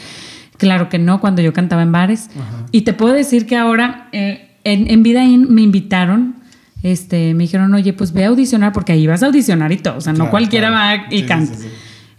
Claro 0.57 0.89
que 0.89 0.99
no, 0.99 1.21
cuando 1.21 1.41
yo 1.41 1.53
cantaba 1.53 1.83
en 1.83 1.91
bares. 1.91 2.29
Y 2.71 2.81
te 2.81 2.93
puedo 2.93 3.13
decir 3.13 3.45
que 3.45 3.55
ahora 3.55 4.09
eh, 4.11 4.51
en, 4.65 4.89
en 4.91 5.03
Vidaín 5.03 5.53
me 5.53 5.61
invitaron 5.61 6.39
este, 6.83 7.33
me 7.33 7.43
dijeron, 7.43 7.73
oye, 7.73 7.93
pues 7.93 8.13
ve 8.13 8.23
a 8.23 8.27
audicionar, 8.27 8.71
porque 8.71 8.93
ahí 8.93 9.05
vas 9.05 9.21
a 9.23 9.25
audicionar 9.25 9.71
y 9.71 9.77
todo, 9.77 9.97
o 9.97 10.01
sea, 10.01 10.13
no 10.13 10.29
cualquiera 10.29 10.69
va 10.69 11.07
y 11.09 11.23
canta. 11.23 11.57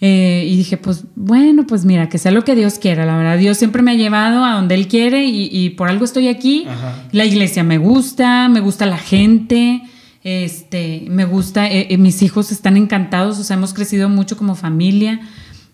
Eh, 0.03 0.46
y 0.48 0.57
dije, 0.57 0.78
pues 0.78 1.05
bueno, 1.14 1.66
pues 1.66 1.84
mira, 1.84 2.09
que 2.09 2.16
sea 2.16 2.32
lo 2.32 2.42
que 2.44 2.55
Dios 2.55 2.78
quiera. 2.78 3.05
La 3.05 3.16
verdad, 3.16 3.36
Dios 3.36 3.59
siempre 3.59 3.82
me 3.82 3.90
ha 3.90 3.94
llevado 3.94 4.44
a 4.44 4.55
donde 4.55 4.74
Él 4.74 4.88
quiere 4.88 5.26
y, 5.26 5.70
por 5.70 5.88
algo 5.88 6.05
estoy 6.05 6.28
aquí. 6.28 6.66
La 7.12 7.24
iglesia 7.24 7.62
me 7.64 7.78
gusta, 7.78 8.48
me 8.48 8.61
gusta 8.61 8.86
la 8.86 8.96
gente, 8.96 9.82
este, 10.24 11.05
me 11.09 11.26
gusta, 11.26 11.68
eh, 11.68 11.88
eh, 11.90 11.98
mis 11.98 12.22
hijos 12.22 12.51
están 12.51 12.76
encantados, 12.76 13.38
o 13.38 13.44
sea, 13.44 13.57
hemos 13.57 13.74
crecido 13.74 14.09
mucho 14.09 14.36
como 14.36 14.55
familia. 14.55 15.20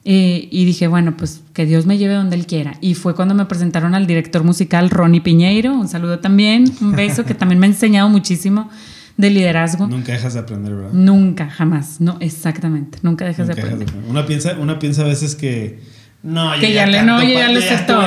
y 0.09 0.65
dije, 0.65 0.87
bueno, 0.87 1.17
pues 1.17 1.43
que 1.53 1.67
Dios 1.67 1.85
me 1.87 1.99
lleve 1.99 2.15
donde 2.15 2.37
Él 2.37 2.47
quiera. 2.47 2.79
Y 2.81 2.95
fue 2.95 3.15
cuando 3.15 3.35
me 3.35 3.45
presentaron 3.45 3.95
al 3.95 4.07
director 4.07 4.43
musical 4.45 4.91
Ronnie 4.91 5.21
Piñeiro, 5.21 5.73
un 5.73 5.89
saludo 5.89 6.19
también, 6.19 6.65
un 6.81 6.93
beso 6.93 7.25
que 7.25 7.35
también 7.35 7.61
me 7.61 7.67
ha 7.67 7.71
enseñado 7.71 8.09
muchísimo 8.09 8.71
de 9.17 9.31
liderazgo. 9.31 9.87
Nunca 9.87 10.13
dejas 10.13 10.35
de 10.35 10.41
aprender, 10.41 10.75
¿verdad? 10.75 10.93
Nunca, 10.93 11.49
jamás. 11.49 12.01
No, 12.01 12.19
exactamente. 12.21 12.99
Nunca 13.03 13.25
dejas 13.25 13.47
de, 13.47 13.55
aprender. 13.55 13.89
Una, 14.09 14.27
piensa, 14.27 14.57
una 14.59 14.79
piensa 14.79 15.03
a 15.03 15.07
veces 15.07 15.35
que. 15.35 15.81
No, 16.23 16.53
que 16.59 16.73
ya, 16.73 16.87
le, 16.87 17.03
no, 17.03 17.23
ya 17.23 17.51
lo 17.51 17.61
sé 17.61 17.79
todo. 17.87 18.03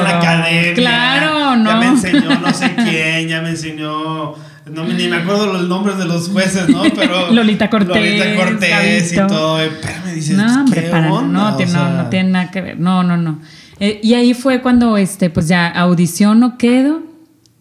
claro, 0.75 1.55
no. 1.55 1.69
Ya 1.69 1.75
me 1.77 1.85
enseñó 1.87 2.39
no 2.39 2.53
sé 2.53 2.75
quién, 2.89 3.27
ya 3.27 3.41
me 3.41 3.49
enseñó. 3.49 4.35
No, 4.69 4.85
ni 4.85 5.07
me 5.07 5.15
acuerdo 5.17 5.51
los 5.53 5.67
nombres 5.67 5.97
de 5.97 6.05
los 6.05 6.29
jueces, 6.29 6.69
¿no? 6.69 6.83
Pero. 6.95 7.31
Lolita 7.31 7.69
Cortés. 7.69 7.95
Lolita 7.95 8.35
Cortés 8.35 9.13
y 9.13 9.15
todo. 9.15 9.57
Pero 9.57 9.93
me 10.05 10.13
dices, 10.13 10.37
no, 10.37 10.61
hombre, 10.61 10.83
¿qué 10.83 10.89
para, 10.89 11.09
no, 11.09 11.55
tiene, 11.55 11.71
no, 11.71 11.89
no 11.89 12.09
tiene 12.09 12.29
nada 12.29 12.51
que 12.51 12.61
ver. 12.61 12.79
No, 12.79 13.03
no, 13.03 13.17
no. 13.17 13.39
Eh, 13.79 13.99
y 14.03 14.13
ahí 14.13 14.33
fue 14.33 14.61
cuando, 14.61 14.97
este, 14.97 15.29
pues 15.29 15.47
ya 15.47 15.67
audición 15.67 16.39
no 16.39 16.57
quedo. 16.57 17.01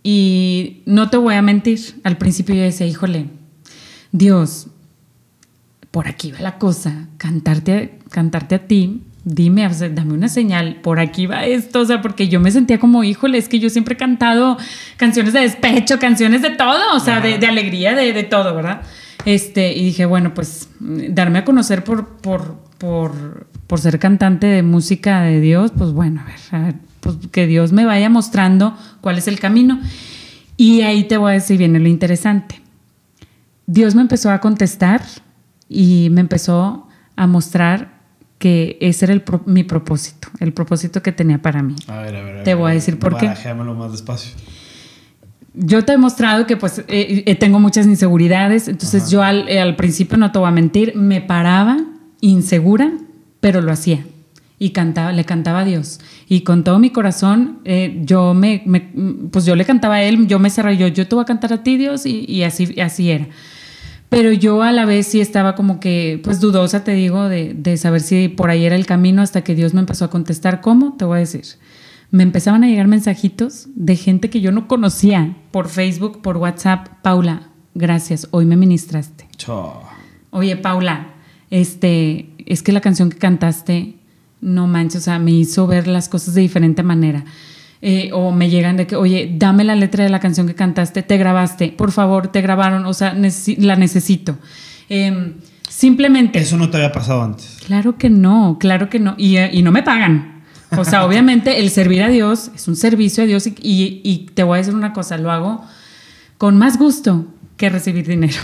Y 0.03 0.82
no 0.86 1.09
te 1.09 1.16
voy 1.16 1.34
a 1.34 1.42
mentir. 1.42 2.01
Al 2.05 2.16
principio 2.18 2.55
yo 2.55 2.62
decía, 2.62 2.86
híjole, 2.86 3.26
Dios, 4.12 4.68
por 5.90 6.09
aquí 6.09 6.32
va 6.32 6.40
la 6.40 6.59
cosa, 6.59 7.09
cantarte, 7.18 7.98
cantarte 8.11 8.54
a 8.54 8.66
ti, 8.66 9.02
dime, 9.24 9.68
dame 9.68 10.14
una 10.14 10.28
señal, 10.28 10.76
por 10.82 11.00
aquí 11.00 11.26
va 11.26 11.44
esto, 11.44 11.80
o 11.80 11.84
sea, 11.84 12.00
porque 12.00 12.28
yo 12.28 12.40
me 12.40 12.50
sentía 12.50 12.78
como, 12.78 13.04
híjole, 13.04 13.38
es 13.38 13.48
que 13.48 13.59
yo 13.59 13.70
siempre 13.70 13.94
he 13.94 13.96
cantado 13.96 14.56
canciones 14.96 15.32
de 15.32 15.40
despecho, 15.40 15.98
canciones 15.98 16.42
de 16.42 16.50
todo, 16.50 16.94
o 16.94 17.00
sea, 17.00 17.20
de, 17.20 17.34
alegría, 17.46 17.94
de, 17.94 18.22
todo, 18.24 18.54
¿verdad? 18.54 18.82
Este, 19.24 19.72
y 19.72 19.84
dije, 19.84 20.06
bueno, 20.06 20.32
pues 20.34 20.68
darme 20.80 21.40
a 21.40 21.44
conocer 21.44 21.84
por, 21.84 22.09
por, 22.18 22.59
por, 22.78 23.46
por 23.66 23.80
ser 23.80 23.98
cantante 23.98 24.46
de 24.46 24.62
música 24.62 25.22
de 25.22 25.40
Dios, 25.40 25.72
pues 25.76 25.92
bueno, 25.92 26.22
a 26.22 26.24
ver, 26.24 26.40
a 26.52 26.66
ver, 26.66 26.74
pues 27.00 27.16
que 27.30 27.46
Dios 27.46 27.72
me 27.72 27.84
vaya 27.84 28.09
mostrando 28.09 28.76
cuál 29.00 29.18
es 29.18 29.28
el 29.28 29.38
camino. 29.38 29.80
Y 30.56 30.80
ahí 30.80 31.04
te 31.04 31.16
voy 31.16 31.30
a 31.30 31.34
decir, 31.34 31.56
viene 31.59 31.78
lo 31.78 31.88
interesante. 31.88 32.61
Dios 33.68 33.94
me 33.94 34.00
empezó 34.00 34.30
a 34.30 34.40
contestar 34.40 35.02
y 35.68 36.08
me 36.10 36.22
empezó 36.22 36.88
a 37.16 37.26
mostrar 37.26 37.98
que 38.38 38.78
ese 38.80 39.04
era 39.04 39.22
mi 39.44 39.62
propósito, 39.62 40.28
el 40.40 40.54
propósito 40.54 41.02
que 41.02 41.12
tenía 41.12 41.42
para 41.42 41.62
mí. 41.62 41.74
A 41.86 41.98
ver, 41.98 42.16
a 42.16 42.22
ver. 42.22 42.44
Te 42.44 42.54
voy 42.54 42.70
a 42.70 42.74
decir 42.74 42.98
por 42.98 43.18
qué. 43.18 43.26
más 43.26 43.92
despacio. 43.92 44.32
Yo 45.52 45.84
te 45.84 45.92
he 45.92 45.98
mostrado 45.98 46.46
que 46.46 46.56
pues 46.56 46.78
eh, 46.78 47.24
eh, 47.26 47.34
tengo 47.34 47.60
muchas 47.60 47.84
inseguridades, 47.86 48.68
entonces 48.68 49.10
yo 49.10 49.22
eh, 49.22 49.60
al, 49.60 49.76
principio, 49.76 50.16
no 50.16 50.32
te 50.32 50.38
voy 50.38 50.48
a 50.48 50.52
mentir, 50.52 50.96
me 50.96 51.20
paraba 51.20 51.76
insegura, 52.22 52.90
pero 53.40 53.60
lo 53.60 53.70
hacía 53.70 54.02
y 54.58 54.70
cantaba, 54.70 55.12
le 55.12 55.24
cantaba 55.24 55.60
a 55.60 55.64
Dios. 55.66 56.00
Y 56.26 56.40
con 56.40 56.64
todo 56.64 56.78
mi 56.78 56.88
corazón, 56.88 57.58
yo 58.00 58.32
me, 58.32 58.64
pues 59.30 59.44
yo 59.44 59.54
le 59.56 59.66
cantaba 59.66 59.96
a 59.96 60.02
él, 60.02 60.26
yo 60.26 60.38
me 60.38 60.48
cerré, 60.48 60.78
yo, 60.78 60.88
yo 60.88 61.06
te 61.06 61.14
voy 61.14 61.22
a 61.22 61.26
cantar 61.26 61.52
a 61.52 61.62
ti, 61.62 61.76
Dios, 61.76 62.06
y, 62.06 62.24
y 62.26 62.44
así, 62.44 62.80
así 62.80 63.10
era. 63.10 63.26
Pero 64.09 64.32
yo 64.32 64.62
a 64.62 64.72
la 64.72 64.86
vez 64.86 65.06
sí 65.06 65.20
estaba 65.20 65.54
como 65.54 65.80
que, 65.80 66.20
pues 66.24 66.40
dudosa, 66.40 66.82
te 66.82 66.92
digo, 66.92 67.28
de, 67.28 67.54
de, 67.54 67.76
saber 67.76 68.00
si 68.00 68.28
por 68.28 68.50
ahí 68.50 68.64
era 68.64 68.74
el 68.74 68.86
camino 68.86 69.20
hasta 69.20 69.42
que 69.42 69.54
Dios 69.54 69.74
me 69.74 69.80
empezó 69.80 70.06
a 70.06 70.11
contestar. 70.11 70.61
¿Cómo? 70.61 70.94
Te 70.96 71.04
voy 71.04 71.16
a 71.16 71.20
decir. 71.20 71.44
Me 72.11 72.22
empezaban 72.22 72.64
a 72.64 72.68
llegar 72.68 72.86
mensajitos 72.88 73.68
de 73.74 73.96
gente 73.96 74.30
que 74.30 74.40
yo 74.40 74.50
no 74.50 74.66
conocía 74.66 75.36
por 75.50 75.68
Facebook, 75.68 76.22
por 76.22 76.38
WhatsApp. 76.38 76.88
Paula, 77.02 77.48
gracias, 77.74 78.28
hoy 78.30 78.46
me 78.46 78.56
ministraste. 78.56 79.28
Oye, 80.30 80.56
Paula, 80.56 81.09
este, 81.50 82.30
es 82.46 82.62
que 82.62 82.72
la 82.72 82.80
canción 82.80 83.11
que 83.11 83.18
cantaste, 83.18 83.96
no 84.40 84.66
manches, 84.66 85.02
o 85.02 85.04
sea, 85.04 85.18
me 85.18 85.32
hizo 85.32 85.66
ver 85.66 85.86
las 85.86 86.09
cosas 86.09 86.34
de 86.34 86.40
diferente 86.40 86.82
manera. 86.82 87.24
Eh, 87.80 88.10
o 88.12 88.32
me 88.32 88.50
llegan 88.50 88.76
de 88.76 88.88
que, 88.88 88.96
oye, 88.96 89.32
dame 89.36 89.62
la 89.62 89.76
letra 89.76 90.02
de 90.02 90.10
la 90.10 90.18
canción 90.18 90.48
que 90.48 90.54
cantaste, 90.56 91.02
te 91.02 91.16
grabaste, 91.16 91.68
por 91.68 91.92
favor, 91.92 92.26
te 92.26 92.40
grabaron, 92.40 92.84
o 92.86 92.92
sea, 92.92 93.14
la 93.58 93.76
necesito. 93.76 94.36
Em, 94.88 95.34
simplemente... 95.68 96.40
Eso 96.40 96.56
no 96.56 96.70
te 96.70 96.78
había 96.78 96.90
pasado 96.90 97.22
antes. 97.22 97.58
Claro 97.66 97.96
que 97.96 98.10
no, 98.10 98.56
claro 98.58 98.90
que 98.90 98.98
no. 98.98 99.14
Y, 99.16 99.38
y 99.38 99.62
no 99.62 99.70
me 99.70 99.84
pagan. 99.84 100.42
O 100.76 100.84
sea, 100.84 101.04
obviamente 101.06 101.60
el 101.60 101.70
servir 101.70 102.02
a 102.02 102.08
Dios 102.08 102.50
es 102.54 102.66
un 102.68 102.76
servicio 102.76 103.24
a 103.24 103.26
Dios 103.26 103.46
y, 103.46 103.54
y, 103.62 104.26
te 104.34 104.42
voy 104.42 104.56
a 104.56 104.58
decir 104.58 104.74
una 104.74 104.92
cosa, 104.92 105.16
lo 105.16 105.30
hago 105.30 105.64
con 106.36 106.56
más 106.56 106.78
gusto 106.78 107.26
que 107.56 107.68
recibir 107.68 108.06
dinero. 108.06 108.40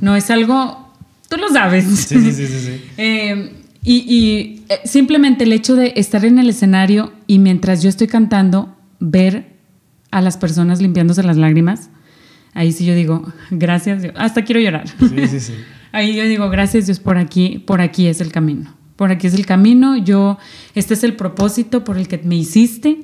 No 0.00 0.14
es 0.14 0.30
algo, 0.30 0.92
tú 1.28 1.36
lo 1.36 1.48
sabes. 1.48 1.84
Sí, 1.84 2.20
sí, 2.20 2.32
sí, 2.32 2.46
sí. 2.46 2.84
Em, 2.96 3.50
y, 3.82 4.62
eh, 4.68 4.80
simplemente 4.84 5.44
el 5.44 5.52
hecho 5.52 5.76
de 5.76 5.92
estar 5.96 6.24
en 6.24 6.38
el 6.38 6.50
escenario 6.50 7.12
y 7.26 7.38
mientras 7.38 7.82
yo 7.82 7.88
estoy 7.88 8.06
cantando, 8.06 8.76
ver 9.00 9.56
a 10.10 10.20
las 10.20 10.36
personas 10.36 10.80
limpiándose 10.80 11.22
las 11.22 11.36
lágrimas, 11.36 11.90
ahí 12.54 12.72
sí 12.72 12.84
yo 12.84 12.94
digo, 12.94 13.32
gracias 13.50 14.02
Dios. 14.02 14.14
Hasta 14.16 14.44
quiero 14.44 14.60
llorar. 14.60 14.88
Sí, 14.88 15.28
sí, 15.28 15.40
sí. 15.40 15.52
ahí 15.92 16.14
yo 16.14 16.24
digo, 16.24 16.48
gracias 16.48 16.86
Dios, 16.86 17.00
por 17.00 17.18
aquí, 17.18 17.58
por 17.58 17.80
aquí 17.80 18.06
es 18.06 18.20
el 18.20 18.32
camino. 18.32 18.74
Por 18.96 19.10
aquí 19.10 19.26
es 19.26 19.34
el 19.34 19.44
camino, 19.44 19.96
yo, 19.96 20.38
este 20.74 20.94
es 20.94 21.04
el 21.04 21.16
propósito 21.16 21.84
por 21.84 21.98
el 21.98 22.08
que 22.08 22.18
me 22.18 22.36
hiciste 22.36 23.02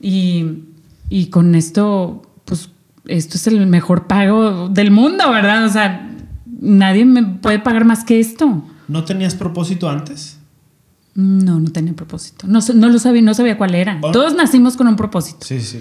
y, 0.00 0.64
y 1.08 1.26
con 1.26 1.54
esto, 1.54 2.22
pues, 2.44 2.70
esto 3.06 3.36
es 3.36 3.46
el 3.46 3.64
mejor 3.66 4.08
pago 4.08 4.68
del 4.68 4.90
mundo, 4.90 5.30
¿verdad? 5.30 5.66
O 5.66 5.68
sea, 5.68 6.10
nadie 6.60 7.04
me 7.04 7.22
puede 7.22 7.60
pagar 7.60 7.84
más 7.84 8.04
que 8.04 8.18
esto. 8.18 8.64
¿No 8.88 9.04
tenías 9.04 9.36
propósito 9.36 9.88
antes? 9.88 10.39
No, 11.14 11.58
no 11.58 11.70
tenía 11.70 11.92
propósito. 11.92 12.46
No, 12.46 12.60
no 12.74 12.88
lo 12.88 12.98
sabía, 12.98 13.22
no 13.22 13.34
sabía 13.34 13.58
cuál 13.58 13.74
era. 13.74 14.00
Todos 14.00 14.34
nacimos 14.34 14.76
con 14.76 14.86
un 14.88 14.96
propósito. 14.96 15.38
Sí, 15.42 15.60
sí. 15.60 15.80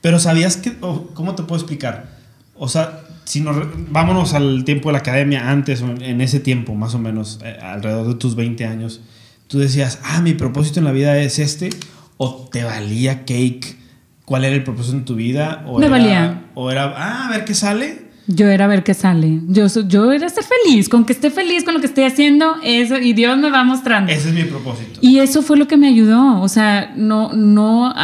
Pero 0.00 0.18
sabías 0.20 0.56
que, 0.56 0.76
¿cómo 0.78 1.34
te 1.34 1.42
puedo 1.42 1.60
explicar? 1.60 2.16
O 2.54 2.68
sea, 2.68 3.00
si 3.24 3.40
nos, 3.40 3.56
vámonos 3.90 4.34
al 4.34 4.64
tiempo 4.64 4.88
de 4.88 4.94
la 4.94 4.98
academia, 5.00 5.50
antes, 5.50 5.80
en 5.82 6.20
ese 6.20 6.40
tiempo, 6.40 6.74
más 6.74 6.94
o 6.94 6.98
menos, 6.98 7.40
eh, 7.44 7.58
alrededor 7.60 8.06
de 8.06 8.14
tus 8.14 8.36
20 8.36 8.64
años, 8.66 9.00
tú 9.48 9.58
decías, 9.58 9.98
ah, 10.04 10.20
mi 10.20 10.34
propósito 10.34 10.78
en 10.78 10.84
la 10.84 10.92
vida 10.92 11.18
es 11.18 11.38
este, 11.38 11.70
o 12.18 12.48
te 12.52 12.62
valía 12.62 13.24
cake, 13.24 13.76
cuál 14.24 14.44
era 14.44 14.54
el 14.54 14.62
propósito 14.62 14.96
en 14.96 15.04
tu 15.04 15.16
vida, 15.16 15.64
o 15.66 15.78
Me 15.78 15.88
valía. 15.88 16.44
O 16.54 16.70
era, 16.70 16.94
ah, 16.96 17.26
a 17.26 17.30
ver 17.30 17.44
qué 17.44 17.54
sale, 17.54 18.05
yo 18.26 18.48
era 18.48 18.66
ver 18.66 18.82
qué 18.82 18.94
sale. 18.94 19.40
Yo, 19.48 19.66
yo 19.86 20.12
era 20.12 20.28
ser 20.28 20.44
feliz, 20.44 20.88
con 20.88 21.04
que 21.04 21.12
esté 21.12 21.30
feliz 21.30 21.64
con 21.64 21.74
lo 21.74 21.80
que 21.80 21.86
estoy 21.86 22.04
haciendo, 22.04 22.56
eso, 22.62 22.98
y 22.98 23.12
Dios 23.12 23.38
me 23.38 23.50
va 23.50 23.62
mostrando. 23.64 24.12
Ese 24.12 24.28
es 24.28 24.34
mi 24.34 24.44
propósito. 24.44 24.98
Y 25.00 25.18
eso 25.18 25.42
fue 25.42 25.56
lo 25.56 25.68
que 25.68 25.76
me 25.76 25.86
ayudó. 25.86 26.40
O 26.40 26.48
sea, 26.48 26.92
no, 26.96 27.32
no, 27.32 27.94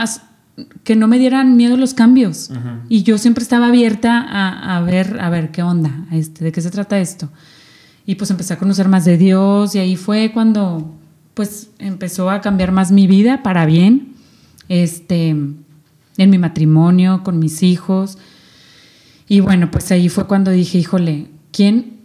que 0.84 0.94
no 0.94 1.08
me 1.08 1.18
dieran 1.18 1.56
miedo 1.56 1.76
los 1.76 1.94
cambios. 1.94 2.50
Y 2.88 3.02
yo 3.02 3.18
siempre 3.18 3.42
estaba 3.42 3.68
abierta 3.68 4.20
a, 4.20 4.76
a, 4.76 4.80
ver, 4.82 5.18
a 5.20 5.28
ver 5.28 5.50
qué 5.50 5.62
onda, 5.62 6.06
este, 6.12 6.44
de 6.44 6.52
qué 6.52 6.60
se 6.60 6.70
trata 6.70 7.00
esto. 7.00 7.28
Y 8.06 8.14
pues 8.16 8.30
empecé 8.30 8.54
a 8.54 8.58
conocer 8.58 8.88
más 8.88 9.04
de 9.04 9.16
Dios, 9.18 9.74
y 9.74 9.78
ahí 9.78 9.96
fue 9.96 10.30
cuando, 10.32 10.94
pues, 11.34 11.70
empezó 11.78 12.30
a 12.30 12.40
cambiar 12.40 12.70
más 12.72 12.92
mi 12.92 13.06
vida 13.06 13.42
para 13.42 13.66
bien. 13.66 14.12
Este, 14.68 15.30
en 15.30 16.30
mi 16.30 16.38
matrimonio, 16.38 17.22
con 17.24 17.38
mis 17.38 17.62
hijos 17.62 18.18
y 19.28 19.40
bueno, 19.40 19.70
pues 19.70 19.90
ahí 19.92 20.08
fue 20.08 20.26
cuando 20.26 20.50
dije, 20.50 20.78
híjole, 20.78 21.28
¿quién, 21.52 21.98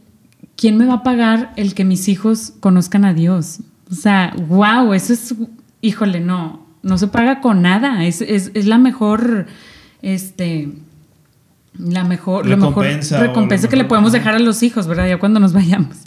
¿quién 0.56 0.78
me 0.78 0.86
va 0.86 0.96
a 0.96 1.04
pagar 1.04 1.54
el 1.56 1.74
que 1.74 1.86
mis 1.86 2.08
hijos 2.08 2.54
conozcan 2.60 3.06
a 3.06 3.14
Dios? 3.14 3.60
O 3.92 3.96
sea, 3.96 4.34
wow, 4.48 4.94
eso 4.94 5.14
es, 5.14 5.36
híjole, 5.82 6.20
no, 6.20 6.66
no 6.84 6.98
se 6.98 7.08
paga 7.08 7.42
con 7.42 7.62
nada, 7.62 8.06
es, 8.06 8.22
es, 8.22 8.66
la 8.66 8.78
mejor, 8.78 9.48
este, 10.02 10.70
la 11.78 12.04
mejor 12.04 12.48
recompensa, 12.48 13.16
mejor 13.16 13.28
recompensa 13.30 13.70
que 13.70 13.78
le 13.78 13.86
podemos 13.86 14.12
dejar 14.12 14.36
a 14.36 14.40
los 14.40 14.64
hijos, 14.64 14.88
¿verdad? 14.88 15.08
Ya 15.08 15.20
cuando 15.20 15.40
nos 15.40 15.54
vayamos. 15.54 15.98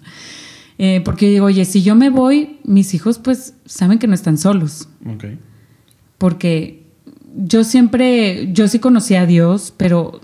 Eh, 0.78 1.02
porque 1.04 1.28
digo, 1.28 1.46
oye, 1.46 1.66
si 1.66 1.82
yo 1.82 1.94
me 1.94 2.08
voy, 2.08 2.58
mis 2.64 2.94
hijos 2.94 3.18
pues 3.18 3.54
saben 3.66 3.98
que 3.98 4.06
no 4.06 4.14
están 4.14 4.38
solos. 4.38 4.88
Ok. 5.06 5.24
Porque 6.16 6.86
yo 7.36 7.64
siempre, 7.64 8.50
yo 8.52 8.66
sí 8.66 8.78
conocí 8.78 9.14
a 9.14 9.26
Dios, 9.26 9.74
pero 9.76 10.22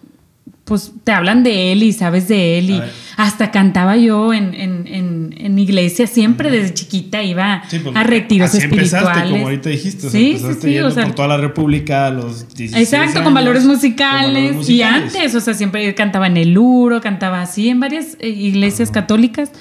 pues 0.66 0.92
te 1.04 1.12
hablan 1.12 1.44
de 1.44 1.70
él 1.70 1.84
y 1.84 1.92
sabes 1.92 2.26
de 2.26 2.58
él 2.58 2.70
y 2.70 2.82
hasta 3.16 3.52
cantaba 3.52 3.96
yo 3.96 4.34
en, 4.34 4.52
en, 4.52 5.32
en, 5.38 5.58
iglesia 5.60 6.08
siempre 6.08 6.50
desde 6.50 6.74
chiquita 6.74 7.22
iba 7.22 7.62
pues, 7.70 7.94
a 7.94 8.02
retiros 8.02 8.50
así 8.50 8.58
espirituales. 8.58 9.30
como 9.30 9.44
ahorita 9.44 9.70
dijiste, 9.70 10.10
sí, 10.10 10.36
sí, 10.38 10.54
sí, 10.60 10.78
o 10.80 10.90
sea, 10.90 11.04
por 11.04 11.14
toda 11.14 11.28
la 11.28 11.36
república 11.36 12.08
a 12.08 12.10
los 12.10 12.48
16 12.52 12.82
Exacto, 12.82 13.22
con, 13.22 13.32
valores 13.32 13.64
musicales, 13.64 14.68
y 14.68 14.82
antes, 14.82 15.36
o 15.36 15.40
sea, 15.40 15.54
siempre 15.54 15.94
cantaba 15.94 16.26
en 16.26 16.36
el 16.36 16.50
Luro, 16.50 17.00
cantaba 17.00 17.42
así 17.42 17.68
en 17.68 17.78
varias 17.78 18.16
eh, 18.18 18.28
iglesias 18.28 18.90
católicas 18.90 19.52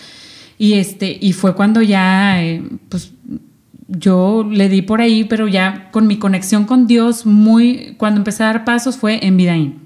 y 0.57 0.73
este 0.73 1.15
y 1.21 1.33
fue 1.33 1.53
cuando 1.53 1.83
ya 1.83 2.43
eh, 2.43 2.63
pues 2.89 3.11
yo 3.87 4.43
le 4.49 4.69
di 4.69 4.81
por 4.81 5.01
ahí, 5.01 5.23
pero 5.23 5.47
ya 5.47 5.91
con 5.91 6.07
mi 6.07 6.17
conexión 6.17 6.65
con 6.65 6.87
Dios, 6.87 7.27
muy 7.27 7.93
cuando 7.97 8.19
empecé 8.19 8.41
a 8.41 8.47
dar 8.47 8.65
pasos 8.65 8.97
fue 8.97 9.23
en 9.23 9.37
Vidaín. 9.37 9.84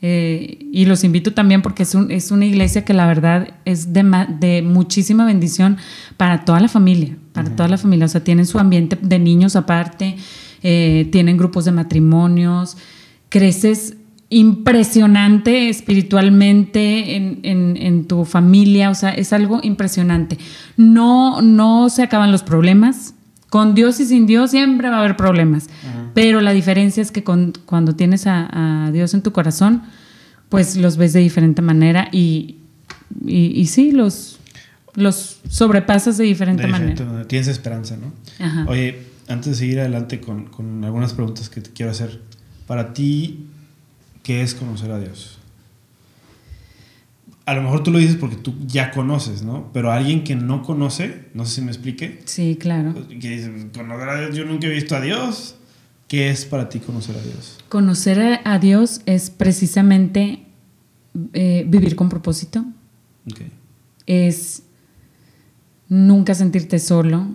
Eh, 0.00 0.58
y 0.72 0.84
los 0.84 1.02
invito 1.02 1.32
también 1.32 1.60
porque 1.60 1.82
es, 1.82 1.94
es, 2.08 2.30
una 2.30 2.46
iglesia 2.46 2.84
que 2.84 2.94
la 2.94 3.06
verdad 3.06 3.54
es 3.64 3.92
de, 3.92 4.26
de 4.38 4.62
muchísima 4.62 5.26
bendición 5.26 5.76
para 6.16 6.44
toda 6.44 6.60
la 6.60 6.68
familia, 6.68 7.16
para 7.32 7.54
toda 7.56 7.68
la 7.68 7.78
familia. 7.78 8.06
O 8.06 8.08
sea, 8.08 8.22
tienen 8.22 8.46
su 8.46 8.58
ambiente 8.58 8.96
de 9.00 9.18
niños 9.18 9.56
aparte, 9.56 10.16
eh, 10.62 11.08
tienen 11.10 11.36
grupos 11.36 11.64
de 11.64 11.72
matrimonios, 11.72 12.76
creces 13.28 13.96
impresionante 14.30 15.70
espiritualmente 15.70 17.16
en, 17.16 17.40
en, 17.42 17.76
en, 17.78 18.04
tu 18.06 18.26
familia, 18.26 18.90
o 18.90 18.94
sea, 18.94 19.10
es 19.10 19.32
algo 19.32 19.60
impresionante. 19.62 20.38
No, 20.76 21.40
no 21.40 21.88
se 21.88 22.02
acaban 22.02 22.30
los 22.30 22.42
problemas. 22.42 23.14
Con 23.50 23.74
Dios 23.74 23.98
y 24.00 24.06
sin 24.06 24.26
Dios 24.26 24.50
siempre 24.50 24.90
va 24.90 24.96
a 24.96 24.98
haber 25.00 25.16
problemas, 25.16 25.68
pero 26.14 26.40
la 26.40 26.52
diferencia 26.52 27.02
es 27.02 27.10
que 27.10 27.24
cuando 27.24 27.94
tienes 27.94 28.26
a, 28.26 28.90
Dios 28.92 29.14
en 29.14 29.22
tu 29.22 29.32
corazón, 29.32 29.82
pues 30.48 30.76
los 30.76 30.96
ves 30.96 31.12
de 31.12 31.20
diferente 31.20 31.62
manera 31.62 32.08
y, 32.12 32.56
y, 33.24 33.66
sí, 33.66 33.92
los, 33.92 34.38
los 34.94 35.40
sobrepasas 35.48 36.18
de 36.18 36.24
diferente, 36.24 36.66
manera. 36.66 37.26
Tienes 37.26 37.48
esperanza, 37.48 37.96
¿no? 37.96 38.12
Oye, 38.66 38.98
antes 39.28 39.52
de 39.52 39.54
seguir 39.54 39.80
adelante 39.80 40.20
con, 40.20 40.46
con 40.46 40.84
algunas 40.84 41.14
preguntas 41.14 41.48
que 41.48 41.60
te 41.60 41.70
quiero 41.70 41.90
hacer, 41.90 42.20
para 42.66 42.92
ti, 42.92 43.46
¿qué 44.22 44.42
es 44.42 44.54
conocer 44.54 44.90
a 44.90 44.98
Dios? 44.98 45.37
A 47.48 47.54
lo 47.54 47.62
mejor 47.62 47.82
tú 47.82 47.90
lo 47.90 47.98
dices 47.98 48.16
porque 48.16 48.36
tú 48.36 48.54
ya 48.66 48.90
conoces, 48.90 49.42
¿no? 49.42 49.70
Pero 49.72 49.90
alguien 49.90 50.22
que 50.22 50.36
no 50.36 50.62
conoce, 50.62 51.28
no 51.32 51.46
sé 51.46 51.54
si 51.54 51.60
me 51.62 51.68
explique. 51.68 52.20
Sí, 52.26 52.58
claro. 52.60 52.92
Que 53.08 53.30
dice, 53.30 53.50
conocer 53.74 54.06
a 54.06 54.20
Dios, 54.20 54.36
yo 54.36 54.44
nunca 54.44 54.66
he 54.66 54.70
visto 54.70 54.94
a 54.94 55.00
Dios. 55.00 55.54
¿Qué 56.08 56.28
es 56.28 56.44
para 56.44 56.68
ti 56.68 56.78
conocer 56.78 57.16
a 57.16 57.22
Dios? 57.22 57.58
Conocer 57.70 58.40
a 58.44 58.58
Dios 58.58 59.00
es 59.06 59.30
precisamente 59.30 60.44
eh, 61.32 61.64
vivir 61.66 61.96
con 61.96 62.10
propósito. 62.10 62.66
Okay. 63.32 63.50
Es 64.04 64.64
nunca 65.88 66.34
sentirte 66.34 66.78
solo. 66.78 67.28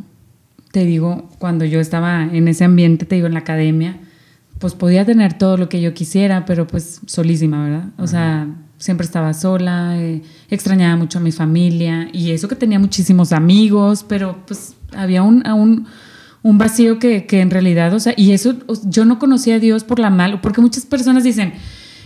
Te 0.71 0.85
digo, 0.85 1.27
cuando 1.39 1.65
yo 1.65 1.79
estaba 1.79 2.21
en 2.23 2.47
ese 2.47 2.65
ambiente, 2.65 3.07
te 3.07 3.15
digo, 3.15 3.25
en 3.25 3.33
la 3.33 3.39
academia, 3.39 3.99
pues 4.59 4.75
podía 4.75 5.05
tener 5.05 5.35
todo 5.39 5.57
lo 5.57 5.69
que 5.69 5.81
yo 5.81 5.95
quisiera, 5.95 6.45
pero 6.45 6.67
pues 6.67 7.01
solísima, 7.07 7.63
¿verdad? 7.63 7.89
O 7.97 8.05
sea 8.05 8.47
siempre 8.83 9.05
estaba 9.05 9.33
sola, 9.33 9.97
eh, 9.97 10.21
extrañaba 10.49 10.97
mucho 10.97 11.19
a 11.19 11.21
mi 11.21 11.31
familia 11.31 12.09
y 12.11 12.31
eso 12.31 12.49
que 12.49 12.55
tenía 12.55 12.79
muchísimos 12.79 13.31
amigos, 13.31 14.03
pero 14.05 14.39
pues 14.45 14.75
había 14.93 15.23
un, 15.23 15.47
un, 15.47 15.87
un 16.41 16.57
vacío 16.57 16.99
que, 16.99 17.25
que, 17.25 17.39
en 17.39 17.49
realidad, 17.49 17.93
o 17.93 17.99
sea, 18.01 18.13
y 18.17 18.33
eso 18.33 18.55
yo 18.83 19.05
no 19.05 19.19
conocía 19.19 19.55
a 19.55 19.59
Dios 19.59 19.85
por 19.85 19.99
la 19.99 20.09
mal, 20.09 20.41
porque 20.41 20.59
muchas 20.59 20.85
personas 20.85 21.23
dicen, 21.23 21.53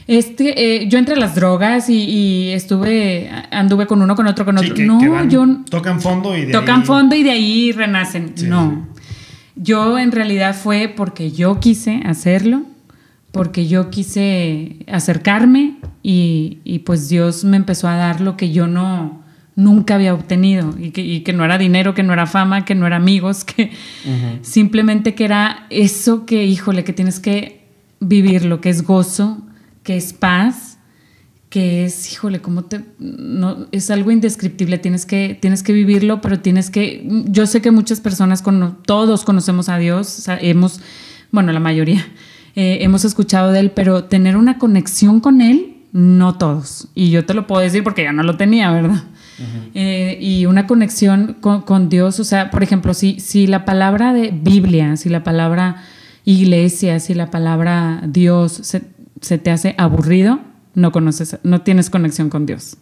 este, 0.06 0.84
eh, 0.84 0.88
yo 0.88 1.00
entré 1.00 1.16
a 1.16 1.18
las 1.18 1.34
drogas 1.34 1.90
y, 1.90 2.50
estuve, 2.50 3.28
anduve 3.50 3.88
con 3.88 4.04
uno, 4.04 4.16
con 4.16 4.28
otro, 4.28 4.46
con 4.46 4.60
otro. 4.60 4.76
no, 4.78 5.28
yo... 5.28 5.48
Tocan 5.72 6.00
fondo 6.00 6.38
y 6.38 6.46
de 6.46 6.52
Tocan 6.52 6.86
fondo 6.86 7.16
y 7.16 7.24
de 7.24 7.32
ahí 7.32 7.72
renacen. 7.72 8.36
no. 8.44 8.86
Yo 9.56 9.98
en 9.98 10.12
realidad 10.12 10.56
fue 10.56 10.94
porque 10.96 11.32
yo 11.32 11.60
quise 11.60 12.02
hacerlo 12.06 12.62
porque 13.38 13.68
yo 13.68 13.92
quise 13.92 14.78
acercarme 14.88 15.78
y, 16.02 16.82
pues 16.86 17.08
Dios 17.08 17.44
me 17.44 17.56
empezó 17.56 17.88
a 17.88 17.96
dar 17.96 18.20
lo 18.20 18.36
que 18.36 18.52
yo 18.52 18.68
no 18.68 19.24
nunca 19.56 19.96
había 19.96 20.14
obtenido 20.14 20.76
y 20.78 21.22
que, 21.22 21.34
no 21.34 21.46
era 21.46 21.58
dinero, 21.58 21.94
que 21.94 22.04
no 22.04 22.14
era 22.14 22.26
fama, 22.26 22.66
que 22.66 22.74
no 22.76 22.88
era 22.88 22.96
amigos, 22.96 23.44
que 23.44 23.72
simplemente 24.42 25.14
que 25.14 25.26
era 25.26 25.68
eso 25.70 26.26
que, 26.26 26.46
híjole, 26.46 26.84
que 26.84 26.94
tienes 26.94 27.20
que 27.20 27.68
vivir, 28.00 28.44
lo 28.44 28.60
que 28.60 28.70
es 28.70 28.84
gozo, 28.84 29.44
que 29.84 29.98
es 29.98 30.14
paz, 30.14 30.80
que 31.50 31.86
es, 31.86 32.12
híjole, 32.12 32.42
cómo 32.42 32.66
te, 32.66 32.82
no, 33.00 33.68
es 33.72 33.92
algo 33.92 34.12
indescriptible, 34.12 34.80
tienes 34.80 35.06
que, 35.06 35.38
tienes 35.40 35.64
que 35.64 35.74
vivirlo, 35.74 36.22
pero 36.22 36.40
tienes 36.40 36.70
que, 36.70 37.08
yo 37.28 37.46
sé 37.46 37.62
que 37.62 37.70
muchas 37.70 38.02
personas, 38.02 38.42
con, 38.42 38.80
todos 38.84 39.24
conocemos 39.24 39.70
a 39.70 39.78
Dios, 39.78 40.26
hemos, 40.42 40.82
bueno, 41.32 41.52
la 41.52 41.60
mayoría, 41.60 42.06
eh, 42.60 42.80
hemos 42.82 43.06
escuchado 43.06 43.52
de 43.52 43.60
él, 43.60 43.70
pero 43.70 44.06
tener 44.06 44.36
una 44.36 44.58
conexión 44.58 45.20
con 45.20 45.42
él, 45.42 45.78
no 45.92 46.40
todos. 46.40 46.88
Y 46.96 47.12
yo 47.12 47.24
te 47.24 47.36
lo 47.36 47.46
puedo 47.46 47.62
decir 47.62 47.84
porque 47.84 48.02
ya 48.02 48.12
no 48.12 48.24
lo 48.24 48.36
tenía, 48.36 48.72
¿verdad? 48.72 49.04
Eh, 49.76 50.18
y 50.20 50.48
una 50.48 50.66
conexión 50.66 51.38
con, 51.40 51.90
Dios, 51.90 52.20
o 52.20 52.24
sea, 52.24 52.50
por 52.50 52.64
ejemplo, 52.64 52.96
si, 52.96 53.20
si 53.20 53.46
la 53.46 53.64
palabra 53.64 54.12
de 54.12 54.32
Biblia, 54.32 54.98
si 54.98 55.08
la 55.10 55.24
palabra 55.24 55.84
iglesia, 56.26 57.00
si 57.00 57.14
la 57.14 57.30
palabra 57.30 58.02
Dios 58.08 58.54
se, 58.54 59.38
te 59.38 59.52
hace 59.52 59.76
aburrido, 59.78 60.40
no 60.74 60.92
conoces, 60.92 61.38
no 61.44 61.62
tienes 61.62 61.92
conexión 61.92 62.32
con 62.32 62.48
Dios. 62.48 62.78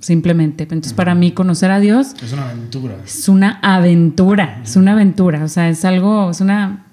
Simplemente. 0.00 0.64
Entonces, 0.64 0.92
para 0.92 1.14
mí, 1.14 1.32
conocer 1.32 1.70
a 1.70 1.80
Dios. 1.80 2.14
Es 2.22 2.34
una 2.34 2.50
aventura. 2.50 2.96
Es 3.02 3.28
una 3.30 3.56
aventura. 3.62 4.60
Es 4.62 4.76
una 4.76 4.92
aventura. 4.92 5.42
O 5.42 5.48
sea, 5.48 5.70
es 5.70 5.86
algo, 5.86 6.30
es 6.30 6.42
una. 6.42 6.84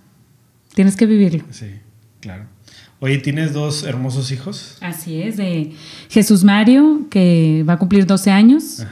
Tienes 0.74 0.96
que 0.96 1.06
vivirlo. 1.06 1.44
Sí. 1.52 1.83
Claro. 2.24 2.46
Oye, 3.02 3.18
¿tienes 3.18 3.52
dos 3.52 3.84
hermosos 3.84 4.32
hijos? 4.32 4.78
Así 4.80 5.22
es, 5.22 5.36
de 5.36 5.74
Jesús 6.10 6.46
Mario, 6.46 7.08
que 7.10 7.66
va 7.68 7.74
a 7.74 7.78
cumplir 7.78 8.06
12 8.06 8.32
años, 8.32 8.86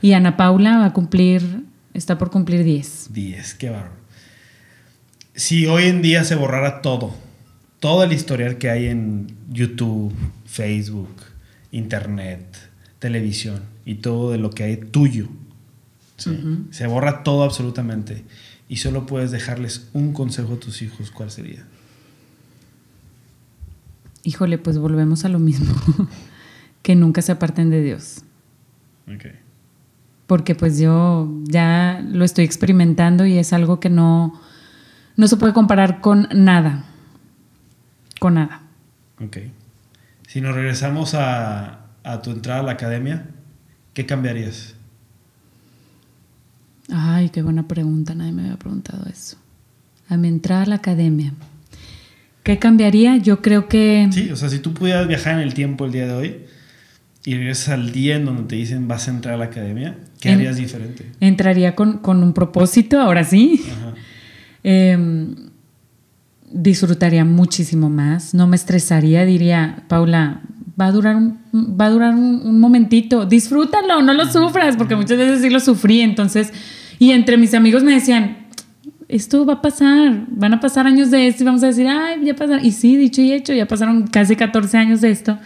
y 0.00 0.14
Ana 0.14 0.38
Paula 0.38 0.78
va 0.78 0.86
a 0.86 0.92
cumplir, 0.94 1.64
está 1.92 2.16
por 2.16 2.30
cumplir 2.30 2.64
10. 2.64 3.08
10, 3.12 3.54
qué 3.56 3.68
bárbaro. 3.68 3.92
Si 5.34 5.66
hoy 5.66 5.84
en 5.84 6.00
día 6.00 6.24
se 6.24 6.34
borrara 6.34 6.80
todo, 6.80 7.14
todo 7.78 8.04
el 8.04 8.14
historial 8.14 8.56
que 8.56 8.70
hay 8.70 8.86
en 8.86 9.36
YouTube, 9.50 10.14
Facebook, 10.46 11.14
Internet, 11.70 12.70
televisión 13.00 13.64
y 13.84 13.96
todo 13.96 14.32
de 14.32 14.38
lo 14.38 14.48
que 14.48 14.62
hay 14.62 14.78
tuyo, 14.78 15.28
se 16.16 16.86
borra 16.86 17.22
todo 17.22 17.42
absolutamente 17.42 18.24
y 18.66 18.78
solo 18.78 19.04
puedes 19.04 19.30
dejarles 19.30 19.88
un 19.92 20.14
consejo 20.14 20.54
a 20.54 20.60
tus 20.60 20.80
hijos, 20.80 21.10
¿cuál 21.10 21.30
sería? 21.30 21.66
Híjole, 24.28 24.58
pues 24.58 24.76
volvemos 24.76 25.24
a 25.24 25.30
lo 25.30 25.38
mismo, 25.38 25.74
que 26.82 26.94
nunca 26.94 27.22
se 27.22 27.32
aparten 27.32 27.70
de 27.70 27.82
Dios. 27.82 28.24
Porque 30.26 30.54
pues 30.54 30.78
yo 30.78 31.32
ya 31.44 32.04
lo 32.06 32.26
estoy 32.26 32.44
experimentando 32.44 33.24
y 33.24 33.38
es 33.38 33.54
algo 33.54 33.80
que 33.80 33.88
no, 33.88 34.38
no 35.16 35.28
se 35.28 35.38
puede 35.38 35.54
comparar 35.54 36.02
con 36.02 36.28
nada. 36.34 36.84
Con 38.20 38.34
nada. 38.34 38.60
Ok. 39.24 39.38
Si 40.26 40.42
nos 40.42 40.54
regresamos 40.54 41.14
a, 41.14 41.86
a 42.04 42.20
tu 42.20 42.30
entrada 42.30 42.60
a 42.60 42.64
la 42.64 42.72
academia, 42.72 43.30
¿qué 43.94 44.04
cambiarías? 44.04 44.74
Ay, 46.92 47.30
qué 47.30 47.40
buena 47.40 47.66
pregunta, 47.66 48.14
nadie 48.14 48.32
me 48.32 48.42
había 48.42 48.58
preguntado 48.58 49.06
eso. 49.10 49.38
A 50.10 50.18
mi 50.18 50.28
entrada 50.28 50.64
a 50.64 50.66
la 50.66 50.74
academia. 50.74 51.32
¿Qué 52.48 52.58
cambiaría? 52.58 53.18
Yo 53.18 53.42
creo 53.42 53.68
que... 53.68 54.08
Sí, 54.10 54.30
o 54.30 54.36
sea, 54.36 54.48
si 54.48 54.58
tú 54.58 54.72
pudieras 54.72 55.06
viajar 55.06 55.34
en 55.34 55.40
el 55.40 55.52
tiempo 55.52 55.84
el 55.84 55.92
día 55.92 56.06
de 56.06 56.12
hoy 56.14 56.36
y 57.26 57.34
regresas 57.34 57.74
al 57.74 57.92
día 57.92 58.16
en 58.16 58.24
donde 58.24 58.44
te 58.44 58.56
dicen 58.56 58.88
vas 58.88 59.06
a 59.06 59.10
entrar 59.10 59.34
a 59.34 59.36
la 59.36 59.44
academia, 59.44 59.98
¿qué 60.18 60.30
harías 60.30 60.56
diferente? 60.56 61.04
Entraría 61.20 61.74
con, 61.74 62.00
un 62.02 62.32
propósito, 62.32 63.02
ahora 63.02 63.22
sí. 63.22 63.62
Em, 64.64 65.36
disfrutaría 66.50 67.22
muchísimo 67.26 67.90
más, 67.90 68.32
no 68.32 68.46
me 68.46 68.56
estresaría, 68.56 69.26
diría, 69.26 69.84
Paula, 69.86 70.40
va 70.80 70.86
a 70.86 70.92
durar 70.92 71.16
un, 71.16 71.38
va 71.54 71.84
a 71.84 71.90
durar 71.90 72.14
un, 72.14 72.58
momentito, 72.58 73.26
disfrútalo, 73.26 74.00
no 74.00 74.14
lo 74.14 74.24
sufras, 74.24 74.74
porque 74.76 74.96
muchas 74.96 75.18
veces 75.18 75.42
sí 75.42 75.50
lo 75.50 75.60
sufrí, 75.60 76.00
entonces, 76.00 76.50
y 76.98 77.10
entre 77.10 77.36
mis 77.36 77.52
amigos 77.52 77.84
me 77.84 77.92
decían, 77.92 78.47
esto 79.08 79.46
va 79.46 79.54
a 79.54 79.62
pasar, 79.62 80.26
van 80.28 80.54
a 80.54 80.60
pasar 80.60 80.86
años 80.86 81.10
de 81.10 81.26
esto 81.26 81.42
y 81.42 81.46
vamos 81.46 81.62
a 81.62 81.68
decir, 81.68 81.86
ay, 81.88 82.24
ya 82.24 82.34
pasaron. 82.34 82.64
Y 82.64 82.72
sí, 82.72 82.96
dicho 82.96 83.22
y 83.22 83.32
hecho, 83.32 83.54
ya 83.54 83.66
pasaron 83.66 84.06
casi 84.06 84.36
14 84.36 84.76
años 84.76 85.00
de 85.00 85.10
esto. 85.10 85.38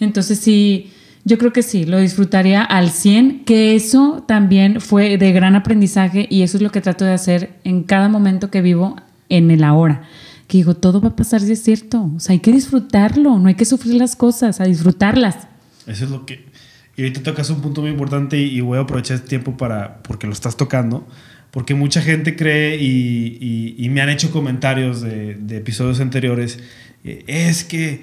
Entonces 0.00 0.38
sí, 0.38 0.90
yo 1.24 1.36
creo 1.36 1.52
que 1.52 1.62
sí, 1.62 1.84
lo 1.84 1.98
disfrutaría 1.98 2.62
al 2.62 2.90
100, 2.90 3.44
que 3.44 3.74
eso 3.74 4.24
también 4.26 4.80
fue 4.80 5.18
de 5.18 5.32
gran 5.32 5.54
aprendizaje 5.54 6.26
y 6.30 6.42
eso 6.42 6.56
es 6.56 6.62
lo 6.62 6.70
que 6.70 6.80
trato 6.80 7.04
de 7.04 7.12
hacer 7.12 7.58
en 7.64 7.82
cada 7.82 8.08
momento 8.08 8.50
que 8.50 8.62
vivo 8.62 8.96
en 9.28 9.50
el 9.50 9.64
ahora. 9.64 10.02
que 10.46 10.56
digo, 10.56 10.74
todo 10.74 11.00
va 11.00 11.10
a 11.10 11.16
pasar 11.16 11.42
si 11.42 11.52
es 11.52 11.62
cierto. 11.62 12.10
O 12.16 12.20
sea, 12.20 12.32
hay 12.32 12.40
que 12.40 12.52
disfrutarlo, 12.52 13.38
no 13.38 13.48
hay 13.48 13.54
que 13.54 13.66
sufrir 13.66 13.94
las 13.96 14.16
cosas, 14.16 14.60
a 14.60 14.64
disfrutarlas. 14.64 15.46
Eso 15.86 16.04
es 16.06 16.10
lo 16.10 16.24
que... 16.24 16.48
Y 16.96 17.02
ahorita 17.02 17.22
tocas 17.22 17.48
un 17.50 17.60
punto 17.60 17.82
muy 17.82 17.90
importante 17.90 18.36
y 18.38 18.60
voy 18.60 18.78
a 18.78 18.82
aprovechar 18.82 19.16
este 19.16 19.28
tiempo 19.28 19.56
para, 19.56 20.02
porque 20.02 20.26
lo 20.26 20.32
estás 20.32 20.56
tocando, 20.56 21.06
porque 21.50 21.74
mucha 21.74 22.00
gente 22.02 22.36
cree 22.36 22.76
y, 22.80 23.86
me 23.90 24.00
han 24.00 24.08
hecho 24.08 24.30
comentarios 24.30 25.00
de, 25.00 25.56
episodios 25.56 26.00
anteriores, 26.00 26.60
eh, 27.04 27.24
es 27.26 27.64
que 27.64 28.02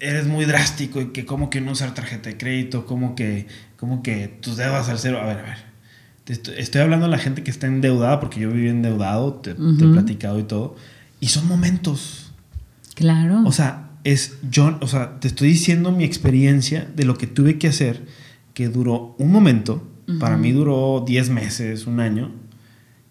eres 0.00 0.26
muy 0.26 0.44
drástico 0.44 1.00
y 1.00 1.06
que 1.08 1.24
como 1.24 1.50
que 1.50 1.60
no 1.60 1.72
usar 1.72 1.94
tarjeta 1.94 2.30
de 2.30 2.36
crédito, 2.36 2.86
como 2.86 3.14
que, 3.14 3.46
como 3.76 4.02
que 4.02 4.28
tus 4.28 4.56
deudas 4.56 4.88
al 4.88 4.98
cero. 4.98 5.20
A 5.20 5.26
ver, 5.26 5.38
a 5.38 5.42
ver. 5.42 5.68
Estoy, 6.58 6.82
hablando 6.82 7.06
a 7.06 7.08
la 7.08 7.18
gente 7.18 7.42
que 7.42 7.50
está 7.50 7.66
endeudada, 7.66 8.20
porque 8.20 8.38
yo 8.40 8.50
viví 8.50 8.68
endeudado, 8.68 9.34
te, 9.34 9.54
te 9.54 9.60
he 9.60 9.88
platicado 9.88 10.38
y 10.38 10.42
todo. 10.42 10.76
Y 11.20 11.28
son 11.28 11.48
momentos. 11.48 12.32
Claro. 12.94 13.42
O 13.46 13.52
sea, 13.52 13.88
es 14.04 14.36
yo, 14.50 14.78
o 14.80 14.86
sea, 14.86 15.18
te 15.20 15.28
estoy 15.28 15.48
diciendo 15.48 15.90
mi 15.90 16.04
experiencia 16.04 16.86
de 16.94 17.04
lo 17.04 17.16
que 17.16 17.26
tuve 17.26 17.58
que 17.58 17.68
hacer, 17.68 18.04
que 18.52 18.68
duró 18.68 19.14
un 19.18 19.32
momento, 19.32 19.88
para 20.18 20.36
mí 20.36 20.52
duró 20.52 21.04
10 21.06 21.30
meses, 21.30 21.86
un 21.86 22.00
año, 22.00 22.30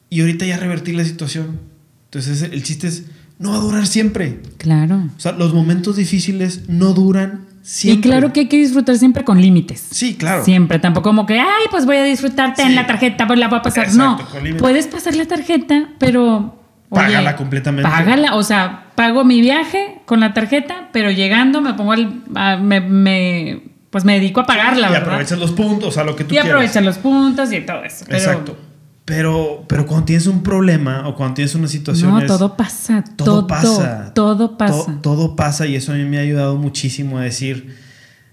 y 0.09 0.21
ahorita 0.21 0.45
ya 0.45 0.57
revertí 0.57 0.93
la 0.93 1.03
situación. 1.03 1.59
Entonces 2.05 2.41
el 2.43 2.63
chiste 2.63 2.87
es, 2.87 3.05
no 3.39 3.51
va 3.51 3.57
a 3.57 3.59
durar 3.59 3.87
siempre. 3.87 4.41
Claro. 4.57 5.03
O 5.15 5.19
sea, 5.19 5.33
los 5.33 5.53
momentos 5.53 5.97
difíciles 5.97 6.69
no 6.69 6.93
duran 6.93 7.45
siempre. 7.61 8.09
Y 8.09 8.11
claro 8.11 8.33
que 8.33 8.41
hay 8.41 8.47
que 8.47 8.57
disfrutar 8.57 8.97
siempre 8.97 9.23
con 9.23 9.41
límites. 9.41 9.85
Sí, 9.91 10.15
claro. 10.15 10.43
Siempre, 10.43 10.79
tampoco 10.79 11.09
como 11.09 11.25
que, 11.25 11.39
ay, 11.39 11.65
pues 11.69 11.85
voy 11.85 11.97
a 11.97 12.03
disfrutarte 12.03 12.63
en 12.63 12.75
la 12.75 12.87
tarjeta, 12.87 13.27
pues 13.27 13.37
la 13.37 13.47
voy 13.47 13.59
a 13.59 13.61
pasar. 13.61 13.93
no, 13.93 14.17
puedes 14.57 14.87
pasar 14.87 15.15
la 15.15 15.25
tarjeta, 15.25 15.89
pero 15.99 16.57
Págala 16.89 17.35
completamente. 17.35 17.89
Págala, 17.89 18.35
o 18.35 18.43
sea, 18.43 18.91
pago 18.95 19.25
mi 19.25 19.41
viaje 19.41 19.99
con 20.05 20.19
la 20.21 20.33
tarjeta, 20.33 20.89
pero 20.93 21.11
llegando 21.11 21.61
me 21.61 21.73
pongo 21.73 21.93
el, 21.93 22.21
me, 22.61 23.61
pues 23.89 24.03
me 24.05 24.13
dedico 24.13 24.41
a 24.41 24.45
pagarla, 24.45 24.91
y 24.91 24.95
aprovechas 24.95 25.39
los 25.39 25.51
puntos, 25.51 25.89
o 25.89 25.91
sea, 25.91 26.03
lo 26.03 26.15
que 26.15 26.23
tú 26.23 26.29
y 26.29 26.37
quieras. 26.37 26.47
Y 26.47 26.49
aprovechas 26.49 26.83
los 26.83 26.97
puntos 26.97 27.51
y 27.51 27.61
todo 27.61 27.83
eso. 27.83 28.05
Exacto. 28.09 28.57
Pero, 29.05 29.63
pero 29.69 29.85
cuando 29.85 30.05
tienes 30.05 30.27
un 30.27 30.43
problema 30.43 31.07
o 31.07 31.15
cuando 31.15 31.35
tienes 31.35 31.55
una 31.55 31.69
situación. 31.69 32.13
No, 32.13 32.25
todo 32.25 32.57
pasa. 32.57 33.05
Todo, 33.15 33.47
pasa. 33.47 34.11
Todo 34.13 34.57
pasa. 34.57 34.99
todo 35.01 35.35
pasa 35.37 35.65
y 35.65 35.77
eso 35.77 35.93
a 35.93 35.95
mí 35.95 36.03
me 36.03 36.17
ha 36.17 36.21
ayudado 36.21 36.57
muchísimo 36.57 37.17
a 37.17 37.21
decir, 37.21 37.77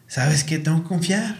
¿sabes 0.08 0.42
qué? 0.42 0.58
Tengo 0.58 0.82
que 0.82 0.88
confiar. 0.88 1.36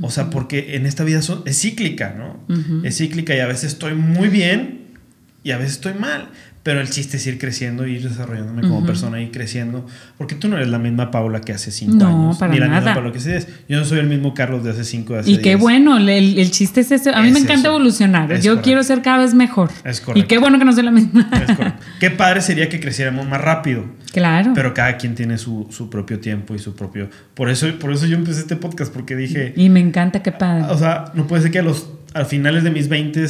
O 0.00 0.10
sea, 0.10 0.30
porque 0.30 0.76
en 0.76 0.86
esta 0.86 1.02
vida 1.02 1.18
es 1.18 1.60
cíclica, 1.60 2.14
¿no? 2.16 2.38
Es 2.84 2.98
cíclica 2.98 3.34
y 3.34 3.40
a 3.40 3.46
veces 3.46 3.72
estoy 3.72 3.94
muy 3.94 4.28
bien 4.28 4.96
y 5.42 5.50
a 5.50 5.58
veces 5.58 5.72
estoy 5.72 5.94
mal. 5.94 6.28
Pero 6.62 6.80
el 6.80 6.88
chiste 6.90 7.16
es 7.16 7.26
ir 7.26 7.38
creciendo, 7.38 7.86
ir 7.88 8.08
desarrollándome 8.08 8.62
como 8.62 8.86
persona, 8.86 9.20
ir 9.20 9.32
creciendo. 9.32 9.84
Porque 10.16 10.36
tú 10.36 10.46
no 10.48 10.56
eres 10.56 10.68
la 10.68 10.78
misma 10.78 11.10
Paula 11.10 11.40
que 11.40 11.52
hace 11.52 11.72
cinco 11.72 11.96
no, 11.96 12.06
años. 12.06 12.38
Para 12.38 12.52
ni 12.52 12.60
la 12.60 12.68
misma 12.68 12.94
Paula 12.94 13.10
que 13.10 13.18
hace 13.18 13.44
Yo 13.68 13.78
no 13.78 13.84
soy 13.84 13.98
el 13.98 14.06
mismo 14.06 14.32
Carlos 14.32 14.62
de 14.62 14.70
hace 14.70 14.84
cinco, 14.84 15.14
de 15.14 15.28
Y 15.28 15.38
qué 15.38 15.56
bueno, 15.56 15.96
el, 15.96 16.08
el, 16.08 16.50
chiste 16.52 16.82
es 16.82 16.92
ese. 16.92 17.10
A 17.10 17.20
mí 17.22 17.32
me 17.32 17.40
encanta 17.40 17.68
evolucionar. 17.68 18.40
Yo 18.40 18.62
quiero 18.62 18.84
ser 18.84 19.02
cada 19.02 19.18
vez 19.18 19.34
mejor. 19.34 19.70
Es 19.84 20.00
correcto. 20.00 20.24
Y 20.24 20.28
qué 20.28 20.38
bueno 20.38 20.60
que 20.60 20.64
no 20.64 20.72
soy 20.72 20.84
la 20.84 20.92
misma. 20.92 21.28
Es 21.32 21.56
correcto. 21.56 21.84
Qué 21.98 22.10
padre 22.10 22.40
sería 22.42 22.68
que 22.68 22.78
creciéramos 22.78 23.26
más 23.26 23.40
rápido. 23.40 23.84
Claro. 24.12 24.52
Pero 24.54 24.72
cada 24.72 24.98
quien 24.98 25.14
tiene 25.14 25.38
su, 25.38 25.66
su, 25.70 25.90
propio 25.90 26.20
tiempo 26.20 26.54
y 26.54 26.58
su 26.58 26.76
propio. 26.76 27.08
Por 27.34 27.48
eso, 27.48 27.66
por 27.78 27.92
eso 27.92 28.06
yo 28.06 28.16
empecé 28.16 28.40
este 28.40 28.56
podcast, 28.56 28.92
porque 28.92 29.16
dije. 29.16 29.52
Y 29.56 29.68
me 29.68 29.80
encanta, 29.80 30.22
qué 30.22 30.30
padre. 30.30 30.64
O 30.68 30.78
sea, 30.78 31.06
no 31.14 31.26
puede 31.26 31.42
ser 31.42 31.50
que 31.50 31.58
a 31.58 31.62
los 31.62 31.88
a 32.14 32.24
finales 32.24 32.62
de 32.62 32.70
mis 32.70 32.88
20 32.88 33.26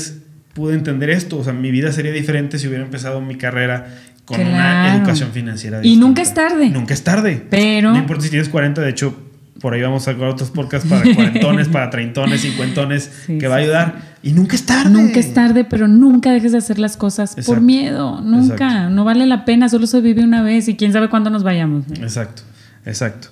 pude 0.55 0.74
entender 0.74 1.11
esto. 1.11 1.38
O 1.38 1.44
sea, 1.44 1.53
mi 1.53 1.70
vida 1.70 1.92
sería 1.92 2.12
diferente 2.12 2.59
si 2.59 2.68
hubiera 2.68 2.84
empezado 2.84 3.20
mi 3.20 3.36
carrera 3.36 3.94
con 4.24 4.40
una 4.40 4.96
educación 4.96 5.30
financiera. 5.32 5.80
Y 5.82 5.96
nunca 5.96 6.22
es 6.22 6.34
tarde. 6.34 6.68
Nunca 6.68 6.94
es 6.94 7.03
tarde. 7.03 7.44
Pero. 7.50 7.92
No 7.92 7.98
importa 7.98 8.24
si 8.24 8.30
tienes 8.30 8.48
40, 8.48 8.80
de 8.80 8.90
hecho, 8.90 9.16
por 9.61 9.74
ahí 9.74 9.82
vamos 9.82 10.07
a 10.07 10.12
sacar 10.12 10.28
otros 10.28 10.50
podcasts 10.50 10.88
para 10.88 11.03
cuarentones, 11.14 11.68
para 11.68 11.90
treintones, 11.90 12.40
cincuentones, 12.40 13.11
que 13.26 13.48
va 13.48 13.57
a 13.57 13.59
ayudar. 13.59 14.12
Y 14.22 14.32
nunca 14.32 14.55
es 14.55 14.64
tarde. 14.64 14.90
Nunca 14.90 15.18
es 15.18 15.34
tarde, 15.34 15.64
pero 15.64 15.88
nunca 15.88 16.32
dejes 16.32 16.53
de 16.53 16.59
hacer 16.59 16.78
las 16.78 16.96
cosas 16.96 17.34
por 17.46 17.61
miedo. 17.61 18.20
Nunca. 18.20 18.88
No 18.88 19.05
vale 19.05 19.26
la 19.26 19.44
pena, 19.44 19.68
solo 19.68 19.86
se 19.86 20.00
vive 20.00 20.22
una 20.22 20.42
vez 20.42 20.68
y 20.68 20.76
quién 20.76 20.92
sabe 20.92 21.09
cuándo 21.09 21.30
nos 21.30 21.42
vayamos. 21.42 21.84
Exacto, 22.00 22.42
exacto. 22.86 23.28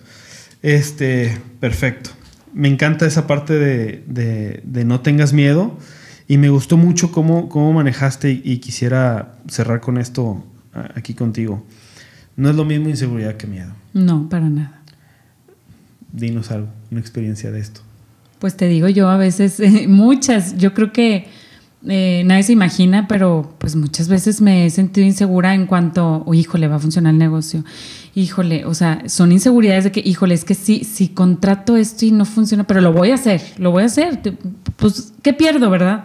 Este, 0.62 1.38
perfecto. 1.60 2.10
Me 2.52 2.68
encanta 2.68 3.06
esa 3.06 3.28
parte 3.28 3.54
de, 3.54 4.02
de, 4.06 4.60
de 4.64 4.84
no 4.84 5.00
tengas 5.00 5.32
miedo. 5.32 5.78
Y 6.30 6.38
me 6.38 6.48
gustó 6.48 6.76
mucho 6.76 7.10
cómo, 7.10 7.48
cómo 7.48 7.72
manejaste 7.72 8.30
y, 8.30 8.58
quisiera 8.58 9.34
cerrar 9.48 9.80
con 9.80 9.98
esto 9.98 10.44
aquí 10.94 11.12
contigo. 11.12 11.66
No 12.36 12.48
es 12.48 12.54
lo 12.54 12.64
mismo 12.64 12.88
inseguridad 12.88 13.36
que 13.36 13.48
miedo. 13.48 13.72
No, 13.94 14.28
para 14.28 14.48
nada. 14.48 14.80
Dinos 16.12 16.52
algo, 16.52 16.68
una 16.92 17.00
experiencia 17.00 17.50
de 17.50 17.58
esto. 17.58 17.80
Pues 18.38 18.56
te 18.56 18.68
digo 18.68 18.88
yo 18.88 19.08
a 19.08 19.16
veces, 19.16 19.60
muchas, 19.88 20.56
yo 20.56 20.72
creo 20.72 20.92
que 20.92 21.26
eh, 21.88 22.22
nadie 22.26 22.42
se 22.42 22.52
imagina, 22.52 23.08
pero 23.08 23.54
pues 23.58 23.74
muchas 23.74 24.08
veces 24.08 24.42
me 24.42 24.66
he 24.66 24.70
sentido 24.70 25.06
insegura 25.06 25.54
en 25.54 25.66
cuanto, 25.66 26.22
oh, 26.26 26.34
híjole, 26.34 26.68
va 26.68 26.76
a 26.76 26.78
funcionar 26.78 27.14
el 27.14 27.18
negocio. 27.18 27.64
Híjole, 28.14 28.66
o 28.66 28.74
sea, 28.74 29.02
son 29.06 29.32
inseguridades 29.32 29.84
de 29.84 29.92
que, 29.92 30.02
híjole, 30.04 30.34
es 30.34 30.44
que 30.44 30.54
sí, 30.54 30.84
si 30.84 31.08
contrato 31.08 31.76
esto 31.76 32.04
y 32.04 32.10
no 32.10 32.26
funciona, 32.26 32.64
pero 32.64 32.82
lo 32.82 32.92
voy 32.92 33.12
a 33.12 33.14
hacer, 33.14 33.40
lo 33.56 33.70
voy 33.70 33.84
a 33.84 33.86
hacer. 33.86 34.20
Pues, 34.76 35.14
¿qué 35.22 35.32
pierdo, 35.32 35.70
verdad? 35.70 36.04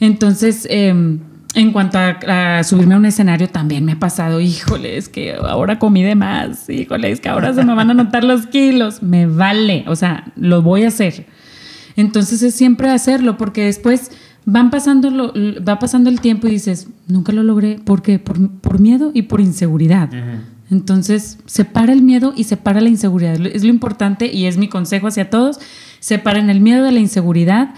Entonces, 0.00 0.66
em, 0.70 1.20
en 1.54 1.72
cuanto 1.72 1.98
a, 1.98 2.64
subirme 2.64 2.94
a 2.94 2.96
un 2.96 3.04
escenario, 3.04 3.48
también 3.48 3.84
me 3.84 3.92
ha 3.92 3.98
pasado, 3.98 4.40
híjole, 4.40 4.96
es 4.96 5.10
que 5.10 5.34
ahora 5.34 5.78
comí 5.78 6.02
de 6.02 6.14
más, 6.14 6.70
híjole, 6.70 7.10
es 7.10 7.20
que 7.20 7.28
ahora 7.28 7.52
se 7.52 7.62
me 7.64 7.74
van 7.74 7.90
a 7.90 7.94
notar 7.94 8.24
los 8.24 8.46
kilos. 8.46 9.02
Me 9.02 9.26
vale, 9.26 9.84
o 9.88 9.96
sea, 9.96 10.32
lo 10.36 10.62
voy 10.62 10.84
a 10.84 10.88
hacer. 10.88 11.26
Entonces 11.96 12.42
es 12.42 12.54
siempre 12.54 12.88
hacerlo, 12.88 13.36
porque 13.36 13.66
después 13.66 14.10
van 14.44 14.70
pasando 14.70 15.10
lo, 15.10 15.32
va 15.62 15.78
pasando 15.78 16.10
el 16.10 16.20
tiempo 16.20 16.48
y 16.48 16.52
dices, 16.52 16.88
nunca 17.06 17.32
lo 17.32 17.42
logré. 17.42 17.78
¿Por 17.78 18.02
qué? 18.02 18.18
Por, 18.18 18.80
miedo 18.80 19.10
y 19.14 19.22
por 19.22 19.40
inseguridad. 19.40 20.10
Entonces, 20.70 21.38
separa 21.46 21.92
el 21.92 22.02
miedo 22.02 22.32
y 22.34 22.44
separa 22.44 22.80
la 22.80 22.88
inseguridad. 22.88 23.34
Es 23.46 23.62
lo 23.62 23.70
importante 23.70 24.32
y 24.32 24.46
es 24.46 24.56
mi 24.56 24.68
consejo 24.68 25.06
hacia 25.06 25.30
todos. 25.30 25.58
Separen 26.00 26.50
el 26.50 26.60
miedo 26.60 26.84
de 26.84 26.92
la 26.92 27.00
inseguridad. 27.00 27.74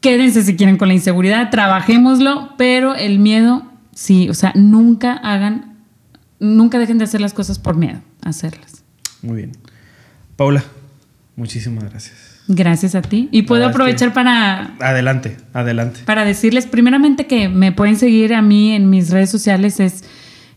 Quédense 0.00 0.42
si 0.42 0.56
quieren 0.56 0.78
con 0.78 0.88
la 0.88 0.94
inseguridad, 0.94 1.50
trabajémoslo, 1.50 2.50
pero 2.56 2.94
el 2.96 3.20
miedo, 3.20 3.64
sí, 3.94 4.28
o 4.28 4.34
sea, 4.34 4.52
nunca 4.56 5.12
hagan, 5.12 5.76
nunca 6.40 6.80
dejen 6.80 6.98
de 6.98 7.04
hacer 7.04 7.20
las 7.20 7.32
cosas 7.32 7.60
por 7.60 7.76
miedo, 7.76 8.00
hacerlas. 8.20 8.82
Muy 9.22 9.36
bien. 9.36 9.52
Paula, 10.34 10.64
muchísimas 11.36 11.84
gracias. 11.84 12.31
Gracias 12.54 12.94
a 12.94 13.00
ti. 13.00 13.28
Y 13.32 13.42
puedo 13.42 13.66
aprovechar 13.66 14.12
para... 14.12 14.74
Adelante, 14.78 15.38
adelante. 15.54 16.00
Para 16.04 16.26
decirles 16.26 16.66
primeramente 16.66 17.26
que 17.26 17.48
me 17.48 17.72
pueden 17.72 17.96
seguir 17.96 18.34
a 18.34 18.42
mí 18.42 18.72
en 18.72 18.90
mis 18.90 19.10
redes 19.10 19.30
sociales. 19.30 19.80
Es 19.80 20.04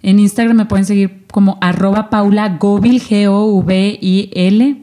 en 0.03 0.19
Instagram 0.19 0.57
me 0.57 0.65
pueden 0.65 0.85
seguir 0.85 1.23
como 1.31 1.57
arroba 1.61 2.09
Paula 2.09 2.57
Govil, 2.59 3.01
G-O-V-I-L. 3.01 4.77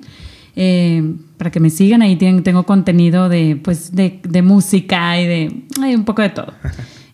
Eh, 0.56 1.14
para 1.36 1.50
que 1.50 1.60
me 1.60 1.70
sigan, 1.70 2.02
ahí 2.02 2.16
tienen, 2.16 2.42
tengo 2.42 2.64
contenido 2.64 3.28
de, 3.28 3.56
pues, 3.62 3.94
de, 3.94 4.20
de 4.22 4.42
música 4.42 5.20
y 5.20 5.26
de 5.26 5.62
hay 5.82 5.94
un 5.94 6.04
poco 6.04 6.22
de 6.22 6.30
todo. 6.30 6.52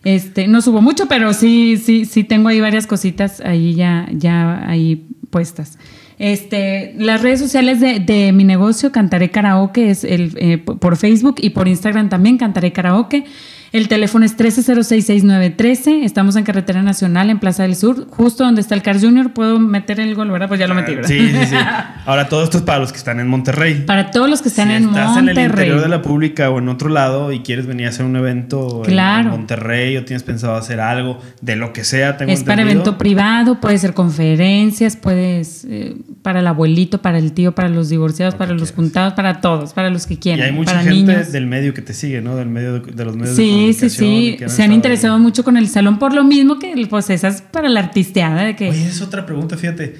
Este, 0.05 0.47
no 0.47 0.61
subo 0.61 0.81
mucho, 0.81 1.07
pero 1.09 1.33
sí, 1.33 1.75
sí, 1.75 2.05
sí 2.05 2.23
tengo 2.23 2.47
ahí 2.47 2.61
varias 2.61 2.87
cositas 2.87 3.41
ahí 3.41 3.75
ya, 3.75 4.07
ya 4.13 4.65
ahí 4.65 5.05
puestas. 5.29 5.77
Este, 6.19 6.93
las 6.97 7.21
redes 7.21 7.39
sociales 7.39 7.79
de, 7.79 8.31
mi 8.33 8.43
negocio, 8.43 8.91
Cantaré 8.91 9.31
Karaoke, 9.31 9.89
es 9.89 10.03
el, 10.03 10.33
eh, 10.37 10.57
por 10.57 10.97
Facebook 10.97 11.35
y 11.39 11.51
por 11.51 11.69
Instagram 11.69 12.09
también, 12.09 12.37
Cantaré 12.37 12.73
Karaoke. 12.73 13.23
El 13.71 13.87
teléfono 13.87 14.25
es 14.25 14.35
13066913. 14.35 16.03
Estamos 16.03 16.35
en 16.35 16.43
Carretera 16.43 16.81
Nacional, 16.81 17.29
en 17.29 17.37
Plaza 17.37 17.63
del 17.63 17.75
Sur, 17.75 18.07
justo 18.09 18.43
donde 18.43 18.61
está 18.61 18.73
el 18.73 18.81
Car 18.81 18.99
Junior. 18.99 19.31
¿Puedo 19.31 19.59
meter 19.59 19.99
el 19.99 20.15
gol, 20.15 20.31
verdad? 20.31 20.47
Pues 20.47 20.59
ya 20.59 20.67
lo 20.67 20.73
metí, 20.73 20.95
¿verdad? 20.95 21.07
Sí, 21.07 21.29
sí, 21.29 21.45
sí. 21.45 21.55
Ahora, 22.05 22.27
todo 22.29 22.43
esto 22.43 22.57
es 22.57 22.63
para 22.63 22.79
los 22.79 22.91
que 22.91 22.97
están 22.97 23.19
en 23.19 23.27
Monterrey. 23.27 23.83
Para 23.85 24.09
todos 24.09 24.27
los 24.27 24.41
que 24.41 24.49
están 24.49 24.71
en 24.71 24.85
Monterrey. 24.85 25.05
Si 25.05 25.09
estás 25.09 25.23
en 25.23 25.29
el 25.29 25.49
interior 25.49 25.81
de 25.81 25.87
la 25.87 26.01
pública 26.01 26.49
o 26.49 26.57
en 26.57 26.69
otro 26.69 26.89
lado 26.89 27.31
y 27.31 27.41
quieres 27.41 27.67
venir 27.67 27.85
a 27.85 27.89
hacer 27.89 28.05
un 28.05 28.15
evento 28.15 28.81
en 28.87 29.27
Monterrey 29.27 29.97
o 29.97 30.05
tienes 30.05 30.23
pensado 30.23 30.55
hacer 30.55 30.79
algo, 30.79 31.19
de 31.41 31.55
lo 31.55 31.71
que 31.71 31.83
sea, 31.83 32.17
tengo 32.17 32.31
Es 32.31 32.43
para 32.43 32.63
evento 32.63 32.97
privado, 32.97 33.59
puede 33.61 33.77
ser 33.77 33.93
conferencias, 33.93 34.95
puedes 34.95 35.65
eh, 35.69 35.95
para 36.23 36.39
el 36.39 36.47
abuelito, 36.47 37.01
para 37.01 37.19
el 37.19 37.33
tío, 37.33 37.53
para 37.53 37.69
los 37.69 37.89
divorciados, 37.89 38.33
para 38.33 38.53
los 38.53 38.71
juntados, 38.71 39.13
para 39.13 39.41
todos, 39.41 39.73
para 39.73 39.89
los 39.91 40.07
que 40.07 40.17
quieran. 40.17 40.39
Y 40.39 40.43
hay 40.49 40.51
mucha 40.51 40.81
gente 40.81 41.25
del 41.25 41.45
medio 41.45 41.73
que 41.73 41.81
te 41.83 41.93
sigue, 41.93 42.21
¿no? 42.21 42.35
Del 42.35 42.49
medio 42.49 42.79
de, 42.79 43.05
los 43.05 43.15
medios 43.15 43.35
sí, 43.35 43.58
Sí, 43.59 43.73
sí, 43.73 43.89
sí. 43.89 44.37
Se 44.47 44.63
han 44.63 44.71
interesado 44.71 45.19
mucho 45.19 45.43
con 45.43 45.57
el 45.57 45.67
salón 45.67 45.99
por 45.99 46.13
lo 46.13 46.23
mismo 46.23 46.59
que 46.59 46.73
pues 46.89 47.09
esas 47.09 47.41
para 47.41 47.69
la 47.69 47.79
artisteada 47.79 48.43
de 48.43 48.55
que... 48.55 48.69
Oye, 48.69 48.87
es 48.87 49.01
otra 49.01 49.25
pregunta, 49.25 49.57
fíjate. 49.57 49.95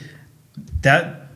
¿Te 0.81 0.89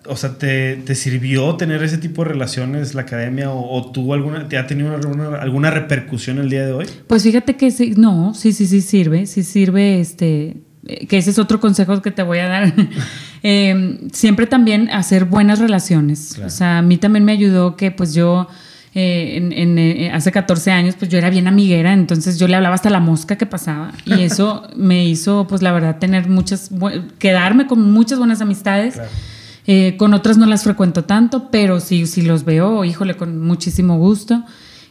o 0.08 0.18
sea, 0.18 0.38
¿te, 0.38 0.96
sirvió 0.96 1.56
tener 1.56 1.82
ese 1.84 1.98
tipo 1.98 2.24
de 2.24 2.32
relaciones 2.32 2.94
la 2.94 3.04
academia 3.04 3.52
o, 3.52 3.92
tuvo 3.92 4.14
alguna, 4.14 4.48
te 4.48 4.58
ha 4.58 4.68
tenido 4.68 4.94
alguna 4.96 5.72
repercusión 5.72 6.40
el 6.40 6.50
día 6.50 6.66
de 6.66 6.74
hoy? 6.74 6.86
Pues 7.08 7.24
fíjate 7.24 7.56
que 7.56 7.72
sí, 7.72 7.94
no, 7.96 8.34
sí, 8.34 8.52
sí, 8.52 8.68
sí 8.68 8.82
sirve, 8.82 9.26
sí 9.26 9.44
sirve 9.44 10.00
este 10.00 10.58
eh, 10.86 11.08
que 11.08 11.18
ese 11.18 11.30
es 11.30 11.40
otro 11.40 11.60
consejo 11.60 12.02
que 12.02 12.12
te 12.12 12.24
voy 12.24 12.40
a 12.40 12.48
dar, 12.48 12.74
eh, 13.44 14.00
siempre 14.12 14.48
también 14.48 14.90
hacer 14.90 15.26
buenas 15.26 15.60
relaciones. 15.60 16.38
O 16.40 16.50
sea, 16.50 16.80
a 16.80 16.82
mí 16.82 16.98
también 16.98 17.24
me 17.26 17.32
ayudó 17.32 17.76
que 17.76 17.92
pues 17.92 18.14
yo... 18.14 18.48
en, 18.96 20.12
hace 20.14 20.32
14 20.32 20.72
años, 20.72 20.96
pues 20.98 21.10
yo 21.10 21.18
era 21.18 21.30
bien 21.30 21.48
amiguera, 21.48 21.94
entonces 21.94 22.38
yo 22.38 22.48
le 22.48 22.56
hablaba 22.56 22.76
hasta 22.76 22.90
la 22.90 23.00
mosca 23.00 23.38
que 23.38 23.46
pasaba 23.46 23.92
y 24.06 24.14
eso 24.22 24.68
me 24.76 25.06
hizo, 25.06 25.48
pues 25.48 25.62
la 25.62 25.72
verdad, 25.72 25.98
tener 26.00 26.30
muchas, 26.30 26.70
quedarme 27.20 27.68
con 27.68 27.92
muchas 27.92 28.20
buenas 28.20 28.42
amistades. 28.42 29.00
con 29.98 30.14
otras 30.14 30.38
no 30.38 30.46
las 30.46 30.64
frecuento 30.64 31.06
tanto, 31.06 31.50
pero 31.50 31.80
sí, 31.80 32.06
sí 32.06 32.22
los 32.22 32.46
veo, 32.46 32.84
híjole, 32.86 33.16
con 33.16 33.40
muchísimo 33.40 33.98
gusto. 33.98 34.44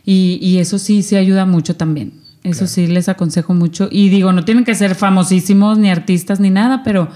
Y, 0.04 0.38
y, 0.42 0.58
eso 0.58 0.78
sí, 0.78 1.02
sí 1.02 1.14
ayuda 1.14 1.46
mucho 1.46 1.76
también. 1.76 2.14
Eso 2.42 2.66
sí 2.66 2.88
les 2.88 3.08
aconsejo 3.08 3.54
mucho. 3.54 3.88
Y 3.90 4.08
digo, 4.08 4.32
no 4.32 4.44
tienen 4.44 4.64
que 4.64 4.74
ser 4.74 4.96
famosísimos 4.96 5.78
ni 5.78 5.90
artistas 5.90 6.40
ni 6.40 6.50
nada, 6.50 6.82
pero 6.82 7.08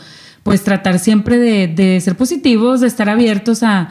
pues 0.47 0.63
tratar 0.63 1.01
siempre 1.01 1.39
de, 1.39 2.01
ser 2.01 2.17
positivos, 2.17 2.81
de 2.81 2.87
estar 2.87 3.09
abiertos 3.09 3.65
a, 3.65 3.89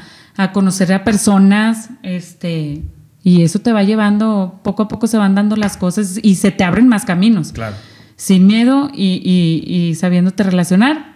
conocer 0.51 0.91
a 0.93 1.03
personas, 1.03 1.89
este, 2.03 2.83
y 3.23 3.43
eso 3.43 3.59
te 3.59 3.71
va 3.71 3.83
llevando, 3.83 4.59
poco 4.63 4.83
a 4.83 4.87
poco 4.87 5.07
se 5.07 5.17
van 5.17 5.33
dando 5.33 5.55
las 5.55 5.77
cosas 5.77 6.19
y 6.21 6.35
se 6.35 6.51
te 6.51 6.63
abren 6.63 6.87
más 6.87 7.05
caminos. 7.05 7.51
Claro. 7.53 7.75
Sin 8.17 8.45
miedo 8.47 8.91
y, 8.93 9.63
y, 9.65 9.95
sabiéndote 9.95 10.43
relacionar. 10.43 11.15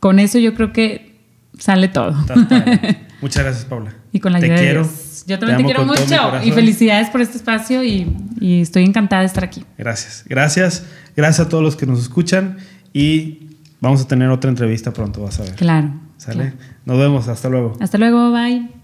Con 0.00 0.18
eso 0.18 0.38
yo 0.38 0.54
creo 0.54 0.72
que 0.72 1.20
sale 1.58 1.88
todo. 1.88 2.12
Muchas 3.20 3.44
gracias, 3.44 3.64
Paula. 3.66 3.94
Y 4.12 4.20
con 4.20 4.32
la 4.32 4.40
te 4.40 4.54
quiero. 4.54 4.88
Yo 5.26 5.38
también 5.38 5.58
te, 5.58 5.64
quiero 5.64 5.84
mucho 5.84 6.42
y 6.42 6.50
felicidades 6.52 7.10
por 7.10 7.20
este 7.20 7.36
espacio 7.36 7.84
y, 7.84 8.10
y, 8.40 8.62
estoy 8.62 8.84
encantada 8.84 9.20
de 9.20 9.26
estar 9.26 9.44
aquí. 9.44 9.62
Gracias, 9.76 10.24
gracias, 10.26 10.86
gracias 11.14 11.46
a 11.46 11.48
todos 11.50 11.62
los 11.62 11.76
que 11.76 11.86
nos 11.86 12.00
escuchan 12.00 12.56
y 12.92 13.50
vamos 13.80 14.00
a 14.00 14.08
tener 14.08 14.30
otra 14.30 14.48
entrevista 14.48 14.92
pronto, 14.92 15.22
vas 15.22 15.38
a 15.40 15.42
ver. 15.42 15.54
Claro. 15.56 15.92
¿Sale? 16.20 16.52
Nos 16.84 16.98
vemos, 16.98 17.28
hasta 17.28 17.48
luego. 17.48 17.78
Hasta 17.80 17.96
luego, 17.96 18.30
bye. 18.30 18.79